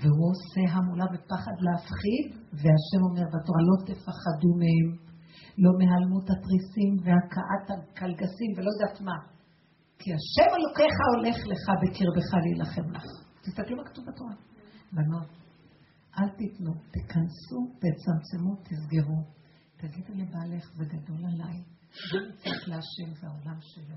והוא 0.00 0.26
עושה 0.32 0.62
המולה 0.74 1.06
ופחד 1.12 1.56
להפחיד, 1.66 2.26
והשם 2.60 3.02
אומר 3.08 3.26
בתורה, 3.34 3.60
לא 3.70 3.76
תפחדו 3.88 4.50
מהם, 4.60 5.09
לא 5.58 5.70
מהלמות 5.78 6.26
התריסים 6.32 6.92
והכאת 7.04 7.66
הקלגסים 7.70 8.50
ולא 8.56 8.70
יודעת 8.74 9.00
מה. 9.00 9.18
כי 10.00 10.08
השם 10.16 10.50
אלוקיך 10.58 10.94
הולך 11.14 11.36
לך 11.52 11.64
בקרבך 11.82 12.28
להילחם 12.42 12.86
לך. 12.96 13.06
תסתכלו 13.42 13.76
מה 13.76 13.84
כתוב 13.88 14.04
בתורה. 14.08 14.34
בנות, 14.92 15.30
אל 16.18 16.28
תיתנו, 16.28 16.72
תיכנסו, 16.94 17.60
תצמצמו, 17.82 18.52
תסגרו. 18.66 19.20
תגידו 19.76 20.12
לבעלך, 20.14 20.64
זה 20.74 20.84
גדול 20.84 21.20
עליי. 21.32 21.56
לא 22.12 22.28
נצטרך 22.28 22.68
להשם, 22.68 23.14
זה 23.20 23.26
העולם 23.26 23.58
שלו. 23.60 23.96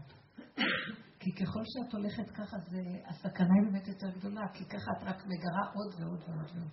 כי 1.20 1.32
ככל 1.32 1.64
שאת 1.66 1.94
הולכת 1.94 2.30
ככה, 2.30 2.58
זה, 2.70 2.82
הסכנה 3.08 3.54
היא 3.54 3.72
באמת 3.72 3.88
יותר 3.88 4.10
גדולה, 4.18 4.42
כי 4.54 4.66
ככה 4.66 4.92
את 4.98 5.04
רק 5.04 5.26
מגרה 5.26 5.64
עוד 5.74 5.94
ועוד 6.00 6.22
ועוד 6.28 6.50
ועוד. 6.56 6.72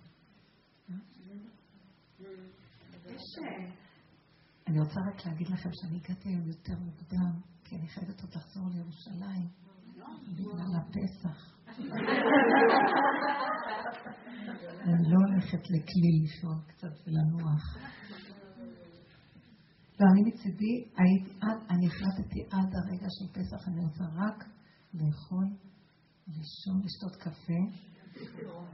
אני 4.71 4.81
רוצה 4.81 5.01
רק 5.01 5.27
להגיד 5.27 5.49
לכם 5.49 5.71
שאני 5.73 5.97
הגעתי 5.97 6.29
היום 6.29 6.47
יותר 6.47 6.79
מוקדם, 6.79 7.41
כי 7.65 7.77
אני 7.77 7.89
חייבת 7.89 8.21
עוד 8.21 8.31
לחזור 8.35 8.69
לירושלים, 8.75 9.49
בגלל 10.37 10.73
הפסח. 10.77 11.39
אני 14.85 15.11
לא 15.11 15.17
הולכת 15.27 15.63
לכלי 15.71 16.13
לישון 16.23 16.61
קצת 16.67 16.95
ולנוח. 17.07 17.77
ואני 19.99 20.21
מצידי, 20.27 20.75
אני 21.71 21.87
החלטתי 21.87 22.41
עד 22.51 22.71
הרגע 22.75 23.07
של 23.19 23.29
פסח, 23.33 23.69
אני 23.69 23.81
רוצה 23.81 24.05
רק 24.05 24.45
לאכול, 24.95 25.47
לישון, 26.27 26.83
לשתות 26.85 27.17
קפה, 27.17 27.63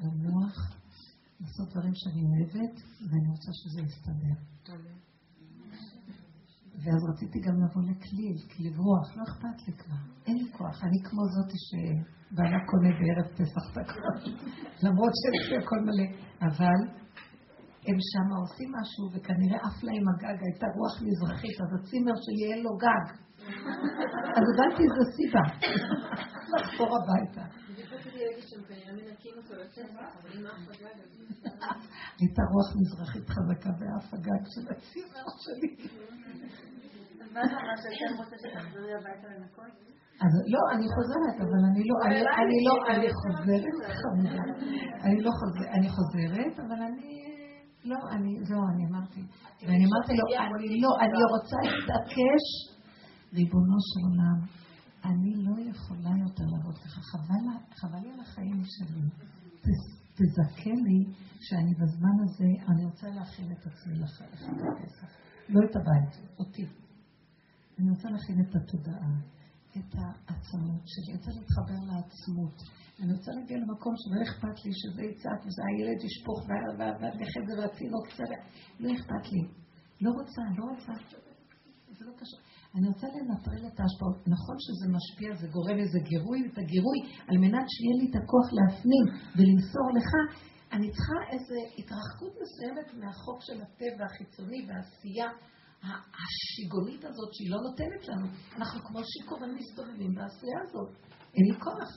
לנוח, 0.03 0.57
לעשות 1.41 1.69
דברים 1.71 1.93
שאני 1.95 2.23
אוהבת, 2.25 2.77
ואני 3.01 3.29
רוצה 3.29 3.51
שזה 3.53 3.81
יסתדר. 3.83 4.57
ואז 6.83 7.01
רציתי 7.11 7.39
גם 7.47 7.57
לבוא 7.63 7.83
לכליל, 7.91 8.37
כליל 8.53 8.77
רוח, 8.85 9.07
לא 9.17 9.23
אכפת 9.29 9.59
לי 9.67 9.73
כבר, 9.81 10.03
אין 10.27 10.37
לי 10.37 10.49
כוח, 10.59 10.77
אני 10.87 10.99
כמו 11.09 11.23
זאת 11.35 11.51
שבעלה 11.67 12.59
קונה 12.71 12.91
בערב 12.99 13.29
פסח 13.39 13.65
את 13.73 13.77
הכל, 13.83 14.13
למרות 14.85 15.13
שיש 15.21 15.51
לי 15.51 15.57
הכל 15.63 15.81
מלא, 15.87 16.09
אבל 16.49 16.81
הם 17.89 17.99
שם 18.11 18.29
עושים 18.43 18.71
משהו, 18.79 19.05
וכנראה 19.13 19.59
עף 19.67 19.79
להם 19.87 20.07
הגג, 20.11 20.39
הייתה 20.47 20.67
רוח 20.77 20.95
מזרחית, 21.07 21.57
אז 21.65 21.71
הצימר 21.77 22.17
שלי 22.25 22.45
אין 22.53 22.61
לו 22.67 22.73
גג. 22.85 23.07
אז 24.37 24.45
הבנתי 24.51 24.83
איזה 24.87 25.05
סיבה. 25.17 25.45
לחזור 26.53 26.91
הביתה. 26.99 27.45
הייתה 32.21 32.43
רוח 32.53 32.69
מזרחית 32.81 33.27
חזקה 33.35 33.71
ואף 33.79 34.15
הגג 34.15 34.43
של 34.55 34.65
הצימר 34.73 35.27
שלי. 35.45 35.71
מה 37.35 37.43
זה 37.49 37.55
אומר 37.61 37.77
שהייתם 37.83 38.17
רוצה 38.21 38.37
שתחזרי 38.43 38.95
הביתה 38.95 39.27
לנקות? 39.33 39.73
אז 40.25 40.33
לא, 40.55 40.61
אני 40.75 40.87
חוזרת, 40.95 41.37
אבל 41.45 41.63
אני 41.71 41.83
לא, 41.89 41.95
אני 42.39 42.59
לא, 42.67 42.75
אני 42.93 43.09
חוזרת, 43.21 43.75
חמודה. 44.01 44.43
אני 45.07 45.19
לא 45.27 45.31
חוזרת, 45.41 45.69
אני 45.77 45.89
חוזרת, 45.97 46.55
אבל 46.65 46.81
אני, 46.89 47.11
לא, 47.85 47.99
אני, 48.15 48.31
זהו, 48.49 48.63
אני 48.73 48.83
אמרתי. 48.91 49.23
ואני 49.63 49.85
אמרתי 49.89 50.13
לו, 50.19 50.25
אני 50.45 50.81
לא, 50.85 50.91
אני 51.05 51.21
רוצה 51.35 51.59
להתעקש, 51.69 52.45
ריבונו 53.35 53.79
של 53.89 54.03
עולם, 54.09 54.39
אני 55.09 55.33
לא 55.47 55.71
יכולה 55.71 56.13
יותר 56.25 56.45
לעבוד 56.53 56.79
ככה, 56.79 57.01
חבל 57.81 57.99
לי 58.03 58.13
על 58.13 58.21
החיים 58.21 58.61
שלי. 58.75 59.03
תזכה 60.19 60.71
לי 60.71 60.99
שאני 61.41 61.75
בזמן 61.75 62.17
הזה, 62.25 62.51
אני 62.69 62.85
רוצה 62.85 63.09
להכין 63.09 63.53
את 63.53 63.67
עצמי 63.67 63.95
לחג. 63.99 64.25
לא 65.49 65.61
את 65.71 65.77
הבית, 65.77 66.29
אותי. 66.39 66.67
אני 67.79 67.91
רוצה 67.91 68.09
להכין 68.11 68.41
את 68.41 68.57
התודעה, 68.57 69.15
את 69.71 69.95
העצמות 69.95 70.83
שלי, 70.87 71.13
אני 71.13 71.19
רוצה 71.19 71.31
להתחבר 71.31 71.81
לעצמות. 71.93 72.63
אני 73.03 73.13
רוצה 73.13 73.31
להגיע 73.33 73.59
למקום 73.59 73.95
שלא 73.97 74.23
אכפת 74.23 74.65
לי 74.65 74.73
שזה 74.75 75.03
יצעק 75.03 75.41
והילד 75.57 76.05
ישפוך 76.05 76.39
והנכד 76.79 77.47
והתינוק 77.59 78.07
קצת, 78.09 78.31
לא 78.81 78.93
אכפת 78.93 79.33
לי. 79.33 79.43
לא 80.01 80.11
רוצה, 80.11 80.43
לא 80.59 80.65
רוצה. 80.65 80.93
זה 81.99 82.05
לא 82.05 82.13
קשור. 82.13 82.41
אני 82.77 82.87
רוצה 82.89 83.07
לנטרל 83.07 83.65
את 83.71 83.81
ההשפעות. 83.81 84.19
נכון 84.35 84.57
שזה 84.65 84.87
משפיע, 84.97 85.29
זה 85.41 85.47
גורם 85.57 85.79
איזה 85.85 85.99
גירוי, 86.11 86.39
את 86.49 86.59
הגירוי, 86.59 86.99
על 87.29 87.37
מנת 87.45 87.67
שיהיה 87.73 87.95
לי 88.01 88.07
את 88.11 88.17
הכוח 88.21 88.49
להפנים 88.59 89.05
ולמסור 89.37 89.87
לך, 89.99 90.11
אני 90.73 90.89
צריכה 90.95 91.19
איזו 91.33 91.59
התרחקות 91.79 92.33
מסוימת 92.43 92.89
מהחוק 93.01 93.39
של 93.47 93.59
הטבע 93.65 94.05
החיצוני 94.09 94.61
והעשייה 94.67 95.29
השיגונית 96.21 97.05
הזאת 97.05 97.31
שהיא 97.35 97.51
לא 97.51 97.59
נותנת 97.67 98.03
לנו. 98.09 98.27
אנחנו 98.57 98.81
כמו 98.87 99.01
שיכורים 99.11 99.55
מסתובבים 99.55 100.15
בעשייה 100.15 100.59
הזאת. 100.65 100.91
אין 101.35 101.45
לי 101.51 101.57
כוח. 101.65 101.91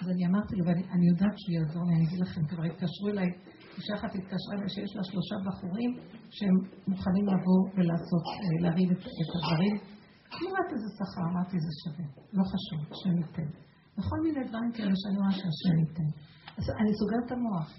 אז 0.00 0.06
אני 0.12 0.26
אמרתי 0.26 0.56
לו, 0.56 0.64
ואני 0.66 1.06
יודעת 1.12 1.36
שהוא 1.40 1.54
יעזור 1.56 1.82
לי, 1.86 1.94
אני 1.96 2.04
אגיד 2.06 2.20
לכם, 2.24 2.42
כבר 2.50 2.64
התקשרו 2.70 3.08
אליי, 3.12 3.28
אישה 3.76 3.94
אחת 3.98 4.10
התקשרה 4.18 4.52
אליי 4.56 4.68
שיש 4.74 4.96
לה 4.96 5.02
שלושה 5.10 5.36
בחורים 5.46 5.90
שהם 6.36 6.56
מוכנים 6.90 7.26
לבוא 7.32 7.60
ולעשות, 7.74 8.24
אה, 8.32 8.62
להרים 8.62 8.88
את, 8.92 8.98
הדברים. 9.34 9.97
תמורת 10.32 10.68
איזה 10.72 10.88
שכר, 10.98 11.24
אמרתי, 11.30 11.56
זה 11.60 11.72
שווה, 11.82 12.06
לא 12.32 12.42
חשוב, 12.52 12.80
השם 12.92 13.18
ייתן. 13.18 13.50
בכל 13.98 14.20
מיני 14.22 14.44
דברים 14.48 14.72
כאלה 14.72 14.92
שאני 14.96 15.16
רואה 15.16 15.32
שהשם 15.32 15.76
ייתן. 15.82 16.10
אז 16.58 16.64
אני 16.80 16.90
סוגרת 16.98 17.24
את 17.26 17.32
המוח. 17.32 17.70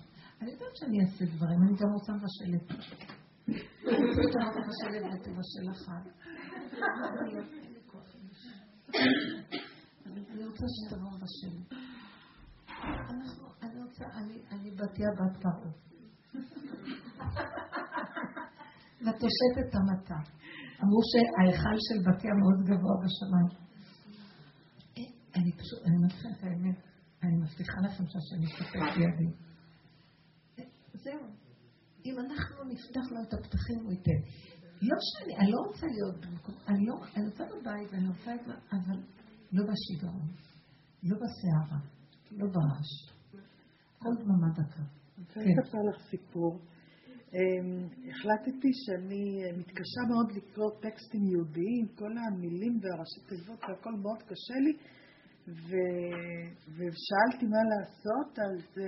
אני 0.41 0.51
יודעת 0.51 0.75
שאני 0.75 0.97
אעשה 1.01 1.25
דברים, 1.35 1.59
אני 1.63 1.71
גם 1.81 1.89
רוצה 1.93 2.13
מבשלת. 2.13 2.65
אני 10.31 10.45
רוצה 10.45 10.65
שתבוא 10.75 11.11
בשל. 11.21 11.75
אני 13.63 13.83
רוצה, 13.83 14.05
אני 14.51 14.71
בתיה 14.71 15.09
בת 15.17 15.37
פרעה. 15.41 15.71
ותושט 19.01 19.53
את 19.59 19.75
המטה. 19.75 20.19
אמרו 20.83 21.01
שההיכל 21.09 21.77
של 21.87 21.99
בתיה 22.09 22.33
מאוד 22.41 22.59
גבוה 22.69 22.95
בשמיים. 23.03 23.69
אני 25.35 25.51
פשוט, 25.51 25.79
אני 25.85 25.97
מבטיחה 26.03 26.29
את 26.29 26.43
האמת. 26.43 26.77
אני 27.23 27.35
מבטיחה 27.41 27.81
לכם 27.85 28.03
שהשם 28.07 28.43
יסתכל 28.43 28.79
בידי. 28.95 29.29
זהו. 30.93 31.21
אם 32.05 32.15
אנחנו 32.19 32.63
נפתח 32.63 33.11
לו 33.11 33.21
את 33.27 33.33
הפתחים, 33.33 33.79
הוא 33.83 33.91
ייתן. 33.91 34.21
לא 34.81 34.97
שאני, 34.99 35.37
אני 35.37 35.51
לא 35.51 35.59
רוצה 35.67 35.85
להיות 35.87 36.25
במקום, 36.25 36.55
אני 36.67 36.85
לא, 36.85 36.95
אני 37.15 37.25
רוצה 37.25 37.43
בבית 37.43 37.89
ואני 37.91 38.07
רוצה 38.07 38.35
את 38.35 38.45
זה, 38.45 38.53
אבל 38.71 38.99
לא 39.51 39.63
בשיגעון, 39.69 40.27
לא 41.03 41.17
בסערה, 41.21 41.79
לא 42.31 42.47
ברעש. 42.53 42.91
כל 43.99 44.09
דממה 44.19 44.49
דקה. 44.53 44.83
אני 45.17 45.25
רוצה 45.25 45.39
לספר 45.39 45.77
לך 45.89 46.09
סיפור. 46.09 46.59
אמ, 47.33 47.87
החלטתי 48.09 48.71
שאני 48.73 49.23
מתקשה 49.57 50.01
מאוד 50.09 50.31
לקרוא 50.31 50.71
טקסטים 50.81 51.23
יהודיים, 51.31 51.85
כל 51.95 52.13
המילים 52.17 52.79
והראשי 52.81 53.21
תיבות 53.29 53.59
והכל 53.63 53.93
מאוד 54.03 54.23
קשה 54.23 54.57
לי, 54.65 54.73
ושאלתי 56.77 57.45
מה 57.53 57.61
לעשות, 57.71 58.39
אז 58.39 58.83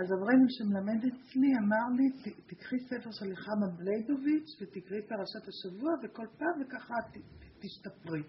אז 0.00 0.06
אברהם 0.14 0.42
שמלמד 0.56 1.00
אצלי 1.10 1.50
אמר 1.62 1.86
לי, 1.98 2.32
תקחי 2.50 2.78
ספר 2.88 3.10
של 3.18 3.26
נחמה 3.32 3.66
בליידוביץ' 3.76 4.50
ותקראי 4.60 5.02
פרשת 5.08 5.44
השבוע 5.48 5.92
וכל 6.02 6.26
פעם 6.38 6.56
וככה 6.60 6.94
תשתפרי. 7.62 8.22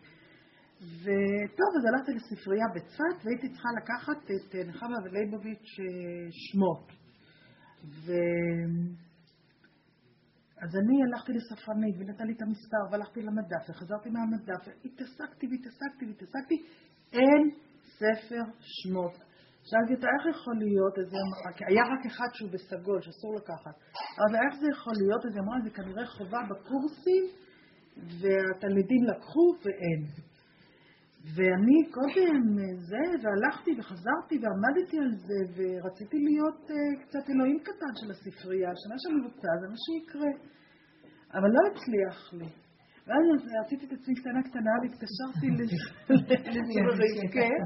וטוב, 1.01 1.71
אז 1.77 1.83
הלכתי 1.89 2.11
לספרייה 2.17 2.67
בצפת 2.75 3.25
והייתי 3.25 3.49
צריכה 3.49 3.69
לקחת 3.81 4.23
את 4.23 4.55
אה, 4.55 4.63
נחמה 4.63 4.95
אה, 5.79 6.27
שמות. 6.31 6.91
ו... 8.05 8.11
אז 10.63 10.75
אני 10.75 10.95
הלכתי 11.03 11.31
לספרנית 11.34 11.95
ונתן 11.99 12.27
לי 12.27 12.34
את 12.34 12.41
המספר 12.41 12.84
והלכתי 12.91 13.21
למדף 13.21 13.69
וחזרתי 13.69 14.09
מהמדף 14.09 14.61
והתעסקתי 14.67 15.47
והתעסקתי 15.47 16.05
והתעסקתי, 16.05 16.55
אין 17.13 17.43
ספר 17.99 18.43
שמות. 18.61 19.13
שאלתי 19.69 19.93
אותה, 19.95 20.07
איך 20.15 20.35
יכול 20.35 20.55
להיות, 20.63 20.95
אז 20.99 21.07
היא 21.13 21.21
אמרה, 21.25 21.67
היה 21.69 21.84
רק 21.93 22.05
אחד 22.05 22.29
שהוא 22.34 22.49
בסגול, 22.51 23.01
שאסור 23.01 23.35
לקחת. 23.35 23.75
אבל 24.23 24.35
איך 24.45 24.53
זה 24.61 24.67
יכול 24.71 24.93
להיות? 25.01 25.25
אז 25.25 25.31
היא 25.35 25.41
אמרה, 25.43 25.57
זה 25.63 25.69
כנראה 25.69 26.05
חובה 26.05 26.39
בקורסים, 26.49 27.23
והתלמידים 28.21 29.03
לקחו 29.03 29.45
ואין. 29.63 30.01
ואני 31.35 31.79
קודם 31.97 32.41
זה, 32.89 33.03
והלכתי 33.21 33.71
וחזרתי 33.79 34.35
ועמדתי 34.41 34.97
על 35.03 35.11
זה, 35.27 35.39
ורציתי 35.55 36.17
להיות 36.27 36.61
uh, 36.69 36.73
קצת 37.03 37.25
אלוהים 37.29 37.59
קטן 37.67 37.93
של 37.99 38.09
הספרייה, 38.11 38.71
שמה 38.81 38.95
שאני 39.01 39.19
רוצה 39.27 39.49
זה 39.61 39.67
מה 39.71 39.79
שיקרה. 39.85 40.31
אבל 41.35 41.49
לא 41.55 41.61
הצליח 41.69 42.17
לי. 42.39 42.49
ואז 43.05 43.23
עשיתי 43.65 43.85
את 43.85 43.93
עצמי 43.97 44.15
קטנה 44.19 44.41
קטנה 44.49 44.73
והתקשרתי 44.81 45.47
לסורית, 45.57 47.31
כן, 47.37 47.59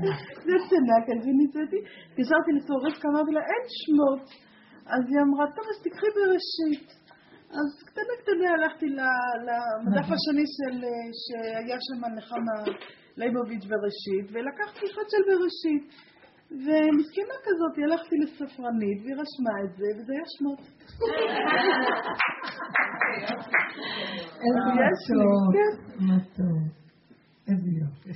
זה 0.46 0.54
קטנה, 0.66 0.98
כן, 1.06 1.18
וניסיתי, 1.24 1.80
התקשרתי 2.10 2.52
לסורית, 2.58 2.96
אמרתי 3.06 3.32
לה, 3.38 3.44
אין 3.52 3.64
שמות. 3.82 4.26
אז 4.94 5.04
היא 5.10 5.20
אמרה, 5.26 5.46
טוב, 5.56 5.66
אז 5.72 5.78
תקחי 5.86 6.10
בראשית. 6.18 6.88
אז 7.58 7.70
קטנה 7.88 8.14
קטנה 8.22 8.48
הלכתי 8.56 8.88
למדף 9.48 10.08
השני 10.16 10.46
שהיה 11.22 11.78
שם 11.88 12.02
נחמה 12.18 12.58
ליבוביץ' 13.18 13.66
בראשית, 13.66 14.26
ולקחתי 14.32 14.86
אחד 14.92 15.08
של 15.10 15.24
בראשית. 15.30 15.84
ומסכנה 16.52 17.38
כזאת, 17.46 17.74
הלכתי 17.84 18.16
לספרנית 18.24 18.98
והיא 19.02 19.16
רשמה 19.22 19.56
את 19.64 19.72
זה, 19.78 19.88
וזה 19.98 20.14
היה 20.14 20.28
שמות. 20.38 20.60
איזה 24.44 24.70
מתוק, 24.80 25.54
כן. 25.56 25.74
מתוק. 26.06 26.82
איזה 27.48 27.70
יופי. 27.82 28.14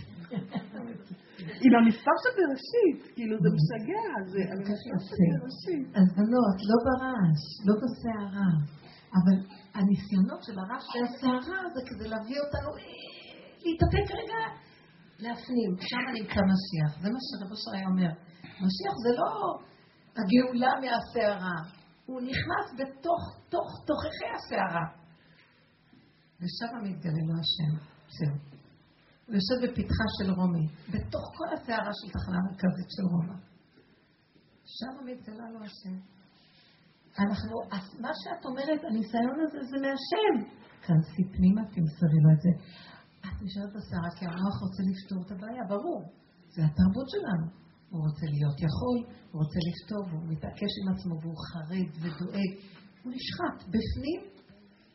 עם 1.65 1.73
המספר 1.75 2.15
של 2.23 2.33
בראשית, 2.39 2.99
כאילו 3.15 3.35
זה 3.43 3.49
משגע, 3.57 4.05
זה 4.31 4.39
המספר 4.51 4.99
של 5.07 5.15
בראשית. 5.39 5.87
אז 5.99 6.07
בנות, 6.17 6.57
לא 6.69 6.77
ברעש, 6.85 7.43
לא 7.67 7.73
בסערה, 7.81 8.51
אבל 9.17 9.37
הניסיונות 9.75 10.41
של 10.45 10.55
הרעש 10.61 10.85
והסערה 10.93 11.59
זה 11.73 11.81
כדי 11.89 12.07
להביא 12.09 12.39
אותנו 12.43 12.69
אה, 12.77 13.15
להתאפק 13.63 14.07
רגע, 14.19 14.41
להפנים, 15.19 15.71
שם 15.89 16.05
נמצא 16.17 16.41
משיח, 16.51 16.91
זה 17.01 17.09
מה 17.13 17.19
שרבו 17.27 17.55
שרי 17.63 17.85
אומר. 17.85 18.11
משיח 18.65 18.95
זה 19.03 19.11
לא 19.19 19.31
הגאולה 20.17 20.71
מהסערה, 20.81 21.57
הוא 22.05 22.21
נכנס 22.21 22.67
בתוך, 22.79 23.21
תוך, 23.49 23.69
תוככי 23.87 24.29
הסערה. 24.35 24.87
ושם 26.39 26.71
מתגלה 26.83 27.23
לו 27.27 27.35
השם, 27.41 27.71
זהו. 28.17 28.37
הוא 29.25 29.35
יושב 29.35 29.57
בפתחה 29.63 30.05
של 30.17 30.31
רומי, 30.31 30.67
בתוך 30.93 31.25
כל 31.37 31.49
הסערה 31.53 31.91
של 31.99 32.07
תחנה 32.15 32.37
המרכזית 32.41 32.89
של 32.95 33.03
רומא. 33.11 33.37
שם 34.65 35.05
מתגלה 35.05 35.49
לו 35.53 35.59
השם. 35.65 35.95
אנחנו, 37.19 37.55
מה 38.01 38.11
שאת 38.21 38.45
אומרת, 38.45 38.81
הניסיון 38.89 39.37
הזה 39.43 39.59
זה 39.69 39.77
מהשם. 39.83 40.35
כנסי 40.85 41.23
פנימה, 41.37 41.61
תמסרי 41.61 42.19
לו 42.23 42.29
את 42.35 42.41
זה. 42.41 42.49
נשארת 43.41 43.71
בסערה 43.75 44.11
כי 44.17 44.25
המוח 44.25 44.55
רוצה 44.65 44.81
לפתור 44.91 45.19
את 45.25 45.31
הבעיה, 45.31 45.63
ברור. 45.69 46.01
זה 46.55 46.61
התרבות 46.65 47.07
שלנו. 47.13 47.47
הוא 47.89 48.01
רוצה 48.07 48.25
להיות 48.35 48.57
יכול, 48.67 48.97
הוא 49.31 49.41
רוצה 49.43 49.59
לפתור, 49.69 50.01
והוא 50.09 50.27
מתעקש 50.33 50.71
עם 50.79 50.87
עצמו, 50.93 51.13
והוא 51.21 51.37
חרד 51.49 51.89
ודואג. 52.01 52.51
הוא 53.03 53.13
נשחט. 53.15 53.57
בפנים, 53.73 54.21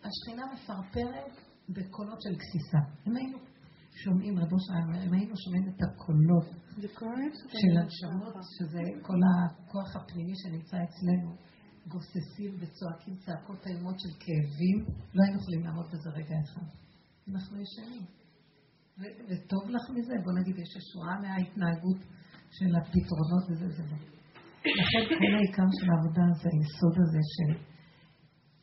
השכינה 0.07 0.45
מפרפרת 0.53 1.35
בקולות 1.69 2.21
של 2.23 2.35
גסיסה. 2.41 2.81
אם 3.07 3.17
היינו 3.17 3.39
שומעים, 4.05 4.39
רבו 4.39 4.57
שלנו, 4.67 4.93
אם 5.07 5.12
היינו 5.15 5.35
שומעים 5.37 5.69
את 5.69 5.81
הקולות 5.83 6.47
של 7.61 7.73
הנשמות, 7.81 8.35
שזה 8.57 8.83
כל 9.03 9.21
הכוח 9.31 9.97
הפנימי 9.97 10.33
שנמצא 10.37 10.77
אצלנו, 10.89 11.31
גוססים 11.89 12.53
וצועקים 12.61 13.17
צעקות 13.17 13.67
איומות 13.67 14.01
של 14.01 14.12
כאבים, 14.21 14.79
לא 15.15 15.21
היינו 15.25 15.41
יכולים 15.41 15.62
לעמוד 15.65 15.87
בזה 15.93 16.11
רגע 16.11 16.35
אחד. 16.45 16.67
אנחנו 17.29 17.61
ישנים. 17.61 18.20
וטוב 19.28 19.64
לך 19.70 19.85
מזה, 19.97 20.14
בוא 20.24 20.32
נגיד, 20.39 20.56
יש 20.59 20.77
ישועה 20.77 21.14
מההתנהגות 21.22 22.01
של 22.56 22.70
הפתרונות 22.77 23.44
וזה, 23.51 23.68
זה 23.77 23.82
לא. 23.90 23.98
לכן 24.81 25.02
כל 25.18 25.32
העיקר 25.36 25.68
של 25.78 25.86
העבודה 25.90 26.24
זה 26.40 26.48
היסוד 26.55 26.97
הזה 27.02 27.22
של 27.35 27.51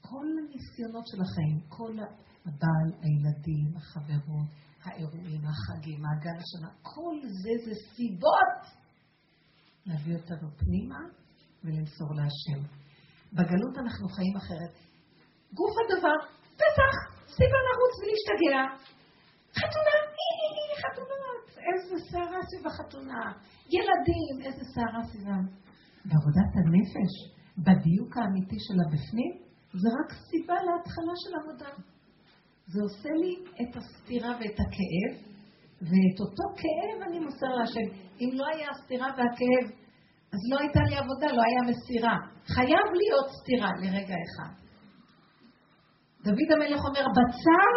כל 0.02 0.28
הניסיונות 0.40 1.06
של 1.08 1.20
החיים, 1.22 1.60
כל 1.78 1.94
הבעל, 2.46 2.90
הילדים, 3.04 3.68
החברות, 3.78 4.50
האירועים, 4.84 5.42
החגים, 5.52 6.00
מעגל 6.02 6.38
השנה, 6.44 6.70
כל 6.82 7.16
זה 7.42 7.54
זה 7.66 7.74
סיבות 7.96 8.62
להביא 9.86 10.16
אותנו 10.16 10.48
פנימה 10.58 11.02
ולמסור 11.64 12.10
להשם. 12.20 12.62
בגלות 13.34 13.78
אנחנו 13.78 14.08
חיים 14.16 14.36
אחרת. 14.38 14.74
גוף 15.54 15.76
הדבר, 15.82 16.18
פסח, 16.60 16.94
סיבה 17.38 17.60
לרוץ 17.68 17.94
ולהשתגע. 18.00 18.62
חתונה, 19.60 19.96
חתונות, 20.82 21.46
איזה 21.68 21.96
סערה 22.12 22.40
סביב 22.50 22.68
החתונה. 22.68 23.24
ילדים, 23.76 24.36
איזה 24.46 24.64
סערה 24.76 25.02
סביבם. 25.10 25.46
בעבודת 26.06 26.52
הנפש, 26.60 27.14
בדיוק 27.58 28.18
האמיתי 28.18 28.60
של 28.66 28.78
הבפנים, 28.84 29.34
זה 29.82 29.90
רק 30.00 30.10
סיבה 30.30 30.58
להתחלה 30.68 31.14
של 31.24 31.32
עבודה. 31.40 31.72
זה 32.68 32.80
עושה 32.82 33.10
לי 33.22 33.34
את 33.62 33.76
הסתירה 33.78 34.32
ואת 34.40 34.60
הכאב, 34.64 35.14
ואת 35.82 36.18
אותו 36.24 36.46
כאב 36.60 36.98
אני 37.08 37.20
מוסר 37.20 37.52
להשם. 37.58 37.88
אם 38.22 38.30
לא 38.34 38.46
היה 38.54 38.68
הסתירה 38.72 39.08
והכאב, 39.18 39.66
אז 40.34 40.40
לא 40.52 40.60
הייתה 40.60 40.80
לי 40.90 40.96
עבודה, 40.96 41.28
לא 41.38 41.42
היה 41.48 41.62
מסירה. 41.70 42.18
חייב 42.56 42.88
להיות 43.00 43.30
סתירה 43.40 43.72
לרגע 43.82 44.16
אחד. 44.26 44.54
דוד 46.24 46.50
המלך 46.56 46.82
אומר, 46.88 47.06
בצר 47.18 47.72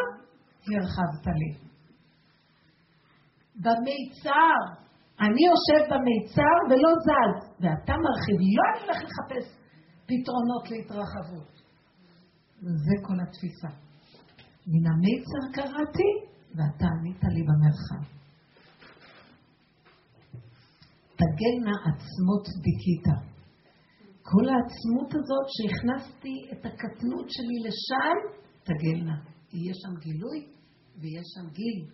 הרחבת 0.66 1.27
לי. 1.40 1.69
במיצר, 3.64 4.60
אני 5.24 5.42
יושב 5.50 5.82
במיצר 5.92 6.56
ולא 6.68 6.92
זז, 7.06 7.36
ואתה 7.60 7.94
מרחיב, 8.04 8.38
לא 8.56 8.62
אני 8.70 8.80
הולך 8.82 8.98
לחפש 9.06 9.46
פתרונות 10.08 10.64
להתרחבות. 10.70 11.52
זה 12.60 12.94
כל 13.06 13.18
התפיסה. 13.22 13.70
מן 14.66 14.84
המיצר 14.90 15.42
קראתי, 15.56 16.10
ואתה 16.56 16.86
ענית 16.94 17.22
לי 17.34 17.42
במרחב. 17.48 18.02
תגלנה 21.20 21.74
עצמות 21.88 22.44
דיכית. 22.64 23.06
כל 24.22 24.44
העצמות 24.52 25.10
הזאת 25.18 25.46
שהכנסתי 25.54 26.34
את 26.52 26.66
הקטנות 26.66 27.30
שלי 27.30 27.58
לשם, 27.66 28.16
תגלנה. 28.62 29.16
יהיה 29.52 29.74
שם 29.74 29.94
גילוי 30.00 30.38
ויהיה 31.00 31.22
שם 31.24 31.50
גיל 31.52 31.86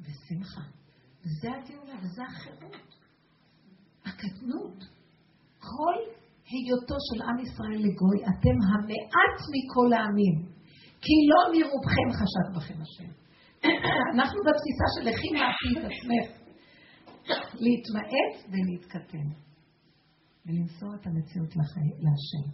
ושמחה. 0.00 0.85
וזה 1.26 1.48
הגאולה 1.48 1.94
וזה 2.02 2.22
החירות. 2.22 2.96
הקטנות. 4.04 4.78
כל 5.58 5.98
היותו 6.50 6.96
של 7.08 7.22
עם 7.22 7.38
ישראל 7.38 7.78
לגוי, 7.86 8.18
אתם 8.24 8.56
המעט 8.70 9.38
מכל 9.52 9.92
העמים. 9.92 10.36
כי 11.02 11.14
לא 11.30 11.40
מרובכם 11.52 12.08
חשד 12.18 12.48
בכם 12.56 12.82
השם. 12.82 13.10
אנחנו 14.14 14.38
בתפיסה 14.46 14.86
של 14.94 15.02
לכי 15.10 15.28
מעשי 15.36 15.70
את 15.72 15.84
עצמך, 15.90 16.28
להתמעט 17.64 18.34
ולהתקטן, 18.50 19.28
ולמסור 20.46 20.94
את 20.94 21.06
המציאות 21.06 21.56
להשם. 22.04 22.46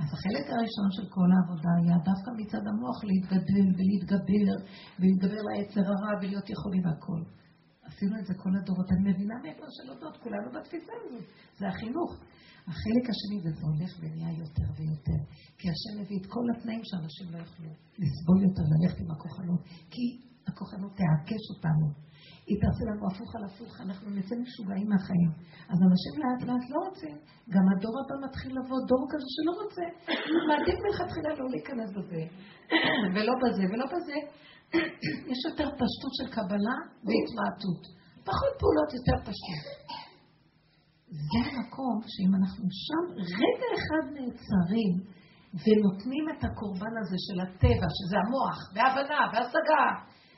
אז 0.00 0.08
החלק 0.14 0.46
הראשון 0.50 0.88
של 0.96 1.06
כל 1.14 1.28
העבודה 1.34 1.72
היה 1.80 1.96
דווקא 2.08 2.30
מצד 2.40 2.64
המוח 2.70 2.98
להתגדל 3.04 3.66
ולהתגבר, 3.76 4.56
ולהתגבר 4.98 5.42
ליצר 5.48 5.80
הרע 5.80 6.12
ולהיות 6.18 6.50
יכולים 6.50 6.82
והכל. 6.84 7.39
עשינו 7.90 8.14
את 8.20 8.26
זה 8.26 8.34
כל 8.42 8.52
הדורות. 8.56 8.88
אני 8.92 9.10
מבינה 9.10 9.34
מאיפה 9.42 9.66
של 9.76 9.86
הודות, 9.92 10.16
כולנו 10.22 10.48
בתפיסה 10.54 10.92
הזאת. 11.00 11.24
זה 11.58 11.66
החינוך. 11.68 12.10
החלק 12.70 13.04
השני, 13.12 13.38
וזה 13.44 13.62
הולך 13.70 13.92
ונהיה 14.00 14.32
יותר 14.42 14.68
ויותר. 14.76 15.20
כי 15.58 15.66
השם 15.72 15.94
מביא 16.00 16.18
את 16.20 16.26
כל 16.34 16.44
התנאים 16.52 16.82
שאנשים 16.84 17.26
לא 17.32 17.38
יוכלו 17.38 17.70
לסבול 18.00 18.38
יותר, 18.46 18.64
ללכת 18.72 18.98
עם 19.00 19.10
הכוחנות. 19.10 19.60
כי 19.92 20.04
הכוחנות 20.48 20.92
תעקש 21.00 21.44
אותנו. 21.54 21.86
היא 22.48 22.58
תעשה 22.62 22.84
לנו 22.90 23.02
הפוך 23.10 23.30
על 23.36 23.44
הפוך, 23.48 23.72
אנחנו 23.80 24.10
נצא 24.10 24.34
משוגעים 24.44 24.88
מהחיים. 24.88 25.30
אז 25.70 25.78
אנשים 25.88 26.12
לאט 26.20 26.42
לאט 26.48 26.64
לא 26.72 26.78
רוצים. 26.86 27.16
גם 27.54 27.64
הדור 27.70 27.94
הבא 28.00 28.16
מתחיל 28.26 28.52
לבוא, 28.58 28.78
דור 28.90 29.04
כזה 29.12 29.28
שלא 29.34 29.52
רוצה. 29.60 29.86
מעדיף 30.48 30.78
מלכתחילה 30.84 31.30
לא 31.38 31.46
להיכנס 31.52 31.90
בזה, 31.96 32.22
ולא 33.14 33.34
בזה, 33.42 33.64
ולא 33.70 33.86
בזה. 33.92 34.18
יש 35.30 35.40
יותר 35.48 35.68
פשטות 35.80 36.12
של 36.18 36.28
קבלה 36.36 36.76
והתמעטות. 37.06 37.82
פחות 38.28 38.52
פעולות, 38.60 38.90
יותר 38.98 39.16
פשטות. 39.26 39.64
זה 41.28 41.40
המקום 41.48 41.96
שאם 42.12 42.32
אנחנו 42.38 42.64
שם 42.84 43.04
רגע 43.40 43.68
אחד 43.78 44.04
נעצרים 44.16 44.92
ונותנים 45.62 46.24
את 46.32 46.40
הקורבן 46.46 46.94
הזה 47.00 47.18
של 47.26 47.38
הטבע, 47.44 47.88
שזה 47.98 48.16
המוח, 48.22 48.58
וההבנה, 48.74 49.20
וההשגה, 49.30 49.86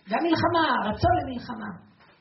והמלחמה, 0.08 0.64
הרצון 0.78 1.14
למלחמה. 1.20 1.70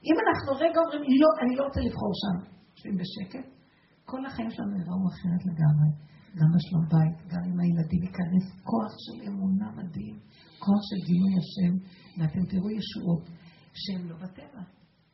אם 0.08 0.16
אנחנו 0.24 0.50
רגע 0.64 0.80
אומרים, 0.82 1.02
לא, 1.22 1.30
אני 1.42 1.54
לא 1.58 1.64
רוצה 1.68 1.80
לבחור 1.88 2.14
שם, 2.22 2.36
יושבים 2.74 2.96
בשקט, 3.02 3.48
כל 4.10 4.22
החיים 4.26 4.50
שלנו 4.56 4.74
יראו 4.82 5.04
אחרת 5.14 5.42
לגמרי. 5.50 5.90
גם 6.40 6.50
בשלום 6.56 6.86
בית, 6.94 7.18
גם 7.32 7.44
עם 7.50 7.58
הילדים 7.60 8.04
ייכנס 8.08 8.46
כוח 8.70 8.94
של 9.04 9.18
אמונה 9.30 9.68
מדהים, 9.78 10.16
כוח 10.64 10.82
של 10.90 11.00
גילוי 11.08 11.34
השם, 11.42 11.74
ואתם 12.18 12.46
תראו 12.50 12.70
ישועות 12.70 13.26
שהן 13.74 14.08
לא 14.08 14.16
בטבע, 14.16 14.62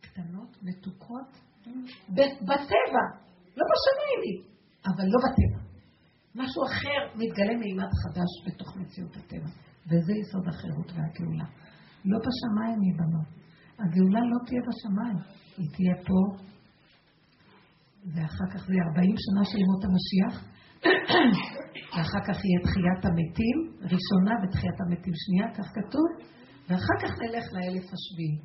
קטנות, 0.02 0.58
מתוקות, 0.64 1.32
בטבע, 2.48 3.06
לא 3.58 3.64
בשמיים 3.72 4.22
אבל 4.86 5.06
לא 5.14 5.20
בטבע. 5.26 5.62
משהו 6.36 6.64
אחר 6.70 7.00
מתגלה 7.20 7.56
מימד 7.58 7.92
חדש 8.04 8.32
בתוך 8.46 8.78
מציאות 8.78 9.16
הטבע, 9.18 9.50
וזה 9.88 10.14
יסוד 10.22 10.48
החירות 10.48 10.90
והגאולה. 10.92 11.48
לא 12.06 12.18
בשמיים 12.26 12.80
היא 12.82 12.94
בנות. 13.00 13.30
הגאולה 13.80 14.22
לא 14.32 14.38
תהיה 14.46 14.62
בשמיים, 14.68 15.18
היא 15.58 15.70
תהיה 15.76 15.96
פה, 16.08 16.20
ואחר 18.14 18.48
כך 18.54 18.62
זה 18.68 18.74
40 18.90 19.16
שנה 19.26 19.44
של 19.50 19.58
ימות 19.64 19.84
המשיח, 19.88 20.36
ואחר 21.94 22.22
כך 22.28 22.38
יהיה 22.46 22.60
תחיית 22.66 23.02
המתים 23.08 23.58
ראשונה 23.94 24.34
ותחיית 24.42 24.78
המתים 24.82 25.14
שנייה, 25.24 25.48
כך 25.58 25.68
כתוב, 25.78 26.08
ואחר 26.68 26.98
כך 27.02 27.12
נלך 27.22 27.46
לאלף 27.54 27.88
השביעי, 27.94 28.38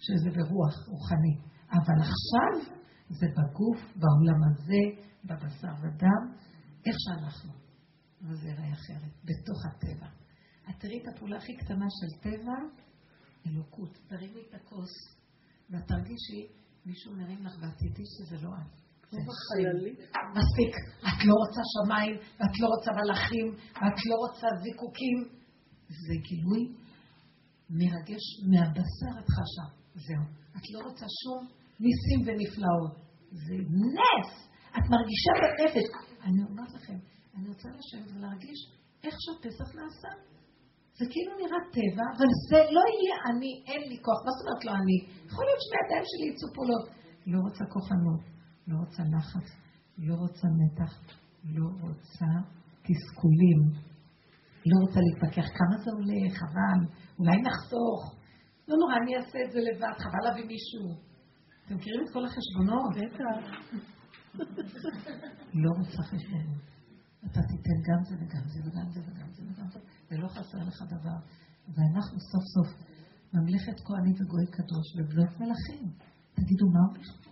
שזה 0.00 0.30
ברוח 0.30 0.88
רוחני. 0.88 1.34
אבל 1.72 1.98
עכשיו 2.08 2.74
זה 3.08 3.26
בגוף, 3.36 3.80
בעולם 4.00 4.40
הזה, 4.48 4.82
בבשר 5.24 5.74
ודם, 5.82 6.22
איך 6.86 6.96
שאנחנו. 6.98 7.52
וזה 8.22 8.48
יראה 8.48 8.72
אחרת, 8.72 9.12
בתוך 9.24 9.60
הטבע. 9.66 10.06
את 10.70 10.74
תראי 10.80 10.98
את 11.02 11.08
הפעולה 11.14 11.36
הכי 11.36 11.56
קטנה 11.56 11.86
של 11.98 12.20
טבע, 12.20 12.58
אלוקות. 13.46 13.98
תרימי 14.08 14.40
את 14.48 14.54
הכוס, 14.54 14.92
ואת 15.70 15.86
תרגישי, 15.88 16.42
מישהו 16.86 17.12
מרים 17.16 17.46
לך 17.46 17.52
ואת 17.62 17.76
תדעי 17.78 18.04
שזה 18.16 18.36
לא 18.46 18.50
את. 18.60 18.88
מספיק. 20.38 20.74
את 21.00 21.24
לא 21.24 21.34
רוצה 21.42 21.60
שמיים, 21.74 22.14
ואת 22.38 22.54
לא 22.60 22.66
רוצה 22.66 22.90
מלאכים, 23.00 23.46
ואת 23.74 23.98
לא 24.06 24.14
רוצה 24.14 24.46
זיקוקים. 24.62 25.18
זה 25.88 26.14
גילוי 26.28 26.87
מרגש 27.70 28.24
מהבשר 28.50 29.12
את 29.20 29.28
חשה. 29.36 29.66
זהו. 29.94 30.24
את 30.56 30.64
לא 30.72 30.78
רוצה 30.88 31.06
שום 31.22 31.42
ניסים 31.80 32.20
ונפלאות. 32.26 32.94
זה 33.30 33.56
נס! 33.96 34.30
את 34.76 34.84
מרגישה 34.94 35.32
בנפש. 35.40 35.86
אני 36.26 36.40
אומרת 36.48 36.72
לכם, 36.74 36.98
אני 37.36 37.48
רוצה 37.48 37.68
לשבת 37.68 38.10
ולהרגיש 38.16 38.60
איך 39.04 39.14
שהפסח 39.24 39.68
נעשה. 39.74 40.12
זה 40.98 41.04
כאילו 41.12 41.32
נראה 41.42 41.60
טבע, 41.76 42.04
אבל 42.16 42.28
זה 42.50 42.60
לא 42.76 42.84
יהיה 42.94 43.16
אני, 43.30 43.52
אין 43.70 43.82
לי 43.90 43.98
כוח. 44.04 44.18
מה 44.24 44.30
זאת 44.36 44.42
אומרת 44.46 44.64
לא 44.64 44.72
אני? 44.82 44.98
יכול 45.30 45.44
להיות 45.46 45.62
שני 45.66 45.78
הידיים 45.80 46.04
שלי 46.10 46.26
יצאו 46.30 46.48
פעולות. 46.54 46.84
לא 47.32 47.38
רוצה 47.46 47.64
כוחנות, 47.74 48.22
לא 48.68 48.76
רוצה 48.82 49.02
לחץ, 49.14 49.48
לא 50.06 50.14
רוצה 50.22 50.46
מתח, 50.60 50.92
לא 51.56 51.66
רוצה 51.84 52.30
תסכולים. 52.86 53.60
לא 54.70 54.76
רוצה 54.84 55.00
להתווכח 55.06 55.48
כמה 55.58 55.76
זה 55.84 55.90
עולה, 55.96 56.22
חבל, 56.38 56.80
אולי 57.18 57.36
נחסוך. 57.46 58.00
לא 58.68 58.74
נורא, 58.80 58.94
אני 59.02 59.16
אעשה 59.16 59.38
את 59.44 59.50
זה 59.52 59.60
לבד, 59.68 59.94
חבל 60.04 60.22
להביא 60.24 60.46
מישהו. 60.54 60.86
אתם 61.66 61.74
מכירים 61.76 62.00
את 62.04 62.10
כל 62.12 62.24
החשבונות? 62.24 62.90
בטח. 62.96 63.44
לא 65.62 65.70
רוצה 65.78 66.02
חשבונות. 66.02 66.62
אתה 67.26 67.40
תיתן 67.50 67.78
גם 67.88 68.00
זה 68.08 68.14
וגם 68.20 68.44
זה 68.52 68.60
וגם 68.66 68.88
זה 68.90 69.00
וגם 69.06 69.30
זה 69.32 69.42
וגם 69.48 69.68
זה, 69.72 69.78
ולא 70.10 70.28
חסר 70.28 70.58
לך 70.58 70.82
דבר. 70.94 71.18
ואנחנו 71.74 72.16
סוף 72.20 72.44
סוף 72.54 72.68
ממלכת 73.34 73.80
כהנים 73.86 74.14
וגוי 74.18 74.46
קדוש 74.46 74.86
ובנות 74.96 75.40
מלכים. 75.40 75.88
תגידו, 76.34 76.66
מה 76.74 76.80
הולך 76.88 77.10
פה? 77.24 77.30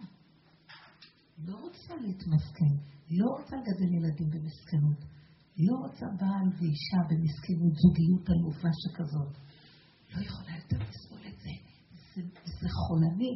לא 1.47 1.57
רוצה 1.57 1.95
להתמסכן, 2.01 2.75
לא 3.11 3.27
רוצה 3.37 3.57
לגדל 3.57 3.91
ילדים 3.97 4.29
במסכנות, 4.31 5.01
לא 5.59 5.77
רוצה 5.77 6.07
בעל 6.21 6.49
ואישה 6.59 7.01
במסכנות, 7.09 7.75
זוגיות 7.83 8.29
עלובה 8.29 8.71
שכזאת. 8.83 9.33
לא 10.15 10.21
יכולה 10.27 10.57
יותר 10.57 10.77
לסבול 10.89 11.21
את 11.29 11.39
זה. 11.39 11.55
זה, 12.15 12.23
זה 12.45 12.69
חולני. 12.69 13.35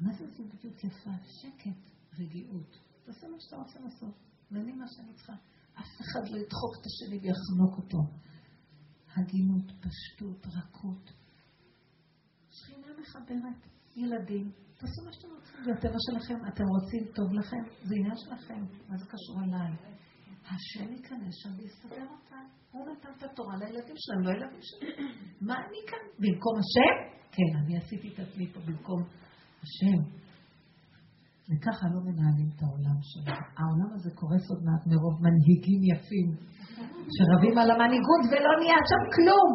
מה 0.00 0.12
זה 0.12 0.26
זוגיות 0.36 0.84
יפה? 0.84 1.10
שקט, 1.24 1.80
רגיעות. 2.18 2.78
תעשה 3.04 3.26
מה 3.28 3.36
שאתה 3.40 3.56
רוצה 3.56 3.80
לעשות, 3.80 4.14
ואני 4.50 4.72
מה 4.72 4.84
שאני 4.88 5.14
צריכה. 5.14 5.32
אף 5.74 6.00
אחד 6.00 6.20
לא 6.30 6.36
ידחוק 6.38 6.72
את 6.80 6.86
השני 6.86 7.18
ויחנוק 7.18 7.78
אותו. 7.78 7.98
הגינות, 9.16 9.72
פשטות, 9.80 10.46
רכות. 10.46 11.10
שכינה 12.50 12.86
מחברת, 13.00 13.66
ילדים. 13.96 14.52
תעשו 14.78 15.04
מה 15.04 15.12
שאתם 15.12 15.28
רוצים, 15.36 15.64
זה 15.64 15.70
הטבע 15.72 15.98
שלכם. 16.10 16.38
אתם 16.48 16.64
רוצים, 16.64 17.12
טוב 17.14 17.32
לכם, 17.32 17.62
זה 17.84 17.94
עניין 17.94 18.16
שלכם. 18.16 18.64
מה 18.88 18.96
זה 18.98 19.04
קשור 19.04 19.42
אליי? 19.44 19.99
השם 20.54 20.92
ייכנס 20.92 21.34
שם 21.42 21.50
ויסדר 21.58 22.06
אותם. 22.14 22.44
הוא 22.72 22.86
נתן 22.88 23.08
את 23.18 23.22
התורה 23.22 23.56
לילדים 23.56 23.96
שלהם, 24.02 24.22
לא 24.26 24.30
ילדים 24.30 24.62
שלהם. 24.68 25.06
מה 25.48 25.54
אני 25.54 25.80
כאן? 25.90 26.04
במקום 26.22 26.54
השם? 26.62 26.94
כן, 27.36 27.50
אני 27.60 27.78
עשיתי 27.78 28.08
את 28.14 28.18
עצמי 28.18 28.46
פה 28.52 28.60
במקום 28.66 29.00
השם. 29.62 29.98
וככה 31.50 31.84
לא 31.94 32.00
מנהלים 32.06 32.48
את 32.52 32.62
העולם 32.62 32.98
שלנו. 33.10 33.44
העולם 33.58 33.90
הזה 33.94 34.10
קורס 34.20 34.44
עוד 34.52 34.62
מעט 34.66 34.82
מרוב 34.90 35.14
מנהיגים 35.24 35.80
יפים, 35.90 36.28
שרבים 37.14 37.58
על 37.58 37.70
המנהיגות 37.70 38.22
ולא 38.30 38.52
נהיה 38.60 38.80
שם 38.90 39.02
כלום. 39.16 39.50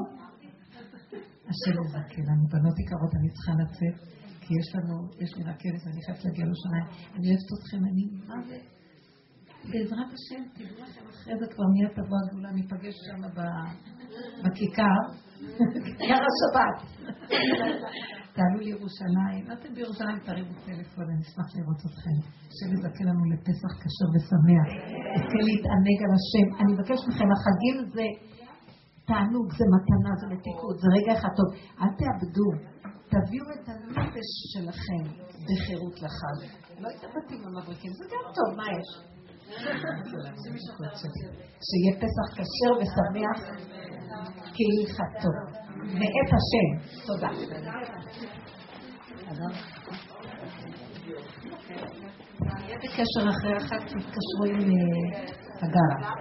השם 1.51 1.75
יזכה 1.83 2.21
לנו, 2.29 2.43
בנות 2.53 2.77
יקרות, 2.83 3.11
אני 3.19 3.29
צריכה 3.35 3.53
לצאת, 3.61 3.95
כי 4.43 4.51
יש 4.59 4.67
לנו, 4.75 4.95
יש 5.23 5.31
לי 5.37 5.43
רכבת, 5.49 5.83
אני 5.91 5.99
חייבת 6.05 6.21
להגיע 6.25 6.43
לירושלים. 6.45 6.85
אני 7.15 7.25
אוהבת 7.29 7.49
אתכם, 7.57 7.81
אני, 7.89 8.03
מה 8.29 8.37
זה? 8.47 8.74
בעזרת 9.71 10.09
השם, 10.15 10.41
תדעו 10.53 10.83
לכם, 10.83 11.03
אחרי 11.09 11.33
זה 11.39 11.45
כבר 11.53 11.67
מיד 11.73 11.91
תבוא 11.97 12.17
הגאולה, 12.21 12.51
ניפגש 12.51 12.95
שם 13.05 13.21
בכיכר, 14.43 15.01
כיכר 15.97 16.21
השבת. 16.29 16.77
תעלו 18.35 18.59
לירושלים, 18.67 19.43
אתם 19.53 19.73
בירושלים 19.75 20.19
תריבו 20.27 20.53
טלפון, 20.65 21.05
אני 21.11 21.21
אשמח 21.27 21.49
לראות 21.57 21.81
אתכם. 21.87 22.17
השם 22.51 22.69
יזכה 22.75 23.03
לנו 23.09 23.23
לפסח 23.31 23.71
קשר 23.83 24.07
ושמח. 24.13 24.67
יזכה 25.15 25.39
להתענג 25.49 25.99
על 26.05 26.11
השם. 26.17 26.47
אני 26.59 26.69
מבקש 26.73 26.99
מכם, 27.09 27.29
החגים 27.35 27.77
זה 27.95 28.07
תענוג, 29.09 29.47
זה 29.59 29.65
מתנה, 29.73 30.11
זה 30.21 30.25
מתיקות, 30.33 30.75
זה 30.81 30.87
רגע 30.97 31.11
אחד 31.17 31.31
טוב. 31.39 31.49
אל 31.81 31.91
תאבדו, 31.99 32.49
תביאו 33.13 33.45
את 33.55 33.65
הנפש 33.71 34.29
שלכם 34.53 35.03
בחירות 35.47 35.95
לחג. 36.03 36.37
לא 36.81 36.87
התאבדתי 36.95 37.35
במבריקים, 37.43 37.91
זה 37.99 38.05
גם 38.11 38.25
טוב, 38.37 38.49
מה 38.57 38.67
יש? 38.77 39.14
שיהיה 41.67 41.93
פסח 41.97 42.27
כשר 42.35 42.71
ושמח 42.79 43.39
כהלכתו. 44.55 45.29
מאת 45.99 46.29
השם. 46.35 46.69
תודה. 47.07 47.29
נהיה 52.39 52.77
בקשר 52.77 53.29
אחרי 53.29 53.55
החג, 53.55 53.79
תתקשרו 53.79 54.45
עם 54.47 54.59
הגרה. 55.61 56.15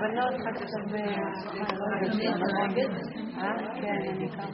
בנות 0.00 0.34
רק 0.46 0.56
תדבר, 0.56 0.98
אה? 3.38 3.52
כן, 3.80 3.98
אני 4.08 4.28
ככה. 4.28 4.48